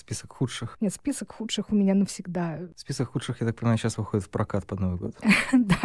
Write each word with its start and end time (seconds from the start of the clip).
Список 0.00 0.32
худших. 0.32 0.78
Нет, 0.80 0.94
список 0.94 1.32
худших 1.32 1.70
у 1.70 1.74
меня 1.74 1.94
навсегда. 1.94 2.60
Список 2.74 3.10
худших, 3.12 3.42
я 3.42 3.46
так 3.46 3.56
понимаю, 3.56 3.76
сейчас 3.76 3.98
выходит 3.98 4.24
в 4.26 4.30
прокат 4.30 4.66
под 4.66 4.80
Новый 4.80 4.98
год. 4.98 5.14
Да, 5.52 5.76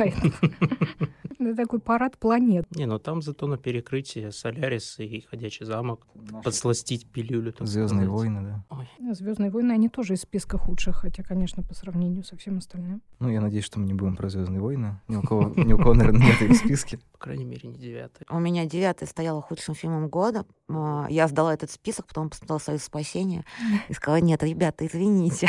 это 1.50 1.56
такой 1.56 1.80
парад 1.80 2.18
планет. 2.18 2.66
Не, 2.76 2.86
ну 2.86 2.98
там 2.98 3.22
зато 3.22 3.46
на 3.48 3.58
перекрытие 3.58 4.32
Солярис 4.32 5.00
и 5.00 5.26
Ходячий 5.30 5.66
замок. 5.66 6.08
Подсластить 6.44 7.06
пилюлю. 7.12 7.54
Звездные 7.60 8.08
войны, 8.10 8.42
да. 8.42 8.78
Ой. 8.78 8.90
Звездные 9.14 9.52
войны, 9.52 9.74
они 9.74 9.90
тоже 9.90 10.14
из 10.14 10.22
списка 10.22 10.58
худших, 10.58 10.96
хотя, 10.96 11.24
конечно, 11.24 11.62
по 11.62 11.74
сравнению 11.74 12.24
со 12.24 12.38
всем 12.38 12.58
остальным. 12.60 13.02
Ну, 13.20 13.30
я 13.30 13.42
надеюсь, 13.42 13.66
что 13.66 13.80
мы 13.80 13.86
не 13.86 13.94
будем 13.94 14.16
про 14.16 14.30
Звездные 14.30 14.62
войны. 14.62 15.02
Ни 15.10 15.18
у 15.18 15.22
кого, 15.22 15.54
ни 15.56 15.74
у 15.74 15.78
кого 15.78 15.94
наверное, 15.94 16.22
нет 16.28 16.42
их 16.42 16.52
в 16.52 16.56
списке. 16.56 17.00
По 17.12 17.20
крайней 17.20 17.46
мере, 17.46 17.68
не 17.70 17.78
девятый. 17.78 18.26
У 18.30 18.40
меня 18.40 18.66
девятый 18.66 19.08
стояла 19.08 19.42
худшим 19.42 19.76
фильмом 19.76 20.08
года. 20.08 20.46
А, 20.70 21.08
Я 21.10 21.28
сдала 21.28 21.54
этот 21.54 21.70
список, 21.70 22.08
потом 22.08 22.30
посмотрела 22.30 22.60
«Союз 22.60 22.84
спасения» 22.84 23.44
и 23.90 23.94
сказала, 23.94 24.05
нет, 24.20 24.44
ребята, 24.44 24.86
извините. 24.86 25.48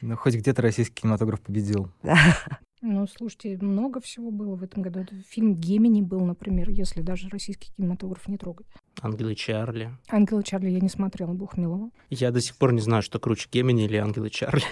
Ну, 0.00 0.16
хоть 0.16 0.34
где-то 0.34 0.62
российский 0.62 1.02
кинематограф 1.02 1.40
победил. 1.40 1.90
Ну, 2.82 3.06
слушайте, 3.06 3.58
много 3.60 4.00
всего 4.00 4.30
было 4.30 4.56
в 4.56 4.62
этом 4.62 4.82
году. 4.82 5.04
Фильм 5.28 5.54
«Гемини» 5.54 6.00
был, 6.00 6.20
например, 6.24 6.70
если 6.70 7.02
даже 7.02 7.28
российский 7.28 7.70
кинематограф 7.76 8.26
не 8.26 8.38
трогать. 8.38 8.66
Ангелы 9.02 9.34
Чарли. 9.34 9.90
«Ангела 10.08 10.42
Чарли» 10.42 10.70
я 10.70 10.80
не 10.80 10.88
смотрела, 10.88 11.34
бог 11.34 11.58
милого. 11.58 11.90
Я 12.08 12.30
до 12.30 12.40
сих 12.40 12.56
пор 12.56 12.72
не 12.72 12.80
знаю, 12.80 13.02
что 13.02 13.18
круче, 13.18 13.48
Гемини 13.52 13.84
или 13.84 13.96
Ангелы 13.98 14.30
Чарли. 14.30 14.62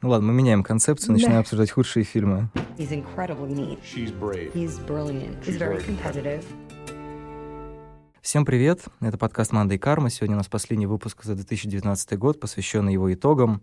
Ну 0.00 0.08
ладно, 0.08 0.28
мы 0.28 0.34
меняем 0.38 0.62
концепцию, 0.62 1.12
начинаем 1.12 1.36
Да. 1.36 1.40
обсуждать 1.40 1.70
худшие 1.70 2.04
фильмы. 2.04 2.48
He's 2.78 2.90
incredibly 2.90 3.52
neat. 3.52 3.78
She's 3.84 4.18
brave. 4.18 4.50
He's 4.54 4.78
brilliant. 4.86 5.36
He's 5.44 5.58
very 5.58 5.84
competitive. 5.84 6.42
Всем 8.20 8.44
привет! 8.44 8.84
Это 9.00 9.16
подкаст 9.16 9.52
«Манда 9.52 9.76
и 9.76 9.78
карма». 9.78 10.10
Сегодня 10.10 10.34
у 10.34 10.38
нас 10.38 10.48
последний 10.48 10.86
выпуск 10.86 11.22
за 11.22 11.36
2019 11.36 12.18
год, 12.18 12.40
посвященный 12.40 12.92
его 12.92 13.14
итогам. 13.14 13.62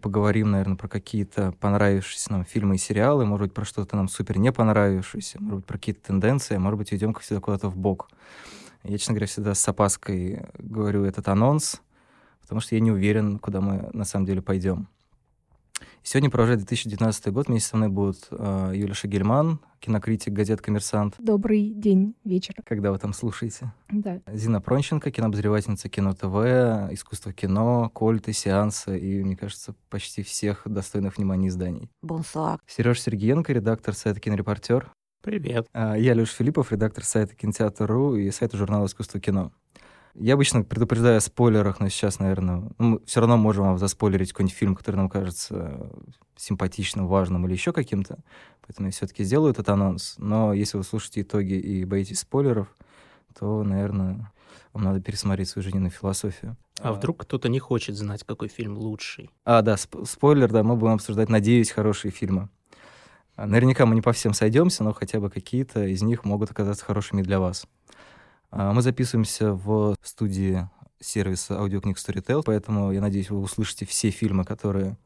Поговорим, 0.00 0.52
наверное, 0.52 0.76
про 0.76 0.86
какие-то 0.86 1.52
понравившиеся 1.58 2.30
нам 2.30 2.44
фильмы 2.44 2.76
и 2.76 2.78
сериалы, 2.78 3.26
может 3.26 3.48
быть, 3.48 3.54
про 3.54 3.64
что-то 3.64 3.96
нам 3.96 4.08
супер 4.08 4.38
не 4.38 4.52
понравившееся, 4.52 5.38
может 5.40 5.56
быть, 5.56 5.66
про 5.66 5.76
какие-то 5.76 6.06
тенденции, 6.06 6.54
а 6.54 6.60
может 6.60 6.78
быть, 6.78 6.92
уйдем, 6.92 7.12
как 7.12 7.24
всегда, 7.24 7.40
куда-то 7.40 7.68
в 7.68 7.76
бок. 7.76 8.08
Я, 8.84 8.96
честно 8.96 9.14
говоря, 9.14 9.26
всегда 9.26 9.54
с 9.54 9.68
опаской 9.68 10.46
говорю 10.56 11.04
этот 11.04 11.26
анонс, 11.26 11.82
потому 12.42 12.60
что 12.60 12.76
я 12.76 12.80
не 12.80 12.92
уверен, 12.92 13.40
куда 13.40 13.60
мы 13.60 13.90
на 13.92 14.04
самом 14.04 14.24
деле 14.24 14.40
пойдем. 14.40 14.86
Сегодня 16.02 16.30
продолжает 16.30 16.60
2019 16.60 17.26
год. 17.28 17.48
Вместе 17.48 17.68
со 17.68 17.76
мной 17.76 17.88
будут 17.88 18.28
э, 18.30 18.72
Юлия 18.74 18.94
Шагельман, 18.94 19.60
кинокритик 19.80 20.32
газет 20.32 20.60
«Коммерсант». 20.60 21.14
Добрый 21.18 21.70
день, 21.70 22.14
вечер. 22.24 22.54
Когда 22.64 22.90
вы 22.90 22.98
там 22.98 23.12
слушаете? 23.12 23.72
Да. 23.90 24.20
Зина 24.32 24.60
Пронченко, 24.60 25.10
кинообозревательница 25.10 25.88
Кино 25.88 26.12
ТВ, 26.12 26.92
искусство 26.92 27.32
кино, 27.32 27.90
кольты, 27.92 28.32
сеансы 28.32 28.98
и, 28.98 29.22
мне 29.22 29.36
кажется, 29.36 29.74
почти 29.88 30.22
всех 30.22 30.62
достойных 30.64 31.16
внимания 31.18 31.48
изданий. 31.48 31.90
Бонсуар. 32.02 32.60
Сереж 32.66 33.00
Сергеенко, 33.00 33.52
редактор 33.52 33.94
сайта 33.94 34.20
«Кинорепортер». 34.20 34.90
Привет. 35.22 35.66
А, 35.74 35.96
Я 35.96 36.14
Леша 36.14 36.34
Филиппов, 36.34 36.72
редактор 36.72 37.04
сайта 37.04 37.34
«Кинотеатр.ру» 37.34 38.16
и 38.16 38.30
сайта 38.30 38.56
журнала 38.56 38.86
«Искусство 38.86 39.20
кино». 39.20 39.52
Я 40.20 40.34
обычно 40.34 40.62
предупреждаю 40.62 41.16
о 41.16 41.20
спойлерах, 41.20 41.80
но 41.80 41.88
сейчас, 41.88 42.18
наверное, 42.18 42.56
ну, 42.78 42.88
мы 42.88 43.00
все 43.06 43.20
равно 43.20 43.38
можем 43.38 43.64
вам 43.64 43.78
заспойлерить 43.78 44.32
какой-нибудь 44.32 44.54
фильм, 44.56 44.76
который 44.76 44.96
нам 44.96 45.08
кажется 45.08 45.90
симпатичным, 46.36 47.06
важным 47.06 47.46
или 47.46 47.52
еще 47.54 47.72
каким-то. 47.72 48.18
Поэтому 48.66 48.88
я 48.88 48.92
все-таки 48.92 49.24
сделаю 49.24 49.52
этот 49.52 49.70
анонс. 49.70 50.16
Но 50.18 50.52
если 50.52 50.76
вы 50.76 50.84
слушаете 50.84 51.22
итоги 51.22 51.54
и 51.54 51.86
боитесь 51.86 52.20
спойлеров, 52.20 52.68
то, 53.38 53.62
наверное, 53.62 54.30
вам 54.74 54.84
надо 54.84 55.00
пересмотреть 55.00 55.48
свою 55.48 55.62
жизненную 55.64 55.90
философию. 55.90 56.58
А 56.80 56.92
вдруг 56.92 57.22
кто-то 57.22 57.48
не 57.48 57.58
хочет 57.58 57.96
знать, 57.96 58.22
какой 58.24 58.48
фильм 58.48 58.76
лучший? 58.76 59.30
А, 59.46 59.62
да, 59.62 59.74
сп- 59.76 60.04
спойлер, 60.06 60.50
да, 60.52 60.62
мы 60.62 60.76
будем 60.76 60.94
обсуждать, 60.94 61.30
надеюсь, 61.30 61.70
хорошие 61.70 62.12
фильмы. 62.12 62.50
А, 63.36 63.46
Наверняка 63.46 63.86
мы 63.86 63.94
не 63.94 64.02
по 64.02 64.12
всем 64.12 64.34
сойдемся, 64.34 64.84
но 64.84 64.92
хотя 64.92 65.18
бы 65.18 65.30
какие-то 65.30 65.86
из 65.86 66.02
них 66.02 66.24
могут 66.26 66.50
оказаться 66.50 66.84
хорошими 66.84 67.22
для 67.22 67.40
вас. 67.40 67.66
А, 68.50 68.72
Мы 68.72 68.82
записываемся 68.82 69.52
в 69.52 69.96
студии 70.02 70.68
сервиса 71.00 71.58
аудиокниг 71.58 71.96
Storytel, 71.96 72.42
поэтому 72.44 72.92
я 72.92 73.00
надеюсь, 73.00 73.30
вы 73.30 73.40
услышите 73.40 73.86
все 73.86 74.10
фильмы, 74.10 74.44
которые 74.44 74.96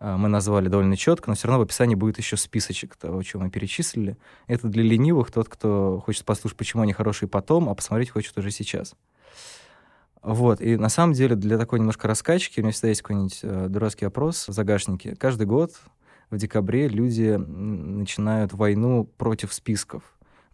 а, 0.00 0.16
мы 0.16 0.28
назвали 0.28 0.68
довольно 0.68 0.96
четко, 0.96 1.30
но 1.30 1.34
все 1.34 1.48
равно 1.48 1.60
в 1.60 1.62
описании 1.64 1.94
будет 1.94 2.18
еще 2.18 2.36
списочек 2.36 2.96
того, 2.96 3.22
чего 3.22 3.42
мы 3.42 3.50
перечислили. 3.50 4.16
Это 4.46 4.68
для 4.68 4.82
ленивых, 4.82 5.30
тот, 5.30 5.48
кто 5.48 6.02
хочет 6.04 6.24
послушать, 6.24 6.56
почему 6.56 6.82
они 6.82 6.92
хорошие 6.92 7.28
потом, 7.28 7.68
а 7.68 7.74
посмотреть 7.74 8.10
хочет 8.10 8.36
уже 8.38 8.50
сейчас. 8.50 8.94
Вот, 10.22 10.60
и 10.60 10.76
на 10.76 10.88
самом 10.88 11.12
деле 11.12 11.36
для 11.36 11.58
такой 11.58 11.78
немножко 11.78 12.08
раскачки 12.08 12.60
у 12.60 12.62
меня 12.62 12.72
всегда 12.72 12.88
есть 12.88 13.02
какой-нибудь 13.02 13.40
э, 13.42 13.66
дурацкий 13.68 14.04
опрос 14.04 14.48
в 14.48 14.52
загашнике. 14.52 15.14
Каждый 15.14 15.46
год 15.46 15.72
в 16.30 16.36
декабре 16.36 16.88
люди 16.88 17.36
начинают 17.36 18.52
войну 18.52 19.04
против 19.04 19.54
списков. 19.54 20.02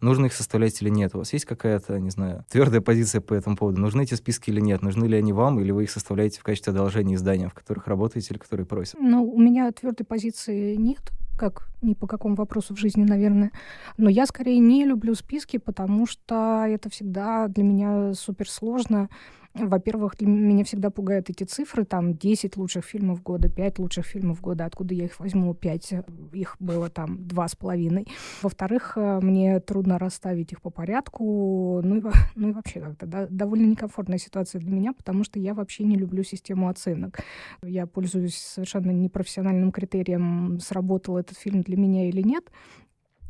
Нужно 0.05 0.27
их 0.27 0.33
составлять 0.33 0.79
или 0.83 0.89
нет? 0.89 1.15
У 1.15 1.17
вас 1.17 1.33
есть 1.33 1.45
какая-то, 1.45 1.99
не 1.99 2.11
знаю, 2.11 2.45
твердая 2.51 2.79
позиция 2.79 3.21
по 3.21 3.33
этому 3.33 3.57
поводу? 3.57 3.81
Нужны 3.81 4.03
эти 4.03 4.13
списки 4.13 4.51
или 4.51 4.61
нет? 4.61 4.83
Нужны 4.83 5.05
ли 5.05 5.17
они 5.17 5.33
вам, 5.33 5.59
или 5.59 5.71
вы 5.71 5.85
их 5.85 5.89
составляете 5.89 6.39
в 6.39 6.43
качестве 6.43 6.73
одолжения 6.73 7.15
изданиям, 7.15 7.49
в 7.49 7.55
которых 7.55 7.87
работаете 7.87 8.27
или 8.29 8.37
которые 8.37 8.67
просят? 8.67 8.99
Ну, 8.99 9.27
у 9.27 9.39
меня 9.39 9.71
твердой 9.71 10.05
позиции 10.05 10.75
нет, 10.75 11.11
как 11.39 11.69
ни 11.81 11.95
по 11.95 12.05
какому 12.05 12.35
вопросу 12.35 12.75
в 12.75 12.77
жизни, 12.77 13.03
наверное. 13.03 13.49
Но 13.97 14.07
я 14.07 14.27
скорее 14.27 14.59
не 14.59 14.85
люблю 14.85 15.15
списки, 15.15 15.57
потому 15.57 16.05
что 16.05 16.65
это 16.67 16.91
всегда 16.91 17.47
для 17.47 17.63
меня 17.63 18.13
супер 18.13 18.47
сложно. 18.47 19.09
Во-первых, 19.57 20.19
меня 20.19 20.65
всегда 20.65 20.89
пугают 20.89 21.29
эти 21.29 21.45
цифры, 21.45 21.85
там 21.85 22.13
10 22.13 22.57
лучших 22.57 22.83
фильмов 22.83 23.23
года, 23.23 23.47
5 23.47 23.79
лучших 23.79 24.05
фильмов 24.05 24.41
года, 24.41 24.65
откуда 24.65 24.93
я 24.93 25.05
их 25.05 25.17
возьму, 25.19 25.53
5, 25.53 25.93
их 26.33 26.57
было 26.59 26.89
там 26.89 27.25
два 27.25 27.47
с 27.47 27.55
половиной. 27.55 28.05
Во-вторых, 28.41 28.97
э, 28.97 29.19
мне 29.21 29.61
трудно 29.61 29.97
расставить 29.97 30.51
их 30.51 30.61
по 30.61 30.69
порядку, 30.69 31.81
ну 31.81 31.95
и, 31.95 32.01
ну 32.35 32.49
и 32.49 32.51
вообще 32.51 32.81
как-то 32.81 33.05
да, 33.05 33.27
довольно 33.29 33.65
некомфортная 33.65 34.17
ситуация 34.17 34.59
для 34.59 34.71
меня, 34.71 34.91
потому 34.91 35.23
что 35.23 35.39
я 35.39 35.53
вообще 35.53 35.85
не 35.85 35.95
люблю 35.95 36.23
систему 36.23 36.67
оценок. 36.67 37.19
Я 37.63 37.85
пользуюсь 37.85 38.35
совершенно 38.35 38.91
непрофессиональным 38.91 39.71
критерием, 39.71 40.59
сработал 40.59 41.17
этот 41.17 41.37
фильм 41.37 41.61
для 41.61 41.77
меня 41.77 42.09
или 42.09 42.21
нет. 42.21 42.51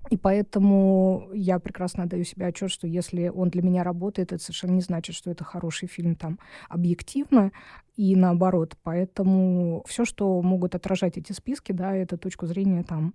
И 0.10 0.18
поэтому 0.18 1.30
я 1.34 1.60
прекрасно 1.60 2.04
отдаю 2.04 2.24
себе 2.24 2.48
отчет, 2.48 2.70
что 2.70 2.88
если 2.88 3.28
он 3.30 3.50
для 3.50 3.62
меня 3.62 3.84
работает, 3.84 4.32
это 4.32 4.42
совершенно 4.42 4.72
не 4.72 4.82
значит, 4.82 5.16
что 5.16 5.32
это 5.32 5.44
хороший 5.44 5.88
фильм 5.88 6.16
там 6.16 6.40
объективно 6.70 7.52
и 7.96 8.16
наоборот. 8.16 8.78
Поэтому 8.84 9.84
все, 9.88 10.06
что 10.06 10.42
могут 10.42 10.76
отражать 10.76 11.18
эти 11.18 11.32
списки, 11.32 11.72
да, 11.72 11.96
это 11.96 12.18
точку 12.18 12.46
зрения 12.46 12.84
там 12.84 13.14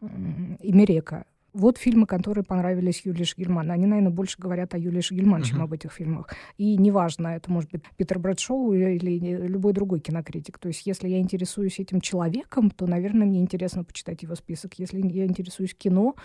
Имерека. 0.00 1.26
Вот 1.54 1.78
фильмы, 1.78 2.06
которые 2.06 2.44
понравились 2.44 3.02
Юлии 3.04 3.24
Шгельман. 3.24 3.70
Они, 3.70 3.86
наверное, 3.86 4.10
больше 4.10 4.36
говорят 4.38 4.74
о 4.74 4.78
Юлии 4.78 5.00
Шгельман, 5.00 5.42
чем 5.42 5.56
Мгм. 5.58 5.64
об 5.64 5.72
этих 5.72 5.92
фильмах. 5.92 6.28
И 6.58 6.76
неважно, 6.76 7.28
это 7.28 7.50
может 7.50 7.70
быть 7.70 7.82
Питер 7.96 8.18
Брэдшоу 8.18 8.72
или 8.74 9.18
любой 9.46 9.72
другой 9.72 10.00
кинокритик. 10.00 10.58
То 10.58 10.68
есть 10.68 10.84
если 10.84 11.08
я 11.08 11.18
интересуюсь 11.20 11.78
этим 11.78 12.00
человеком, 12.00 12.70
то, 12.70 12.86
наверное, 12.86 13.26
мне 13.26 13.40
интересно 13.40 13.84
почитать 13.84 14.22
его 14.22 14.34
список. 14.34 14.74
Если 14.80 15.00
я 15.06 15.24
интересуюсь 15.26 15.74
кино, 15.74 16.16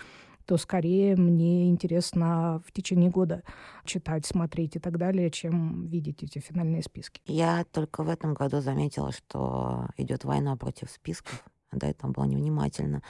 то 0.46 0.56
скорее 0.56 1.14
мне 1.14 1.70
интересно 1.70 2.60
в 2.66 2.72
течение 2.72 3.08
года 3.08 3.44
читать, 3.84 4.26
смотреть 4.26 4.74
и 4.74 4.78
так 4.80 4.98
далее, 4.98 5.30
чем 5.30 5.86
видеть 5.86 6.24
эти 6.24 6.40
финальные 6.40 6.82
списки. 6.82 7.20
Я 7.26 7.64
только 7.70 8.02
в 8.02 8.08
этом 8.08 8.34
году 8.34 8.60
заметила, 8.60 9.12
что 9.12 9.86
идет 9.96 10.24
война 10.24 10.56
против 10.56 10.90
списков. 10.90 11.44
До 11.72 11.86
этого 11.86 12.10
была 12.10 12.26
невнимательна. 12.26 13.02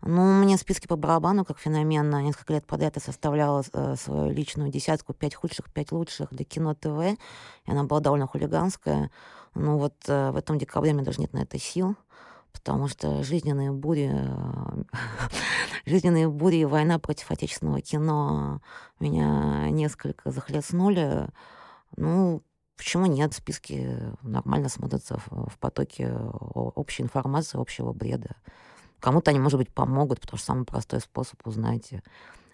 Ну, 0.00 0.42
мне 0.42 0.56
списки 0.56 0.86
по 0.86 0.96
барабану 0.96 1.44
как 1.44 1.58
феномен. 1.58 2.08
На 2.08 2.22
Несколько 2.22 2.54
лет 2.54 2.66
подряд 2.66 2.96
я 2.96 3.02
составляла 3.02 3.62
э, 3.72 3.96
свою 3.96 4.30
личную 4.32 4.70
десятку, 4.70 5.12
пять 5.12 5.34
худших, 5.34 5.70
пять 5.72 5.92
лучших 5.92 6.30
для 6.30 6.44
кино 6.44 6.74
ТВ. 6.74 7.18
И 7.66 7.70
она 7.70 7.84
была 7.84 8.00
довольно 8.00 8.26
хулиганская. 8.26 9.10
Ну 9.54 9.76
вот 9.76 9.94
э, 10.06 10.30
в 10.30 10.36
этом 10.36 10.58
декабре 10.58 10.92
меня 10.92 11.04
даже 11.04 11.20
нет 11.20 11.32
на 11.32 11.38
это 11.38 11.58
сил, 11.58 11.96
потому 12.52 12.88
что 12.88 13.22
жизненные 13.22 13.72
бури, 13.72 14.10
э, 14.10 14.82
жизненные 15.86 16.28
бури 16.28 16.56
и 16.56 16.64
война 16.64 16.98
против 16.98 17.30
отечественного 17.30 17.80
кино 17.82 18.62
меня 19.00 19.68
несколько 19.70 20.30
захлестнули. 20.30 21.28
Ну, 21.96 22.42
Почему 22.78 23.06
нет? 23.06 23.34
Списки 23.34 23.98
нормально 24.22 24.68
смотрятся 24.68 25.18
в, 25.26 25.58
потоке 25.58 26.10
общей 26.12 27.02
информации, 27.02 27.60
общего 27.60 27.92
бреда. 27.92 28.36
Кому-то 29.00 29.30
они, 29.32 29.40
может 29.40 29.58
быть, 29.58 29.68
помогут, 29.68 30.20
потому 30.20 30.38
что 30.38 30.46
самый 30.46 30.64
простой 30.64 31.00
способ 31.00 31.44
узнать, 31.44 31.92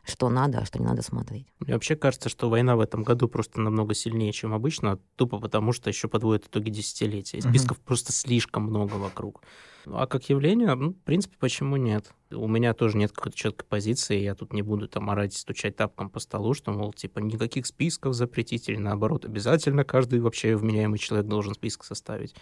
что 0.05 0.29
надо, 0.29 0.59
а 0.59 0.65
что 0.65 0.79
не 0.79 0.85
надо 0.85 1.03
смотреть. 1.03 1.47
Мне 1.61 1.75
вообще 1.75 1.97
кажется, 1.97 2.29
что 2.29 2.51
война 2.51 2.77
в 2.77 2.81
этом 2.81 3.03
году 3.03 3.29
просто 3.29 3.61
намного 3.61 3.95
сильнее, 3.95 4.33
чем 4.33 4.53
обычно, 4.53 4.99
тупо 5.17 5.39
потому 5.39 5.73
что 5.73 5.89
еще 5.89 6.09
подводят 6.09 6.47
итоги 6.47 6.71
десятилетия. 6.71 7.41
Списков 7.41 7.79
mm-hmm. 7.79 7.87
просто 7.87 8.13
слишком 8.13 8.65
много 8.65 8.95
вокруг. 8.95 9.43
А 9.87 10.07
как 10.07 10.29
явление, 10.31 10.75
ну, 10.75 10.91
в 10.91 11.01
принципе, 11.01 11.37
почему 11.39 11.77
нет? 11.77 12.11
У 12.31 12.49
меня 12.49 12.73
тоже 12.73 12.97
нет 12.97 13.13
какой-то 13.13 13.37
четкой 13.37 13.67
позиции, 13.69 14.19
я 14.19 14.35
тут 14.35 14.53
не 14.53 14.63
буду 14.63 14.89
там 14.89 15.11
орать, 15.11 15.35
стучать 15.35 15.77
тапком 15.77 16.09
по 16.09 16.21
столу, 16.21 16.55
что, 16.55 16.73
мол, 16.73 16.93
типа, 16.93 17.19
никаких 17.19 17.67
списков 17.67 18.15
запретить, 18.15 18.69
или 18.69 18.79
наоборот, 18.79 19.25
обязательно 19.25 19.85
каждый 19.85 20.21
вообще 20.21 20.57
вменяемый 20.57 20.99
человек 20.99 21.27
должен 21.29 21.55
список 21.55 21.85
составить. 21.85 22.35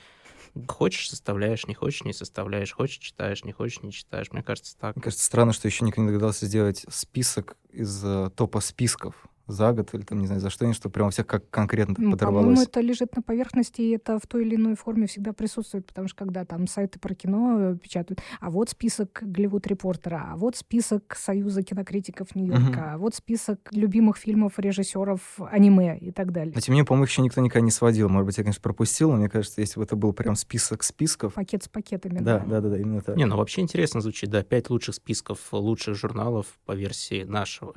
Хочешь, 0.69 1.09
составляешь, 1.09 1.67
не 1.67 1.75
хочешь, 1.75 2.05
не 2.05 2.13
составляешь, 2.13 2.73
хочешь, 2.73 2.99
читаешь, 2.99 3.45
не 3.45 3.53
хочешь, 3.53 3.83
не 3.83 3.93
читаешь. 3.93 4.31
Мне 4.33 4.43
кажется, 4.43 4.77
так. 4.79 4.97
Мне 4.97 5.03
кажется, 5.03 5.25
странно, 5.25 5.53
что 5.53 5.67
еще 5.67 5.85
никто 5.85 6.03
не 6.03 6.09
догадался 6.09 6.47
сделать 6.47 6.85
список 6.91 7.57
из 7.71 8.05
uh, 8.05 8.31
топа 8.31 8.61
списков 8.61 9.15
за 9.53 9.73
год 9.73 9.93
или 9.95 10.03
там, 10.03 10.19
не 10.19 10.27
знаю, 10.27 10.41
за 10.41 10.51
что-нибудь, 10.51 10.77
что 10.77 10.91
прям 10.91 11.09
у 11.09 11.11
всех 11.11 11.27
как 11.27 11.49
конкретно 11.51 11.95
ну, 11.99 12.13
подорвалось. 12.13 12.45
По-моему, 12.45 12.63
это 12.63 12.81
лежит 12.81 13.17
на 13.17 13.23
поверхности, 13.23 13.81
и 13.83 13.91
это 13.91 14.19
в 14.19 14.27
той 14.27 14.45
или 14.45 14.57
иной 14.57 14.75
форме 14.75 15.07
всегда 15.07 15.33
присутствует, 15.33 15.87
потому 15.87 16.09
что 16.09 16.17
когда 16.17 16.45
там 16.45 16.67
сайты 16.67 16.99
про 16.99 17.15
кино 17.15 17.77
печатают, 17.77 18.21
а 18.41 18.51
вот 18.51 18.71
список 18.71 19.21
Голливуд 19.23 19.67
Репортера, 19.67 20.31
а 20.33 20.37
вот 20.37 20.57
список 20.57 21.17
Союза 21.17 21.63
кинокритиков 21.63 22.35
Нью-Йорка, 22.35 22.79
угу. 22.79 22.81
а 22.81 22.99
вот 22.99 23.15
список 23.15 23.69
любимых 23.73 24.17
фильмов 24.17 24.59
режиссеров 24.59 25.21
аниме 25.51 25.99
и 25.99 26.11
так 26.11 26.33
далее. 26.33 26.53
Но 26.55 26.61
тем 26.61 26.73
не 26.73 26.79
менее, 26.79 26.87
по-моему, 26.87 27.05
еще 27.05 27.23
никто 27.23 27.41
никогда 27.41 27.65
не 27.65 27.71
сводил. 27.71 28.09
Может 28.09 28.27
быть, 28.27 28.39
я, 28.39 28.45
конечно, 28.45 28.63
пропустил, 28.63 29.11
но 29.11 29.17
мне 29.17 29.29
кажется, 29.29 29.61
если 29.61 29.79
бы 29.79 29.85
это 29.85 29.97
был 29.97 30.13
прям 30.13 30.35
список 30.35 30.83
списков... 30.83 31.35
Пакет 31.35 31.65
с 31.65 31.69
пакетами. 31.69 32.19
Да, 32.19 32.41
да, 32.41 32.61
да, 32.61 32.71
да, 32.71 32.79
именно 32.79 33.01
так. 33.01 33.17
Не, 33.17 33.25
ну 33.25 33.37
вообще 33.37 33.61
интересно 33.61 34.01
звучит, 34.01 34.31
да, 34.31 34.43
пять 34.43 34.71
лучших 34.71 34.95
списков 34.95 35.39
лучших 35.53 35.95
журналов 35.95 36.47
по 36.65 36.73
версии 36.73 37.25
нашего. 37.25 37.75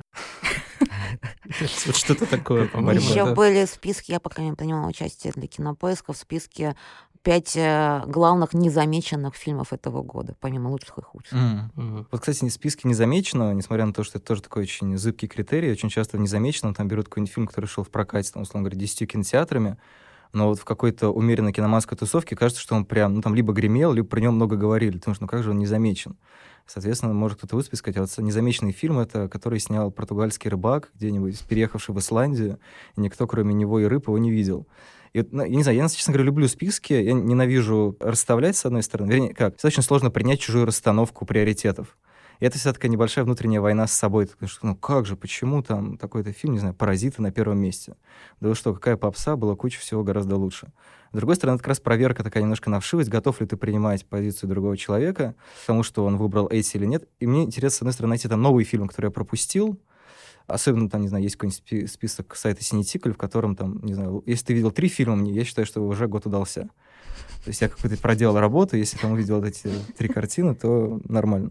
Что-то 1.94 2.26
такое, 2.26 2.68
по-моему. 2.68 3.00
Еще 3.00 3.34
были 3.34 3.64
списки, 3.66 4.12
я 4.12 4.20
пока 4.20 4.42
не 4.42 4.52
принимала 4.52 4.88
участие 4.88 5.32
для 5.34 5.46
кинопоиска, 5.46 6.12
в 6.12 6.16
списке 6.16 6.76
пять 7.26 7.56
э, 7.56 8.04
главных 8.06 8.54
незамеченных 8.54 9.34
фильмов 9.34 9.72
этого 9.72 10.00
года, 10.02 10.36
помимо 10.38 10.68
лучших 10.68 10.98
и 10.98 11.02
худших. 11.02 11.32
Mm-hmm. 11.36 12.06
Вот, 12.12 12.20
кстати, 12.20 12.48
списки 12.48 12.86
незамеченного, 12.86 13.50
несмотря 13.50 13.84
на 13.84 13.92
то, 13.92 14.04
что 14.04 14.18
это 14.18 14.28
тоже 14.28 14.42
такой 14.42 14.62
очень 14.62 14.96
зыбкий 14.96 15.26
критерий, 15.26 15.72
очень 15.72 15.88
часто 15.88 16.18
незамеченным 16.18 16.72
там 16.72 16.86
берут 16.86 17.08
какой-нибудь 17.08 17.34
фильм, 17.34 17.48
который 17.48 17.66
шел 17.66 17.82
в 17.82 17.90
прокате, 17.90 18.30
там, 18.32 18.42
условно 18.42 18.68
говоря, 18.68 18.78
10 18.78 19.10
кинотеатрами, 19.10 19.76
но 20.36 20.48
вот 20.48 20.58
в 20.58 20.64
какой-то 20.64 21.08
умеренной 21.08 21.52
киноманской 21.52 21.96
тусовке 21.96 22.36
кажется, 22.36 22.62
что 22.62 22.74
он 22.74 22.84
прям, 22.84 23.14
ну, 23.14 23.22
там, 23.22 23.34
либо 23.34 23.54
гремел, 23.54 23.92
либо 23.94 24.06
про 24.06 24.20
него 24.20 24.32
много 24.32 24.56
говорили, 24.56 24.98
потому 24.98 25.14
что, 25.14 25.24
ну, 25.24 25.28
как 25.28 25.42
же 25.42 25.50
он 25.50 25.58
не 25.58 25.66
замечен? 25.66 26.16
Соответственно, 26.66 27.14
может 27.14 27.38
кто-то 27.38 27.56
выступить 27.56 27.78
сказать, 27.78 27.96
а 27.96 28.00
вот 28.02 28.18
незамеченный 28.18 28.72
фильм, 28.72 28.98
это 28.98 29.28
который 29.28 29.58
снял 29.60 29.90
португальский 29.90 30.50
рыбак, 30.50 30.90
где-нибудь 30.94 31.40
переехавший 31.48 31.94
в 31.94 31.98
Исландию, 31.98 32.58
и 32.96 33.00
никто, 33.00 33.26
кроме 33.26 33.54
него 33.54 33.80
и 33.80 33.84
рыб, 33.84 34.08
его 34.08 34.18
не 34.18 34.30
видел. 34.30 34.66
И 35.14 35.24
ну, 35.30 35.42
я 35.44 35.56
не 35.56 35.62
знаю, 35.62 35.78
я, 35.78 35.88
честно 35.88 36.12
говоря, 36.12 36.26
люблю 36.26 36.48
списки, 36.48 36.92
я 36.92 37.14
ненавижу 37.14 37.96
расставлять, 37.98 38.56
с 38.56 38.66
одной 38.66 38.82
стороны. 38.82 39.10
Вернее, 39.10 39.34
как, 39.34 39.54
очень 39.62 39.82
сложно 39.82 40.10
принять 40.10 40.40
чужую 40.40 40.66
расстановку 40.66 41.24
приоритетов. 41.24 41.96
Это 42.38 42.58
вся 42.58 42.72
такая 42.72 42.90
небольшая 42.90 43.24
внутренняя 43.24 43.60
война 43.60 43.86
с 43.86 43.92
собой. 43.92 44.28
Что, 44.44 44.66
ну 44.66 44.76
как 44.76 45.06
же, 45.06 45.16
почему 45.16 45.62
там 45.62 45.96
такой-то 45.96 46.32
фильм, 46.32 46.54
не 46.54 46.58
знаю, 46.58 46.74
«Паразиты» 46.74 47.22
на 47.22 47.32
первом 47.32 47.58
месте? 47.58 47.96
Да 48.40 48.48
вы 48.48 48.54
что, 48.54 48.74
какая 48.74 48.96
попса, 48.96 49.36
была 49.36 49.56
куча 49.56 49.80
всего 49.80 50.04
гораздо 50.04 50.36
лучше. 50.36 50.68
С 51.12 51.16
другой 51.16 51.36
стороны, 51.36 51.54
это 51.54 51.62
как 51.62 51.68
раз 51.68 51.80
проверка 51.80 52.22
такая 52.22 52.42
немножко 52.42 52.68
на 52.68 52.80
вшивость, 52.80 53.08
готов 53.08 53.40
ли 53.40 53.46
ты 53.46 53.56
принимать 53.56 54.04
позицию 54.06 54.50
другого 54.50 54.76
человека, 54.76 55.34
тому, 55.66 55.82
что 55.82 56.04
он 56.04 56.16
выбрал 56.16 56.48
эти 56.50 56.76
или 56.76 56.84
нет. 56.84 57.08
И 57.20 57.26
мне 57.26 57.44
интересно, 57.44 57.76
с 57.76 57.80
одной 57.80 57.92
стороны, 57.94 58.10
найти 58.10 58.28
там 58.28 58.42
новые 58.42 58.64
фильмы, 58.64 58.88
которые 58.88 59.08
я 59.08 59.12
пропустил, 59.12 59.78
Особенно 60.46 60.88
там, 60.88 61.02
не 61.02 61.08
знаю, 61.08 61.24
есть 61.24 61.34
какой-нибудь 61.34 61.90
список 61.90 62.36
сайта 62.36 62.62
Синетикль, 62.62 63.10
в 63.10 63.16
котором 63.16 63.56
там, 63.56 63.80
не 63.82 63.94
знаю, 63.94 64.22
если 64.26 64.46
ты 64.46 64.54
видел 64.54 64.70
три 64.70 64.86
фильма, 64.86 65.16
мне, 65.16 65.32
я 65.32 65.44
считаю, 65.44 65.66
что 65.66 65.84
уже 65.84 66.06
год 66.06 66.26
удался. 66.26 66.68
То 67.42 67.48
есть 67.48 67.60
я 67.60 67.68
какую-то 67.68 68.00
проделал 68.00 68.38
работу, 68.38 68.76
если 68.76 68.96
там 68.96 69.10
увидел 69.10 69.40
вот 69.40 69.44
эти 69.46 69.68
три 69.96 70.08
картины, 70.08 70.54
то 70.54 71.00
нормально 71.08 71.50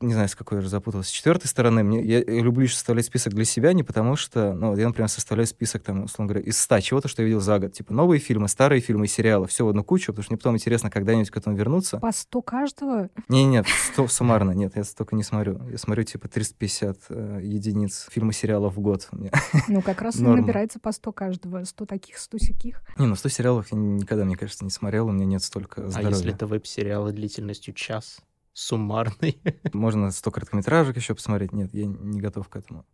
не 0.00 0.12
знаю, 0.12 0.28
с 0.28 0.34
какой 0.34 0.56
я 0.56 0.60
уже 0.60 0.68
запутался. 0.68 1.10
С 1.10 1.12
четвертой 1.12 1.48
стороны, 1.48 1.82
мне, 1.82 2.02
я, 2.02 2.18
я 2.18 2.42
люблю 2.42 2.64
еще 2.64 2.74
составлять 2.74 3.06
список 3.06 3.34
для 3.34 3.44
себя, 3.44 3.72
не 3.72 3.82
потому 3.82 4.16
что, 4.16 4.52
ну, 4.52 4.76
я, 4.76 4.86
например, 4.86 5.08
составляю 5.08 5.46
список, 5.46 5.82
там, 5.82 6.04
условно 6.04 6.32
говоря, 6.32 6.46
из 6.48 6.58
ста 6.58 6.80
чего-то, 6.80 7.08
что 7.08 7.22
я 7.22 7.26
видел 7.26 7.40
за 7.40 7.58
год. 7.58 7.72
Типа 7.72 7.92
новые 7.92 8.18
фильмы, 8.18 8.48
старые 8.48 8.80
фильмы, 8.80 9.06
сериалы, 9.06 9.46
все 9.46 9.64
в 9.64 9.68
одну 9.68 9.84
кучу, 9.84 10.12
потому 10.12 10.24
что 10.24 10.32
мне 10.32 10.38
потом 10.38 10.54
интересно 10.56 10.90
когда-нибудь 10.90 11.30
к 11.30 11.36
этому 11.36 11.56
вернуться. 11.56 11.98
По 11.98 12.12
сто 12.12 12.42
каждого? 12.42 13.10
Не, 13.28 13.44
нет, 13.44 13.66
сто 13.92 14.06
суммарно, 14.08 14.52
нет, 14.52 14.72
я 14.76 14.84
столько 14.84 15.16
не 15.16 15.22
смотрю. 15.22 15.60
Я 15.70 15.78
смотрю, 15.78 16.04
типа, 16.04 16.28
350 16.28 16.98
э, 17.08 17.40
единиц 17.42 18.08
фильма, 18.10 18.32
сериалов 18.32 18.76
в 18.76 18.80
год. 18.80 19.08
Ну, 19.68 19.82
как 19.82 20.02
раз 20.02 20.16
и 20.16 20.22
набирается 20.22 20.78
по 20.78 20.92
сто 20.92 21.12
каждого, 21.12 21.64
сто 21.64 21.86
таких, 21.86 22.18
сто 22.18 22.38
сяких. 22.38 22.82
Не, 22.98 23.06
ну, 23.06 23.16
сто 23.16 23.28
сериалов 23.28 23.72
я 23.72 23.78
никогда, 23.78 24.24
мне 24.24 24.36
кажется, 24.36 24.64
не 24.64 24.70
смотрел, 24.70 25.08
у 25.08 25.12
меня 25.12 25.24
нет 25.24 25.42
столько 25.42 25.88
здоровья. 25.88 26.08
А 26.08 26.10
если 26.10 26.32
это 26.32 26.46
веб-сериалы 26.46 27.12
длительностью 27.12 27.74
час? 27.74 28.20
Суммарный. 28.54 29.38
Можно 29.74 30.10
сто 30.10 30.30
короткометражек 30.30 30.96
еще 30.96 31.14
посмотреть. 31.14 31.52
Нет, 31.52 31.74
я 31.74 31.84
не 31.86 32.20
готов 32.20 32.48
к 32.48 32.56
этому. 32.56 32.86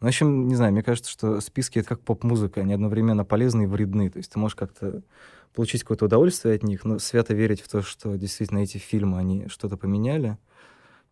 Ну, 0.00 0.06
в 0.06 0.08
общем, 0.08 0.46
не 0.46 0.54
знаю, 0.54 0.72
мне 0.72 0.84
кажется, 0.84 1.10
что 1.10 1.40
списки— 1.40 1.78
это 1.80 1.88
как 1.88 2.00
поп-музыка, 2.02 2.60
они 2.60 2.72
одновременно 2.72 3.24
полезны 3.24 3.64
и 3.64 3.66
вредны. 3.66 4.10
То 4.10 4.18
есть 4.18 4.30
ты 4.30 4.38
можешь 4.38 4.54
как-то 4.54 5.02
получить 5.54 5.82
какое-то 5.82 6.04
удовольствие 6.04 6.54
от 6.54 6.62
них, 6.62 6.84
но 6.84 7.00
свято 7.00 7.34
верить 7.34 7.60
в 7.60 7.68
то, 7.68 7.82
что 7.82 8.14
действительно 8.16 8.58
эти 8.58 8.78
фильмы, 8.78 9.18
они 9.18 9.48
что-то 9.48 9.76
поменяли. 9.76 10.38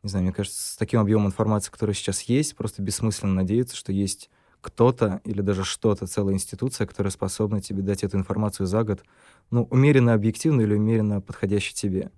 Не 0.04 0.10
знаю, 0.10 0.25
мне 0.25 0.32
кажется, 0.32 0.75
с 0.75 0.76
таким 0.76 1.00
объемом 1.00 1.26
информации, 1.26 1.72
который 1.72 1.96
сейчас 1.96 2.22
есть, 2.22 2.54
просто 2.54 2.81
бессмысленно 2.81 3.34
надеяться, 3.34 3.75
что 3.75 3.92
есть 3.92 4.31
кто-то 4.60 5.20
или 5.25 5.40
даже 5.40 5.64
что-то, 5.64 6.06
целая 6.06 6.34
институция, 6.34 6.87
которая 6.87 7.10
способна 7.10 7.60
тебе 7.60 7.82
дать 7.82 8.04
эту 8.04 8.16
информацию 8.16 8.66
за 8.66 8.84
год, 8.84 9.02
ну, 9.50 9.64
умеренно 9.70 10.14
объективно 10.14 10.60
или 10.60 10.75
умеренно 10.75 11.20
подходящей 11.20 11.75
тебе 11.75 12.12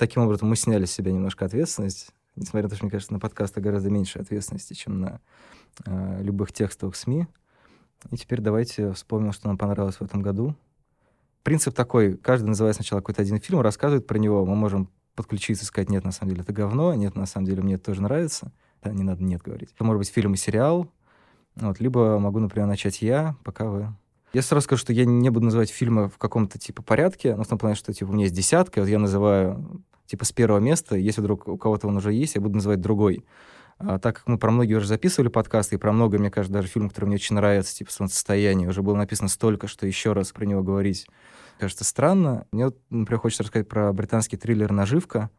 таким 0.00 0.22
образом 0.22 0.48
мы 0.48 0.56
сняли 0.56 0.86
с 0.86 0.92
себя 0.92 1.12
немножко 1.12 1.44
ответственность, 1.44 2.10
несмотря 2.34 2.64
на 2.64 2.70
то, 2.70 2.76
что, 2.76 2.86
мне 2.86 2.90
кажется, 2.90 3.12
на 3.12 3.20
подкастах 3.20 3.62
гораздо 3.62 3.90
меньше 3.90 4.18
ответственности, 4.18 4.72
чем 4.72 5.00
на 5.00 5.20
э, 5.84 6.22
любых 6.22 6.52
текстовых 6.52 6.96
СМИ. 6.96 7.26
И 8.10 8.16
теперь 8.16 8.40
давайте 8.40 8.92
вспомним, 8.92 9.32
что 9.32 9.46
нам 9.46 9.58
понравилось 9.58 9.96
в 9.96 10.02
этом 10.02 10.22
году. 10.22 10.56
Принцип 11.42 11.74
такой, 11.74 12.16
каждый 12.16 12.46
называет 12.46 12.76
сначала 12.76 13.00
какой-то 13.00 13.20
один 13.20 13.40
фильм, 13.40 13.60
рассказывает 13.60 14.06
про 14.06 14.18
него, 14.18 14.44
мы 14.46 14.56
можем 14.56 14.88
подключиться 15.14 15.64
и 15.64 15.66
сказать, 15.66 15.90
нет, 15.90 16.02
на 16.02 16.12
самом 16.12 16.30
деле 16.30 16.42
это 16.42 16.52
говно, 16.54 16.94
нет, 16.94 17.14
на 17.14 17.26
самом 17.26 17.46
деле 17.46 17.62
мне 17.62 17.74
это 17.74 17.84
тоже 17.84 18.02
нравится. 18.02 18.52
Да, 18.82 18.90
не 18.92 19.02
надо 19.02 19.22
нет 19.22 19.42
говорить. 19.42 19.70
Это 19.74 19.84
может 19.84 19.98
быть 19.98 20.08
фильм 20.08 20.32
и 20.32 20.38
сериал, 20.38 20.90
вот, 21.56 21.78
либо 21.78 22.18
могу, 22.18 22.38
например, 22.38 22.66
начать 22.66 23.02
я, 23.02 23.36
пока 23.44 23.66
вы 23.66 23.94
я 24.32 24.42
сразу 24.42 24.64
скажу, 24.64 24.80
что 24.80 24.92
я 24.92 25.04
не 25.04 25.28
буду 25.28 25.46
называть 25.46 25.70
фильмы 25.70 26.08
в 26.08 26.16
каком-то 26.16 26.58
типа 26.58 26.82
порядке, 26.82 27.34
но 27.34 27.42
в 27.42 27.48
том 27.48 27.58
плане, 27.58 27.74
что 27.74 27.92
типа 27.92 28.10
у 28.10 28.12
меня 28.12 28.24
есть 28.24 28.34
десятка, 28.34 28.80
вот 28.80 28.88
я 28.88 29.00
называю 29.00 29.82
типа 30.10 30.24
с 30.24 30.32
первого 30.32 30.58
места, 30.58 30.96
если 30.96 31.20
вдруг 31.20 31.46
у 31.46 31.56
кого-то 31.56 31.86
он 31.86 31.96
уже 31.96 32.12
есть, 32.12 32.34
я 32.34 32.40
буду 32.40 32.56
называть 32.56 32.80
другой. 32.80 33.24
А, 33.78 34.00
так 34.00 34.16
как 34.16 34.26
мы 34.26 34.38
про 34.38 34.50
многие 34.50 34.74
уже 34.74 34.86
записывали 34.86 35.28
подкасты, 35.28 35.76
и 35.76 35.78
про 35.78 35.92
много, 35.92 36.18
мне 36.18 36.32
кажется, 36.32 36.52
даже 36.52 36.66
фильм, 36.66 36.88
который 36.88 37.06
мне 37.06 37.14
очень 37.14 37.36
нравится, 37.36 37.74
типа 37.74 37.92
«Солнцестояние», 37.92 38.68
уже 38.68 38.82
было 38.82 38.96
написано 38.96 39.28
столько, 39.28 39.68
что 39.68 39.86
еще 39.86 40.12
раз 40.12 40.32
про 40.32 40.44
него 40.44 40.64
говорить 40.64 41.06
кажется 41.58 41.84
странно. 41.84 42.46
Мне, 42.50 42.66
вот, 42.66 42.78
например, 42.90 43.20
хочется 43.20 43.44
рассказать 43.44 43.68
про 43.68 43.92
британский 43.92 44.36
триллер 44.36 44.72
«Наживка», 44.72 45.30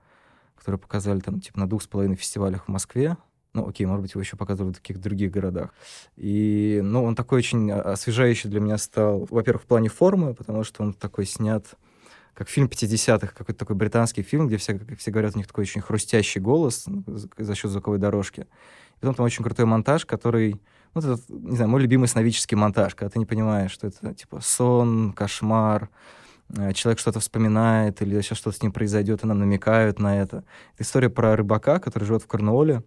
который 0.57 0.77
показали 0.77 1.19
там 1.19 1.41
типа 1.41 1.59
на 1.59 1.67
двух 1.67 1.83
с 1.83 1.87
половиной 1.87 2.15
фестивалях 2.15 2.65
в 2.65 2.67
Москве. 2.69 3.17
Ну, 3.53 3.67
окей, 3.67 3.85
может 3.85 4.03
быть, 4.03 4.11
его 4.11 4.21
еще 4.21 4.37
показывают 4.37 4.77
в 4.77 4.79
каких-то 4.79 5.03
других 5.03 5.31
городах. 5.31 5.73
И, 6.15 6.79
ну, 6.81 7.03
он 7.03 7.15
такой 7.15 7.39
очень 7.39 7.69
освежающий 7.69 8.49
для 8.49 8.61
меня 8.61 8.77
стал, 8.77 9.27
во-первых, 9.29 9.63
в 9.63 9.65
плане 9.65 9.89
формы, 9.89 10.33
потому 10.33 10.63
что 10.63 10.83
он 10.83 10.93
такой 10.93 11.25
снят 11.25 11.65
как 12.33 12.50
фильм 12.50 12.67
50-х, 12.67 13.27
какой-то 13.27 13.59
такой 13.59 13.75
британский 13.75 14.23
фильм, 14.23 14.47
где 14.47 14.57
все, 14.57 14.77
как 14.79 15.00
все 15.00 15.11
говорят, 15.11 15.35
у 15.35 15.38
них 15.38 15.47
такой 15.47 15.63
очень 15.63 15.81
хрустящий 15.81 16.41
голос 16.41 16.85
за 17.38 17.55
счет 17.55 17.71
звуковой 17.71 18.00
дорожки. 18.00 18.41
И 18.41 19.00
потом 19.01 19.15
там 19.15 19.25
очень 19.25 19.43
крутой 19.43 19.65
монтаж, 19.65 20.05
который, 20.05 20.61
ну, 20.93 21.01
это, 21.01 21.19
не 21.29 21.55
знаю, 21.55 21.69
мой 21.69 21.81
любимый 21.81 22.07
сновидческий 22.07 22.55
монтаж, 22.55 22.95
когда 22.95 23.09
ты 23.09 23.19
не 23.19 23.25
понимаешь, 23.25 23.71
что 23.71 23.88
это, 23.88 24.13
типа, 24.13 24.39
сон, 24.41 25.13
кошмар, 25.13 25.89
э, 26.55 26.73
человек 26.73 27.00
что-то 27.00 27.19
вспоминает, 27.19 28.01
или 28.01 28.21
сейчас 28.21 28.38
что-то 28.38 28.57
с 28.57 28.61
ним 28.61 28.71
произойдет, 28.71 29.23
и 29.23 29.27
нам 29.27 29.39
намекают 29.39 30.00
на 30.00 30.21
это. 30.21 30.43
Это 30.75 30.83
история 30.83 31.09
про 31.09 31.35
рыбака, 31.35 31.79
который 31.79 32.05
живет 32.05 32.23
в 32.23 32.27
Корнуолле, 32.27 32.83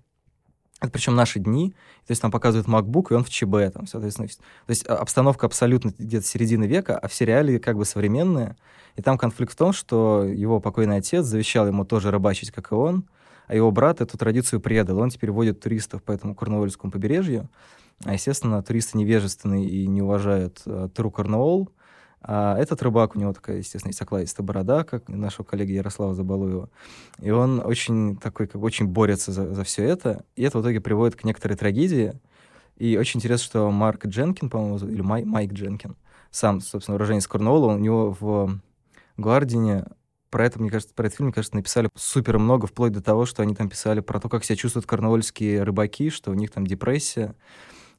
это 0.85 0.93
причем 0.93 1.15
наши 1.15 1.39
дни. 1.39 1.71
То 2.07 2.11
есть 2.11 2.23
там 2.23 2.31
показывают 2.31 2.69
MacBook, 2.69 3.09
и 3.11 3.15
он 3.15 3.25
в 3.25 3.31
ЧБ, 3.31 3.73
там, 3.73 3.87
соответственно. 3.87 4.29
То 4.29 4.71
есть 4.71 4.89
а, 4.89 4.97
обстановка 4.97 5.47
абсолютно 5.47 5.93
где-то 5.99 6.27
середины 6.27 6.65
века, 6.65 6.99
а 6.99 7.09
в 7.09 7.15
сериале 7.15 7.59
как 7.59 7.77
бы 7.77 7.85
современная. 7.85 8.57
И 8.97 9.03
там 9.03 9.19
конфликт 9.19 9.53
в 9.53 9.57
том, 9.57 9.73
что 9.73 10.25
его 10.25 10.61
покойный 10.61 10.99
отец 10.99 11.25
завещал 11.25 11.67
ему 11.67 11.85
тоже 11.85 12.11
рыбачить, 12.11 12.51
как 12.51 12.73
и 12.73 12.75
он, 12.75 13.05
а 13.47 13.55
его 13.55 13.71
брат 13.71 14.01
эту 14.01 14.17
традицию 14.17 14.61
предал. 14.61 14.99
Он 14.99 15.11
теперь 15.11 15.31
водит 15.31 15.61
туристов 15.61 16.03
по 16.03 16.13
этому 16.13 16.35
Корнуольскому 16.35 16.93
побережью. 16.93 17.49
А, 18.05 18.13
естественно, 18.13 18.63
туристы 18.63 18.99
невежественные 18.99 19.69
и 19.69 19.87
не 19.87 20.03
уважают 20.03 20.63
uh, 20.67 20.91
True 20.91 21.13
Cornwall, 21.13 21.69
А 22.27 22.57
этот 22.59 22.83
рыбак, 22.83 23.17
у 23.17 23.19
него 23.19 23.35
такая, 23.35 23.59
естественно, 23.59 23.93
есть 24.21 24.41
борода, 24.41 24.83
как 24.85 25.09
нашего 25.09 25.45
коллеги 25.45 25.73
Ярослава 25.73 26.15
Забалуева. 26.15 26.71
И 27.21 27.31
он 27.31 27.61
очень 27.63 28.17
такой, 28.17 28.47
как 28.47 28.63
очень 28.63 28.87
борется 28.87 29.31
за, 29.31 29.53
за 29.53 29.63
все 29.63 29.85
это. 29.85 30.25
И 30.35 30.43
это 30.43 30.59
в 30.59 30.63
итоге 30.63 30.81
приводит 30.81 31.17
к 31.17 31.25
некоторой 31.25 31.59
трагедии. 31.59 32.15
И 32.79 32.97
очень 32.97 33.19
интересно, 33.19 33.45
что 33.45 33.71
Марк 33.71 34.07
Дженкин, 34.07 34.49
по-моему, 34.49 34.79
или 34.89 35.03
Май, 35.03 35.25
Майк 35.25 35.53
Дженкин, 35.53 35.97
сам, 36.31 36.63
собственно, 36.63 36.95
уроженец 36.95 37.27
Корнуолла, 37.27 37.75
у 37.75 37.79
него 37.79 38.17
в 38.19 38.59
Гвардине 39.19 39.85
про 40.31 40.47
это, 40.47 40.59
мне 40.59 40.71
кажется, 40.71 40.95
про 40.95 41.07
этот 41.07 41.19
фильм, 41.19 41.27
мне 41.27 41.35
кажется, 41.35 41.57
написали 41.57 41.91
супер 41.95 42.39
много, 42.39 42.67
вплоть 42.67 42.93
до 42.93 43.03
того, 43.03 43.27
что 43.27 43.43
они 43.43 43.55
там 43.55 43.69
писали 43.69 44.01
про 44.01 44.19
то, 44.19 44.31
как 44.31 44.45
себя 44.45 44.57
чувствуют 44.57 44.87
корнуольские 44.87 45.63
рыбаки, 45.63 46.09
что 46.09 46.31
у 46.31 46.35
них 46.35 46.51
там 46.51 46.67
депрессия, 46.67 47.37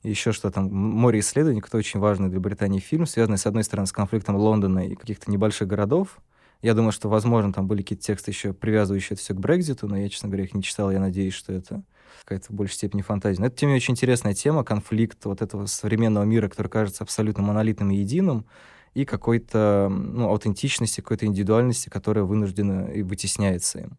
еще 0.10 0.32
что 0.32 0.52
там, 0.52 0.74
море 0.74 1.20
исследований, 1.20 1.62
это 1.66 1.78
очень 1.78 2.00
важный 2.00 2.30
для 2.30 2.40
Британии 2.40 2.80
фильм, 2.80 3.06
связанный, 3.06 3.38
с 3.38 3.46
одной 3.46 3.64
стороны, 3.64 3.88
с 3.88 3.92
конфликтом 3.92 4.36
Лондона 4.36 4.88
и 4.88 4.96
каких-то 4.96 5.32
небольших 5.32 5.68
городов. 5.68 6.20
Я 6.62 6.74
думаю, 6.74 6.92
что, 6.92 7.10
возможно, 7.10 7.54
там 7.54 7.68
были 7.68 7.82
какие-то 7.82 8.04
тексты 8.04 8.32
еще 8.32 8.54
привязывающие 8.54 9.16
это 9.16 9.22
все 9.22 9.34
к 9.34 9.40
Брекзиту, 9.40 9.88
но 9.88 9.98
я, 9.98 10.10
честно 10.10 10.30
говоря, 10.30 10.46
их 10.46 10.54
не 10.54 10.64
читал. 10.64 10.92
Я 10.92 11.00
надеюсь, 11.00 11.34
что 11.34 11.54
это 11.54 11.84
какая-то 12.24 12.52
в 12.52 12.56
большей 12.56 12.76
степени 12.76 13.02
фантазия. 13.02 13.40
Но 13.40 13.48
это, 13.48 13.56
тем 13.56 13.68
не 13.68 13.74
менее, 13.74 13.84
очень 13.84 13.94
интересная 13.94 14.34
тема, 14.34 14.64
конфликт 14.64 15.26
вот 15.26 15.42
этого 15.42 15.66
современного 15.68 16.24
мира, 16.24 16.50
который 16.50 16.70
кажется 16.70 17.04
абсолютно 17.04 17.44
монолитным 17.44 17.92
и 17.92 17.98
единым, 17.98 18.46
и 18.94 19.06
какой-то 19.06 19.90
ну, 19.92 20.30
аутентичности, 20.30 21.02
какой-то 21.02 21.26
индивидуальности, 21.26 21.90
которая 21.90 22.24
вынуждена 22.24 22.88
и 22.88 23.04
вытесняется 23.04 23.80
им. 23.80 23.98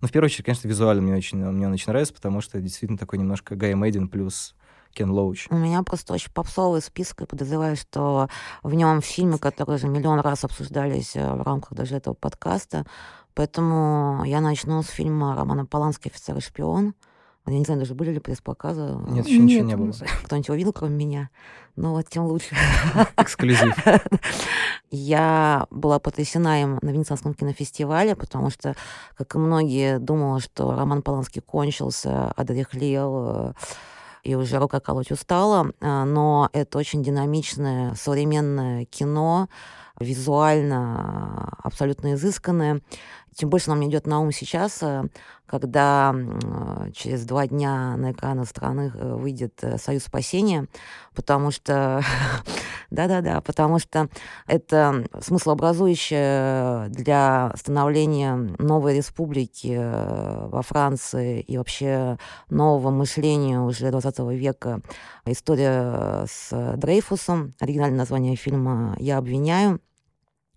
Ну, 0.00 0.08
в 0.08 0.12
первую 0.12 0.26
очередь, 0.26 0.44
конечно, 0.44 0.68
визуально 0.68 1.02
мне 1.02 1.16
очень, 1.16 1.38
мне 1.38 1.68
очень 1.68 1.88
нравится, 1.88 2.12
потому 2.12 2.42
что 2.42 2.60
действительно 2.60 2.98
такой 2.98 3.18
немножко 3.18 3.56
Гай 3.56 3.74
Мэйден 3.74 4.08
плюс 4.08 4.54
Кен 4.96 5.10
Лоуч. 5.10 5.48
У 5.50 5.56
меня 5.56 5.82
просто 5.82 6.14
очень 6.14 6.32
попсовый 6.32 6.80
список, 6.80 7.20
и 7.22 7.26
подозреваю, 7.26 7.76
что 7.76 8.28
в 8.62 8.72
нем 8.72 9.02
фильмы, 9.02 9.38
которые 9.38 9.76
уже 9.76 9.88
миллион 9.88 10.20
раз 10.20 10.44
обсуждались 10.44 11.14
э, 11.14 11.34
в 11.34 11.42
рамках 11.42 11.74
даже 11.74 11.96
этого 11.96 12.14
подкаста. 12.14 12.86
Поэтому 13.34 14.24
я 14.24 14.40
начну 14.40 14.82
с 14.82 14.86
фильма 14.86 15.36
Романа 15.36 15.66
Полански 15.66 16.08
«Офицер 16.08 16.38
и 16.38 16.40
шпион». 16.40 16.94
Я 17.46 17.58
не 17.58 17.64
знаю, 17.64 17.78
даже 17.78 17.94
были 17.94 18.10
ли 18.10 18.18
пресс-показы. 18.18 18.96
Нет, 19.08 19.26
еще 19.26 19.38
ничего 19.38 19.64
не 19.64 19.76
было. 19.76 19.92
Кто-нибудь 20.24 20.48
его 20.48 20.56
видел, 20.56 20.72
кроме 20.72 20.96
меня? 20.96 21.30
Ну 21.76 21.90
вот, 21.90 22.08
тем 22.08 22.24
лучше. 22.24 22.56
Эксклюзив. 23.18 23.76
Я 24.90 25.66
была 25.70 25.98
потрясена 25.98 26.62
им 26.62 26.78
на 26.80 26.88
Венецианском 26.88 27.34
кинофестивале, 27.34 28.16
потому 28.16 28.50
что, 28.50 28.74
как 29.16 29.34
и 29.34 29.38
многие, 29.38 29.98
думала, 29.98 30.40
что 30.40 30.74
Роман 30.74 31.02
Поланский 31.02 31.42
кончился, 31.42 32.32
одрехлел, 32.32 33.26
э, 33.28 33.52
и 34.26 34.34
уже 34.34 34.58
рука 34.58 34.80
колоть 34.80 35.12
устала, 35.12 35.70
а, 35.80 36.04
но 36.04 36.50
это 36.52 36.78
очень 36.78 37.02
динамичное 37.02 37.94
современное 37.94 38.84
кино, 38.84 39.48
визуально 40.00 41.56
абсолютно 41.62 42.14
изысканное. 42.14 42.80
Тем 43.36 43.50
больше 43.50 43.68
нам 43.70 43.86
идет 43.86 44.06
на 44.06 44.20
ум 44.20 44.32
сейчас, 44.32 44.82
э, 44.82 45.04
когда 45.46 46.14
через 46.94 47.24
два 47.24 47.46
дня 47.46 47.96
на 47.96 48.12
экраны 48.12 48.46
страны 48.46 48.90
э, 48.92 49.14
выйдет 49.14 49.62
э, 49.62 49.78
«Союз 49.78 50.04
спасения», 50.04 50.66
потому 51.14 51.50
что 51.50 52.02
Да-да-да, 52.90 53.40
потому 53.40 53.78
что 53.78 54.08
это 54.46 55.04
смыслообразующее 55.20 56.88
для 56.90 57.52
становления 57.56 58.34
новой 58.58 58.96
республики 58.96 59.76
э, 59.78 60.48
во 60.48 60.62
Франции 60.62 61.40
и 61.40 61.58
вообще 61.58 62.18
нового 62.48 62.90
мышления 62.90 63.60
уже 63.60 63.90
20 63.90 64.18
века 64.32 64.80
история 65.24 66.24
с 66.26 66.74
Дрейфусом. 66.76 67.54
Оригинальное 67.60 67.98
название 67.98 68.36
фильма 68.36 68.96
«Я 68.98 69.18
обвиняю». 69.18 69.80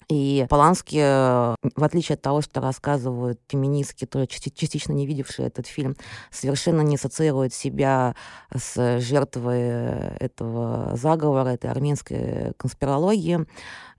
И 0.10 0.48
Полански, 0.50 0.98
в 0.98 1.84
отличие 1.84 2.16
от 2.16 2.22
того, 2.24 2.42
что 2.42 2.62
рассказывают 2.62 3.40
феминистки, 3.48 4.06
тоже 4.06 4.26
частично 4.26 4.92
не 4.92 5.06
видевшие 5.06 5.48
этот 5.48 5.68
фильм, 5.68 5.96
совершенно 6.32 6.82
не 6.82 6.96
ассоциирует 6.96 7.54
себя 7.54 8.16
с 8.56 9.00
жертвой 9.00 9.62
этого 10.20 10.96
заговора, 10.96 11.50
этой 11.50 11.70
армянской 11.70 12.54
конспирологии 12.58 13.46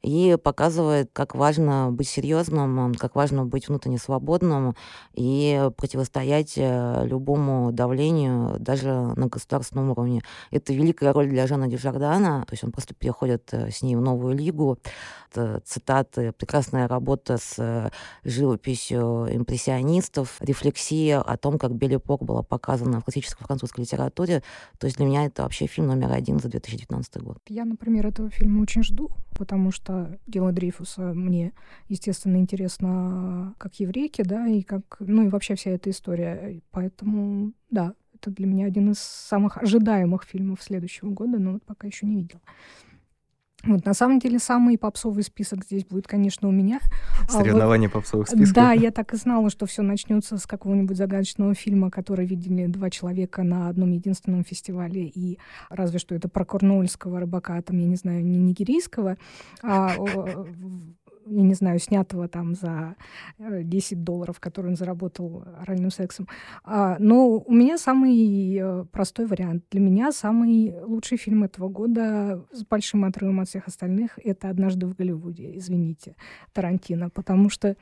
и 0.02 0.36
показывает, 0.42 1.10
как 1.12 1.34
важно 1.34 1.90
быть 1.92 2.08
серьезным, 2.08 2.94
как 2.94 3.14
важно 3.14 3.44
быть 3.44 3.68
внутренне 3.68 3.98
свободным 3.98 4.74
и 5.14 5.70
противостоять 5.76 6.54
э, 6.56 7.06
любому 7.06 7.70
давлению 7.72 8.56
даже 8.58 8.90
на 8.92 9.26
государственном 9.26 9.90
уровне. 9.90 10.22
Это 10.50 10.72
великая 10.72 11.12
роль 11.12 11.28
для 11.28 11.46
Жана 11.46 11.68
Дюжардана, 11.68 12.44
то 12.46 12.52
есть 12.52 12.64
он 12.64 12.72
просто 12.72 12.94
переходит 12.94 13.52
э, 13.52 13.70
с 13.70 13.82
ней 13.82 13.96
в 13.96 14.00
новую 14.00 14.34
лигу. 14.36 14.78
Это 15.30 15.60
цитаты, 15.64 16.32
прекрасная 16.32 16.88
работа 16.88 17.36
с 17.36 17.54
э, 17.58 17.90
живописью 18.24 19.28
импрессионистов, 19.30 20.36
рефлексия 20.40 21.20
о 21.20 21.36
том, 21.36 21.58
как 21.58 21.74
Белипок 21.74 22.24
была 22.24 22.42
показана 22.42 23.00
в 23.00 23.04
классической 23.04 23.44
французской 23.44 23.80
литературе. 23.80 24.42
То 24.78 24.86
есть 24.86 24.96
для 24.96 25.06
меня 25.06 25.26
это 25.26 25.42
вообще 25.42 25.66
фильм 25.66 25.88
номер 25.88 26.12
один 26.12 26.38
за 26.38 26.48
2019 26.48 27.22
год. 27.22 27.38
Я, 27.48 27.64
например, 27.64 28.06
этого 28.06 28.30
фильма 28.30 28.62
очень 28.62 28.82
жду, 28.82 29.10
потому 29.36 29.70
что 29.70 29.89
что 29.90 30.18
дело 30.26 30.52
Дрейфуса 30.52 31.12
мне, 31.14 31.52
естественно, 31.88 32.36
интересно 32.36 33.54
как 33.58 33.74
еврейке, 33.80 34.22
да, 34.24 34.46
и 34.46 34.62
как, 34.62 34.96
ну 35.00 35.24
и 35.24 35.28
вообще 35.28 35.54
вся 35.54 35.70
эта 35.70 35.90
история. 35.90 36.60
Поэтому, 36.70 37.52
да, 37.70 37.94
это 38.14 38.30
для 38.30 38.46
меня 38.46 38.66
один 38.66 38.92
из 38.92 38.98
самых 38.98 39.58
ожидаемых 39.58 40.24
фильмов 40.24 40.62
следующего 40.62 41.10
года, 41.10 41.38
но 41.38 41.54
вот 41.54 41.64
пока 41.64 41.86
еще 41.86 42.06
не 42.06 42.16
видела. 42.16 42.40
Вот, 43.64 43.84
на 43.84 43.94
самом 43.94 44.18
деле, 44.18 44.38
самый 44.38 44.78
попсовый 44.78 45.22
список 45.22 45.64
здесь 45.64 45.84
будет, 45.84 46.06
конечно, 46.06 46.48
у 46.48 46.50
меня. 46.50 46.80
Соревнование 47.28 47.88
а 47.88 47.90
вот, 47.90 48.02
попсовых 48.02 48.28
списков. 48.28 48.54
Да, 48.54 48.72
я 48.72 48.90
так 48.90 49.12
и 49.12 49.16
знала, 49.16 49.50
что 49.50 49.66
все 49.66 49.82
начнется 49.82 50.38
с 50.38 50.46
какого-нибудь 50.46 50.96
загадочного 50.96 51.54
фильма, 51.54 51.90
который 51.90 52.24
видели 52.24 52.66
два 52.66 52.88
человека 52.88 53.42
на 53.42 53.68
одном 53.68 53.92
единственном 53.92 54.44
фестивале, 54.44 55.04
и 55.06 55.38
разве 55.68 55.98
что 55.98 56.14
это 56.14 56.28
про 56.28 56.44
корнуольского 56.44 57.20
рыбака, 57.20 57.60
там, 57.62 57.78
я 57.78 57.86
не 57.86 57.96
знаю, 57.96 58.24
не 58.24 58.38
нигерийского, 58.38 59.18
а 59.62 59.94
я 61.30 61.42
не 61.42 61.54
знаю, 61.54 61.78
снятого 61.78 62.28
там 62.28 62.54
за 62.54 62.96
10 63.38 63.92
э, 63.92 63.96
долларов, 63.96 64.40
который 64.40 64.68
он 64.68 64.76
заработал 64.76 65.44
оральным 65.58 65.90
сексом. 65.90 66.28
А, 66.64 66.96
но 66.98 67.38
у 67.38 67.52
меня 67.52 67.78
самый 67.78 68.56
э, 68.56 68.84
простой 68.90 69.26
вариант. 69.26 69.64
Для 69.70 69.80
меня 69.80 70.12
самый 70.12 70.74
лучший 70.82 71.18
фильм 71.18 71.44
этого 71.44 71.68
года 71.68 72.44
с 72.52 72.64
большим 72.64 73.04
отрывом 73.04 73.40
от 73.40 73.48
всех 73.48 73.68
остальных— 73.68 74.18
это 74.24 74.48
«Однажды 74.48 74.86
в 74.86 74.94
Голливуде», 74.94 75.56
извините, 75.56 76.16
Тарантино, 76.52 77.10
потому 77.10 77.48
что 77.48 77.76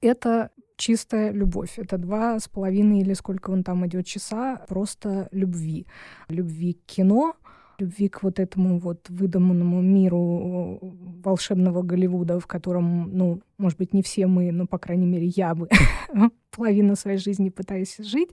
это 0.00 0.50
чистая 0.76 1.30
любовь. 1.30 1.78
Это 1.78 1.98
два 1.98 2.38
с 2.38 2.48
половиной 2.48 3.00
или 3.00 3.14
сколько 3.14 3.50
он 3.50 3.62
там 3.62 3.86
идет 3.86 4.06
часа 4.06 4.56
просто 4.68 5.28
любви. 5.30 5.86
Любви 6.28 6.74
к 6.74 6.84
кино, 6.86 7.36
любви 7.80 8.08
к 8.08 8.22
вот 8.22 8.38
этому 8.38 8.78
вот 8.78 9.08
выдуманному 9.10 9.80
миру 9.82 10.78
э, 10.82 10.86
волшебного 11.24 11.82
Голливуда, 11.82 12.38
в 12.38 12.46
котором, 12.46 13.10
ну, 13.16 13.40
может 13.58 13.78
быть, 13.78 13.94
не 13.94 14.02
все 14.02 14.26
мы, 14.26 14.52
но, 14.52 14.66
по 14.66 14.78
крайней 14.78 15.06
мере, 15.06 15.26
я 15.26 15.54
бы 15.54 15.68
половину 16.50 16.96
своей 16.96 17.18
жизни 17.18 17.50
пытаюсь 17.50 17.96
жить. 17.98 18.30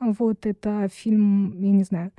Вот 0.00 0.46
это 0.46 0.88
фильм, 0.92 1.60
я 1.60 1.72
не 1.72 1.84
знаю, 1.84 2.12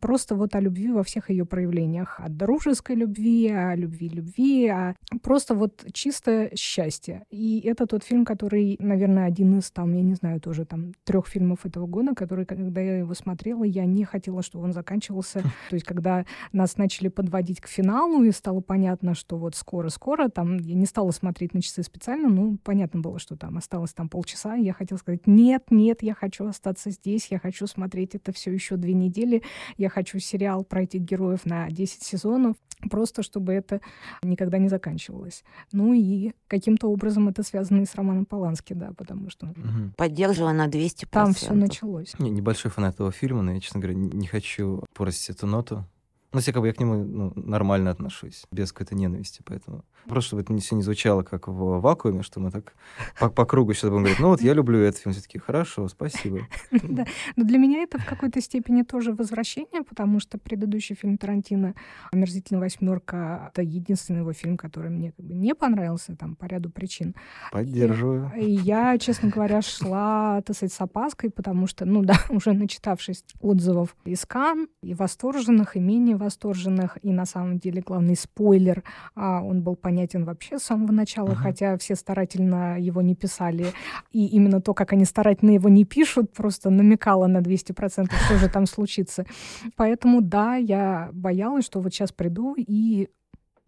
просто 0.00 0.34
вот 0.34 0.54
о 0.54 0.60
любви 0.60 0.90
во 0.90 1.02
всех 1.02 1.30
ее 1.30 1.44
проявлениях. 1.44 2.20
О 2.20 2.28
дружеской 2.28 2.96
любви, 2.96 3.48
о 3.48 3.74
любви-любви, 3.74 4.68
о 4.68 4.94
просто 5.22 5.54
вот 5.54 5.84
чистое 5.92 6.50
счастье. 6.56 7.24
И 7.30 7.60
это 7.60 7.86
тот 7.86 8.04
фильм, 8.04 8.24
который, 8.24 8.76
наверное, 8.78 9.26
один 9.26 9.58
из 9.58 9.70
там, 9.70 9.92
я 9.92 10.02
не 10.02 10.14
знаю, 10.14 10.40
тоже 10.40 10.64
там 10.64 10.92
трех 11.04 11.26
фильмов 11.26 11.64
этого 11.64 11.86
года, 11.86 12.14
который, 12.14 12.46
когда 12.46 12.80
я 12.80 12.98
его 12.98 13.14
смотрела, 13.14 13.64
я 13.64 13.84
не 13.84 14.04
хотела, 14.04 14.42
чтобы 14.42 14.64
он 14.64 14.72
заканчивался. 14.72 15.40
То 15.70 15.74
есть, 15.74 15.84
когда 15.84 16.24
нас 16.52 16.76
начали 16.76 17.08
подводить 17.08 17.60
к 17.60 17.68
финалу, 17.68 18.22
и 18.24 18.32
стало 18.32 18.60
понятно, 18.60 19.14
что 19.14 19.36
вот 19.36 19.54
скоро-скоро, 19.54 20.28
там, 20.28 20.56
я 20.58 20.74
не 20.74 20.86
стала 20.86 21.10
смотреть 21.10 21.54
на 21.54 21.62
часы 21.62 21.82
специально, 21.82 22.28
ну, 22.28 22.58
понятно 22.62 23.00
было, 23.00 23.18
что 23.18 23.36
там 23.36 23.56
осталось 23.58 23.92
там 23.92 24.08
полчаса, 24.08 24.56
и 24.56 24.64
я 24.64 24.72
хотела 24.72 24.98
сказать, 24.98 25.26
нет, 25.26 25.64
нет, 25.70 26.02
я 26.02 26.14
хочу 26.14 26.46
остаться 26.46 26.90
здесь, 26.90 27.28
я 27.30 27.38
хочу 27.38 27.66
смотреть 27.66 28.14
это 28.14 28.32
все 28.32 28.52
еще 28.52 28.76
две 28.76 28.94
недели, 28.94 29.35
деле 29.36 29.50
я 29.76 29.88
хочу 29.88 30.18
сериал 30.18 30.64
про 30.64 30.82
этих 30.82 31.00
героев 31.00 31.46
на 31.46 31.70
10 31.70 32.02
сезонов, 32.02 32.56
просто 32.90 33.22
чтобы 33.22 33.52
это 33.52 33.80
никогда 34.22 34.58
не 34.58 34.68
заканчивалось. 34.68 35.44
Ну 35.72 35.92
и 35.94 36.32
каким-то 36.48 36.88
образом 36.88 37.28
это 37.28 37.42
связано 37.42 37.80
и 37.80 37.86
с 37.86 37.94
Романом 37.94 38.26
Полански, 38.26 38.72
да, 38.72 38.92
потому 38.96 39.30
что... 39.30 39.46
Угу. 39.46 39.94
Поддерживаю 39.96 40.54
на 40.54 40.66
200%. 40.68 41.06
Там 41.10 41.32
все 41.32 41.52
началось. 41.54 42.14
Не, 42.18 42.30
небольшой 42.30 42.70
фанат 42.70 42.94
этого 42.94 43.12
фильма, 43.12 43.42
но 43.42 43.52
я, 43.52 43.60
честно 43.60 43.80
говоря, 43.80 43.98
не 43.98 44.26
хочу 44.26 44.84
портить 44.94 45.30
эту 45.30 45.46
ноту. 45.46 45.84
Ну, 46.32 46.40
все 46.40 46.52
как 46.52 46.62
бы 46.62 46.68
я 46.68 46.72
к 46.72 46.80
нему 46.80 47.04
ну, 47.04 47.32
нормально 47.36 47.90
отношусь, 47.90 48.44
без 48.50 48.72
какой-то 48.72 48.94
ненависти, 48.94 49.42
поэтому... 49.44 49.84
Просто 50.06 50.28
чтобы 50.28 50.42
это 50.42 50.56
все 50.58 50.76
не 50.76 50.82
звучало 50.82 51.22
как 51.22 51.48
в 51.48 51.80
вакууме, 51.80 52.22
что 52.22 52.38
мы 52.40 52.50
так 52.50 52.74
по, 53.20 53.28
по 53.28 53.44
кругу 53.44 53.72
сейчас 53.72 53.90
будем 53.90 54.04
говорить, 54.04 54.20
ну 54.20 54.28
вот 54.28 54.40
я 54.40 54.54
люблю 54.54 54.78
этот 54.78 55.00
фильм, 55.00 55.12
все 55.12 55.22
таки 55.22 55.38
хорошо, 55.38 55.88
спасибо. 55.88 56.40
Да, 56.86 57.04
но 57.34 57.44
для 57.44 57.58
меня 57.58 57.82
это 57.82 57.98
в 57.98 58.06
какой-то 58.06 58.40
степени 58.40 58.82
тоже 58.82 59.12
возвращение, 59.12 59.82
потому 59.82 60.20
что 60.20 60.38
предыдущий 60.38 60.94
фильм 60.94 61.18
Тарантино 61.18 61.74
«Омерзительная 62.12 62.60
восьмерка»— 62.60 63.50
это 63.52 63.62
единственный 63.62 64.20
его 64.20 64.32
фильм, 64.32 64.56
который 64.56 64.90
мне 64.90 65.12
как 65.12 65.24
бы 65.26 65.34
не 65.34 65.54
понравился, 65.54 66.16
там, 66.16 66.36
по 66.36 66.44
ряду 66.46 66.70
причин. 66.70 67.14
Поддерживаю. 67.52 68.30
И 68.36 68.50
я, 68.50 68.98
честно 68.98 69.28
говоря, 69.28 69.62
шла, 69.62 70.42
так 70.42 70.56
сказать, 70.56 70.72
с 70.72 70.80
опаской, 70.80 71.30
потому 71.30 71.66
что, 71.66 71.84
ну 71.84 72.02
да, 72.02 72.16
уже 72.30 72.52
начитавшись 72.52 73.24
отзывов 73.40 73.96
из 74.04 74.24
Кан, 74.24 74.68
и 74.82 74.94
восторженных, 74.94 75.76
и 75.76 75.80
менее 75.80 76.16
восторженных, 76.26 76.98
и 77.02 77.12
на 77.12 77.26
самом 77.26 77.58
деле 77.58 77.80
главный 77.80 78.16
спойлер, 78.16 78.82
а, 79.14 79.42
он 79.42 79.62
был 79.62 79.76
понятен 79.76 80.24
вообще 80.24 80.58
с 80.58 80.64
самого 80.64 80.92
начала, 80.92 81.30
Ага. 81.32 81.40
хотя 81.42 81.76
все 81.78 81.94
старательно 81.94 82.78
его 82.78 83.02
не 83.02 83.14
писали. 83.14 83.66
И 84.12 84.26
именно 84.36 84.60
то, 84.60 84.74
как 84.74 84.92
они 84.92 85.04
старательно 85.04 85.52
его 85.52 85.68
не 85.68 85.84
пишут, 85.84 86.32
просто 86.32 86.70
намекало 86.70 87.26
на 87.28 87.40
200%, 87.40 88.10
что 88.26 88.38
же 88.38 88.48
там 88.48 88.66
случится. 88.66 89.24
Поэтому, 89.76 90.20
да, 90.20 90.56
я 90.56 91.10
боялась, 91.12 91.64
что 91.64 91.80
вот 91.80 91.92
сейчас 91.94 92.12
приду 92.12 92.54
и 92.58 93.08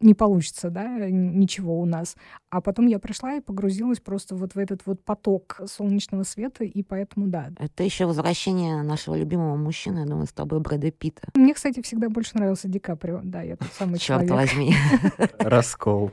не 0.00 0.14
получится, 0.14 0.70
да, 0.70 1.08
ничего 1.10 1.78
у 1.80 1.84
нас. 1.84 2.16
А 2.50 2.60
потом 2.60 2.86
я 2.86 2.98
пришла 2.98 3.34
и 3.34 3.40
погрузилась 3.40 4.00
просто 4.00 4.34
вот 4.34 4.54
в 4.54 4.58
этот 4.58 4.82
вот 4.86 5.04
поток 5.04 5.60
солнечного 5.66 6.22
света, 6.22 6.64
и 6.64 6.82
поэтому, 6.82 7.26
да. 7.26 7.50
Это 7.58 7.82
еще 7.82 8.06
возвращение 8.06 8.82
нашего 8.82 9.16
любимого 9.16 9.56
мужчины, 9.56 10.00
я 10.00 10.06
думаю, 10.06 10.26
с 10.26 10.32
тобой 10.32 10.60
Брэда 10.60 10.90
Питта. 10.90 11.28
Мне, 11.34 11.54
кстати, 11.54 11.82
всегда 11.82 12.08
больше 12.08 12.36
нравился 12.36 12.68
Ди 12.68 12.78
Каприо, 12.78 13.20
да, 13.22 13.42
я 13.42 13.56
тот 13.56 13.68
самый 13.72 13.98
Черт 13.98 14.26
человек. 14.26 14.50
возьми. 14.50 14.74
Раскол. 15.38 16.12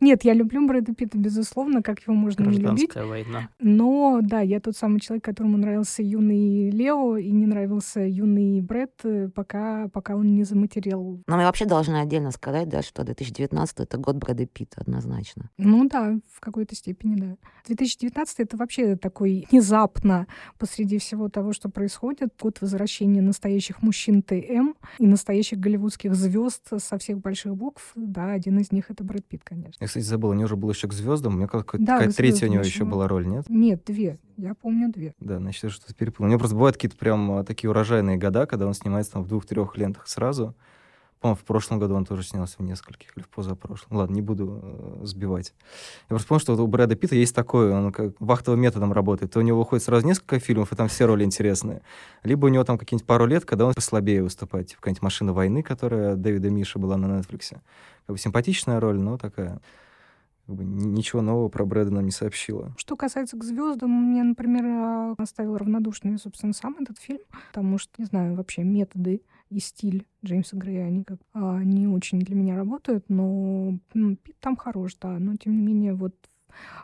Нет, 0.00 0.24
я 0.24 0.34
люблю 0.34 0.66
Брэда 0.66 0.94
Питта, 0.94 1.18
безусловно, 1.18 1.82
как 1.82 2.00
его 2.00 2.14
можно 2.14 2.44
не 2.44 2.58
любить. 2.58 2.94
Война. 2.94 3.48
Но, 3.60 4.20
да, 4.22 4.40
я 4.40 4.60
тот 4.60 4.76
самый 4.76 5.00
человек, 5.00 5.24
которому 5.24 5.56
нравился 5.56 6.02
юный 6.02 6.70
Лео 6.70 7.16
и 7.16 7.30
не 7.30 7.46
нравился 7.46 8.00
юный 8.00 8.60
Брэд, 8.60 8.92
э, 9.04 9.28
пока, 9.34 9.88
пока 9.88 10.16
он 10.16 10.34
не 10.34 10.44
заматерел. 10.44 11.22
Но 11.26 11.36
мы 11.36 11.44
вообще 11.44 11.64
должны 11.64 11.96
отдельно 11.96 12.30
сказать, 12.30 12.47
да, 12.52 12.82
что 12.82 13.04
2019 13.04 13.80
это 13.80 13.98
год 13.98 14.16
Брэда 14.16 14.46
Питта, 14.46 14.80
однозначно. 14.80 15.50
Ну 15.58 15.88
да, 15.88 16.18
в 16.32 16.40
какой-то 16.40 16.74
степени, 16.74 17.16
да. 17.16 17.36
2019 17.66 18.40
это 18.40 18.56
вообще 18.56 18.96
такой 18.96 19.46
внезапно 19.50 20.26
посреди 20.58 20.98
всего 20.98 21.28
того, 21.28 21.52
что 21.52 21.68
происходит, 21.68 22.30
год 22.40 22.60
возвращения 22.60 23.20
настоящих 23.22 23.82
мужчин 23.82 24.22
ТМ 24.22 24.72
и 24.98 25.06
настоящих 25.06 25.58
голливудских 25.58 26.14
звезд 26.14 26.68
со 26.78 26.98
всех 26.98 27.18
больших 27.18 27.56
букв. 27.56 27.92
Да, 27.94 28.32
один 28.32 28.58
из 28.58 28.72
них 28.72 28.90
это 28.90 29.04
Брэд 29.04 29.26
Питт, 29.26 29.42
конечно. 29.44 29.76
Я, 29.80 29.86
кстати, 29.86 30.04
забыл, 30.04 30.30
у 30.30 30.34
него 30.34 30.44
уже 30.46 30.56
был 30.56 30.70
еще 30.70 30.88
к 30.88 30.92
звездам. 30.92 31.34
У 31.34 31.36
меня 31.38 31.46
какая-то 31.46 31.84
Да, 31.84 31.94
какая-то 31.98 32.14
к 32.14 32.16
третья 32.16 32.46
у 32.46 32.50
него 32.50 32.60
еще 32.60 32.70
еще 32.70 32.84
был. 32.84 32.92
была 32.92 33.08
роль, 33.08 33.26
нет? 33.26 33.44
Нет, 33.48 33.82
две. 33.86 34.18
Я 34.36 34.54
помню 34.54 34.90
две. 34.90 35.14
Да, 35.20 35.38
значит, 35.38 35.64
я 35.64 35.70
что-то 35.70 35.94
перепутал. 35.94 36.26
У 36.26 36.28
него 36.28 36.38
просто 36.38 36.54
бывают 36.56 36.76
какие-то 36.76 36.96
прям 36.96 37.30
а, 37.32 37.44
такие 37.44 37.68
урожайные 37.68 38.16
года, 38.16 38.46
когда 38.46 38.66
он 38.66 38.74
снимается 38.74 39.12
там 39.12 39.24
в 39.24 39.28
двух-трех 39.28 39.76
лентах 39.76 40.06
сразу. 40.06 40.54
По-моему, 41.20 41.36
в 41.36 41.44
прошлом 41.44 41.78
году 41.78 41.94
он 41.94 42.04
тоже 42.04 42.22
снялся 42.22 42.56
в 42.58 42.62
нескольких, 42.62 43.16
или 43.16 43.24
в 43.24 43.28
позапрошлом. 43.28 43.96
Ладно, 43.96 44.14
не 44.14 44.22
буду 44.22 44.60
э, 44.62 45.00
сбивать. 45.04 45.52
Я 46.02 46.08
просто 46.10 46.28
помню, 46.28 46.40
что 46.40 46.54
вот 46.54 46.62
у 46.62 46.66
Брэда 46.66 46.94
Питта 46.94 47.16
есть 47.16 47.34
такое, 47.34 47.74
он 47.74 47.92
как 47.92 48.12
вахтовым 48.20 48.60
методом 48.60 48.92
работает. 48.92 49.32
То 49.32 49.40
у 49.40 49.42
него 49.42 49.58
выходит 49.58 49.84
сразу 49.84 50.06
несколько 50.06 50.38
фильмов, 50.38 50.72
и 50.72 50.76
там 50.76 50.88
все 50.88 51.06
роли 51.06 51.24
интересные. 51.24 51.82
Либо 52.22 52.46
у 52.46 52.48
него 52.48 52.62
там 52.62 52.78
какие-нибудь 52.78 53.06
пару 53.06 53.26
лет, 53.26 53.44
когда 53.44 53.66
он 53.66 53.74
послабее 53.74 54.22
выступает. 54.22 54.68
Типа 54.68 54.80
какая-нибудь 54.80 55.02
«Машина 55.02 55.32
войны», 55.32 55.62
которая 55.62 56.14
Дэвида 56.14 56.50
Миша 56.50 56.78
была 56.78 56.96
на 56.96 57.06
Netflix. 57.06 57.56
Как 58.06 58.14
бы 58.14 58.18
симпатичная 58.18 58.78
роль, 58.78 58.98
но 59.00 59.18
такая... 59.18 59.60
как 60.46 60.54
бы 60.54 60.64
ни- 60.64 60.86
ничего 60.86 61.20
нового 61.20 61.48
про 61.48 61.66
Брэда 61.66 61.90
нам 61.90 62.04
не 62.04 62.12
сообщила. 62.12 62.72
Что 62.78 62.96
касается 62.96 63.36
к 63.36 63.42
звездам, 63.44 63.90
мне, 63.90 64.22
например, 64.22 64.64
а, 64.64 65.14
оставил 65.18 65.56
равнодушный, 65.56 66.16
собственно, 66.18 66.52
сам 66.52 66.76
этот 66.78 66.98
фильм, 66.98 67.20
потому 67.48 67.76
что, 67.78 67.90
не 67.98 68.04
знаю, 68.04 68.34
вообще 68.36 68.62
методы 68.62 69.20
и 69.50 69.60
стиль 69.60 70.06
Джеймса 70.24 70.56
Грея, 70.56 70.86
они 70.86 71.04
как 71.04 71.18
а, 71.32 71.62
не 71.62 71.86
очень 71.86 72.20
для 72.20 72.34
меня 72.34 72.56
работают, 72.56 73.04
но 73.08 73.78
м, 73.94 74.16
Питт 74.16 74.36
там 74.40 74.56
хорош, 74.56 74.96
да, 75.00 75.18
но 75.18 75.36
тем 75.36 75.56
не 75.56 75.62
менее 75.62 75.94
вот 75.94 76.14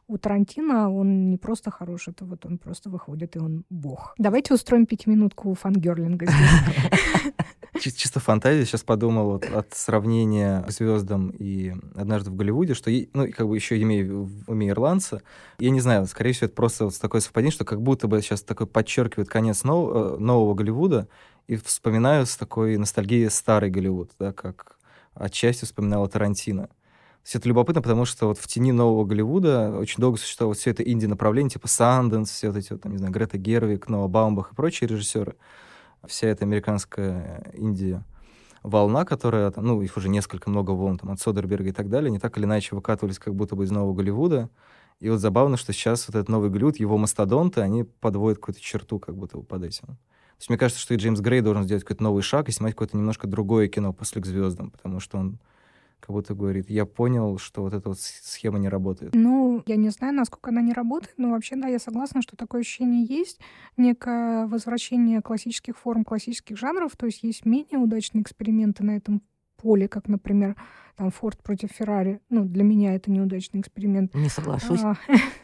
у 0.06 0.18
Тарантино 0.18 0.90
он 0.90 1.30
не 1.30 1.36
просто 1.36 1.70
хорош, 1.70 2.08
это 2.08 2.24
вот 2.24 2.46
он 2.46 2.58
просто 2.58 2.90
выходит, 2.90 3.36
и 3.36 3.38
он 3.38 3.64
бог. 3.70 4.14
Давайте 4.18 4.54
устроим 4.54 4.86
пятиминутку 4.86 5.54
фангерлинга 5.54 6.26
здесь. 6.26 7.32
Чи- 7.80 7.92
Чисто 7.92 8.20
фантазия. 8.20 8.64
Сейчас 8.64 8.82
подумал 8.82 9.30
вот 9.32 9.44
от 9.50 9.74
сравнения 9.74 10.64
звездам 10.68 11.30
и 11.30 11.74
однажды 11.94 12.30
в 12.30 12.36
Голливуде, 12.36 12.74
что, 12.74 12.90
ну, 13.12 13.30
как 13.32 13.48
бы 13.48 13.56
еще 13.56 13.80
имею 13.82 14.24
в 14.24 14.50
уме 14.50 14.68
ирландца. 14.70 15.22
Я 15.58 15.70
не 15.70 15.80
знаю, 15.80 16.06
скорее 16.06 16.32
всего, 16.32 16.46
это 16.46 16.54
просто 16.54 16.84
вот 16.86 16.98
такое 16.98 17.20
совпадение, 17.20 17.52
что 17.52 17.64
как 17.64 17.82
будто 17.82 18.06
бы 18.08 18.20
сейчас 18.22 18.42
такой 18.42 18.66
подчеркивает 18.66 19.28
конец 19.28 19.64
нов- 19.64 19.90
э, 19.94 20.16
нового 20.18 20.54
Голливуда, 20.54 21.08
и 21.46 21.56
вспоминаю 21.56 22.26
с 22.26 22.36
такой 22.36 22.76
ностальгией 22.78 23.28
старый 23.30 23.70
Голливуд, 23.70 24.10
да, 24.18 24.32
как 24.32 24.76
отчасти 25.14 25.64
вспоминала 25.64 26.08
Тарантино. 26.08 26.68
Есть 27.22 27.36
это 27.36 27.48
любопытно, 27.48 27.80
потому 27.82 28.04
что 28.04 28.28
вот 28.28 28.38
в 28.38 28.46
тени 28.46 28.72
нового 28.72 29.04
Голливуда 29.04 29.70
очень 29.78 30.00
долго 30.00 30.18
существовало 30.18 30.54
все 30.54 30.70
это 30.70 30.82
инди-направление, 30.82 31.50
типа 31.50 31.68
Санденс, 31.68 32.30
все 32.30 32.48
вот 32.48 32.56
эти, 32.58 32.72
вот, 32.72 32.82
там, 32.82 32.92
не 32.92 32.98
знаю, 32.98 33.12
Грета 33.12 33.38
Гервик, 33.38 33.88
Ноа 33.88 34.08
Баумбах 34.08 34.52
и 34.52 34.54
прочие 34.54 34.88
режиссеры. 34.88 35.34
Вся 36.06 36.28
эта 36.28 36.44
американская 36.44 37.50
Индия 37.54 38.04
волна, 38.62 39.04
которая, 39.04 39.52
ну, 39.56 39.82
их 39.82 39.96
уже 39.96 40.08
несколько, 40.08 40.50
много 40.50 40.70
волн, 40.72 40.98
там, 40.98 41.10
от 41.10 41.20
Содерберга 41.20 41.68
и 41.68 41.72
так 41.72 41.88
далее, 41.88 42.10
не 42.10 42.18
так 42.18 42.36
или 42.38 42.44
иначе 42.44 42.74
выкатывались 42.74 43.18
как 43.18 43.34
будто 43.34 43.54
бы 43.56 43.64
из 43.64 43.70
нового 43.70 43.94
Голливуда. 43.94 44.48
И 45.00 45.10
вот 45.10 45.20
забавно, 45.20 45.56
что 45.56 45.72
сейчас 45.72 46.08
вот 46.08 46.16
этот 46.16 46.28
новый 46.28 46.50
Голливуд, 46.50 46.76
его 46.76 46.96
мастодонты, 46.96 47.60
они 47.60 47.84
подводят 47.84 48.38
какую-то 48.38 48.60
черту 48.60 48.98
как 48.98 49.16
будто 49.16 49.36
бы 49.36 49.42
под 49.42 49.64
этим. 49.64 49.86
То 49.86 50.40
есть 50.40 50.48
мне 50.48 50.58
кажется, 50.58 50.80
что 50.80 50.94
и 50.94 50.96
Джеймс 50.96 51.20
Грей 51.20 51.42
должен 51.42 51.64
сделать 51.64 51.84
какой-то 51.84 52.02
новый 52.02 52.22
шаг 52.22 52.48
и 52.48 52.52
снимать 52.52 52.74
какое-то 52.74 52.96
немножко 52.96 53.26
другое 53.26 53.68
кино 53.68 53.92
после 53.92 54.22
«К 54.22 54.26
звездам», 54.26 54.70
потому 54.70 54.98
что 54.98 55.18
он 55.18 55.38
как 56.00 56.10
будто 56.10 56.34
говорит, 56.34 56.68
я 56.68 56.84
понял, 56.84 57.38
что 57.38 57.62
вот 57.62 57.72
эта 57.72 57.88
вот 57.88 57.98
схема 57.98 58.58
не 58.58 58.68
работает. 58.68 59.14
Ну, 59.14 59.43
я 59.66 59.76
не 59.76 59.90
знаю, 59.90 60.14
насколько 60.14 60.50
она 60.50 60.60
не 60.60 60.72
работает, 60.72 61.14
но 61.18 61.30
вообще, 61.30 61.56
да, 61.56 61.68
я 61.68 61.78
согласна, 61.78 62.22
что 62.22 62.36
такое 62.36 62.62
ощущение 62.62 63.04
есть. 63.04 63.40
Некое 63.76 64.46
возвращение 64.46 65.22
классических 65.22 65.76
форм, 65.76 66.04
классических 66.04 66.56
жанров, 66.56 66.96
то 66.96 67.06
есть 67.06 67.22
есть 67.22 67.44
менее 67.44 67.78
удачные 67.78 68.22
эксперименты 68.22 68.84
на 68.84 68.96
этом 68.96 69.22
поле, 69.56 69.88
как, 69.88 70.08
например, 70.08 70.56
там 70.96 71.10
Форд 71.10 71.42
против 71.42 71.70
Феррари. 71.72 72.20
Ну, 72.28 72.44
для 72.44 72.64
меня 72.64 72.94
это 72.94 73.10
неудачный 73.10 73.60
эксперимент. 73.60 74.14
Не 74.14 74.28
соглашусь. 74.28 74.80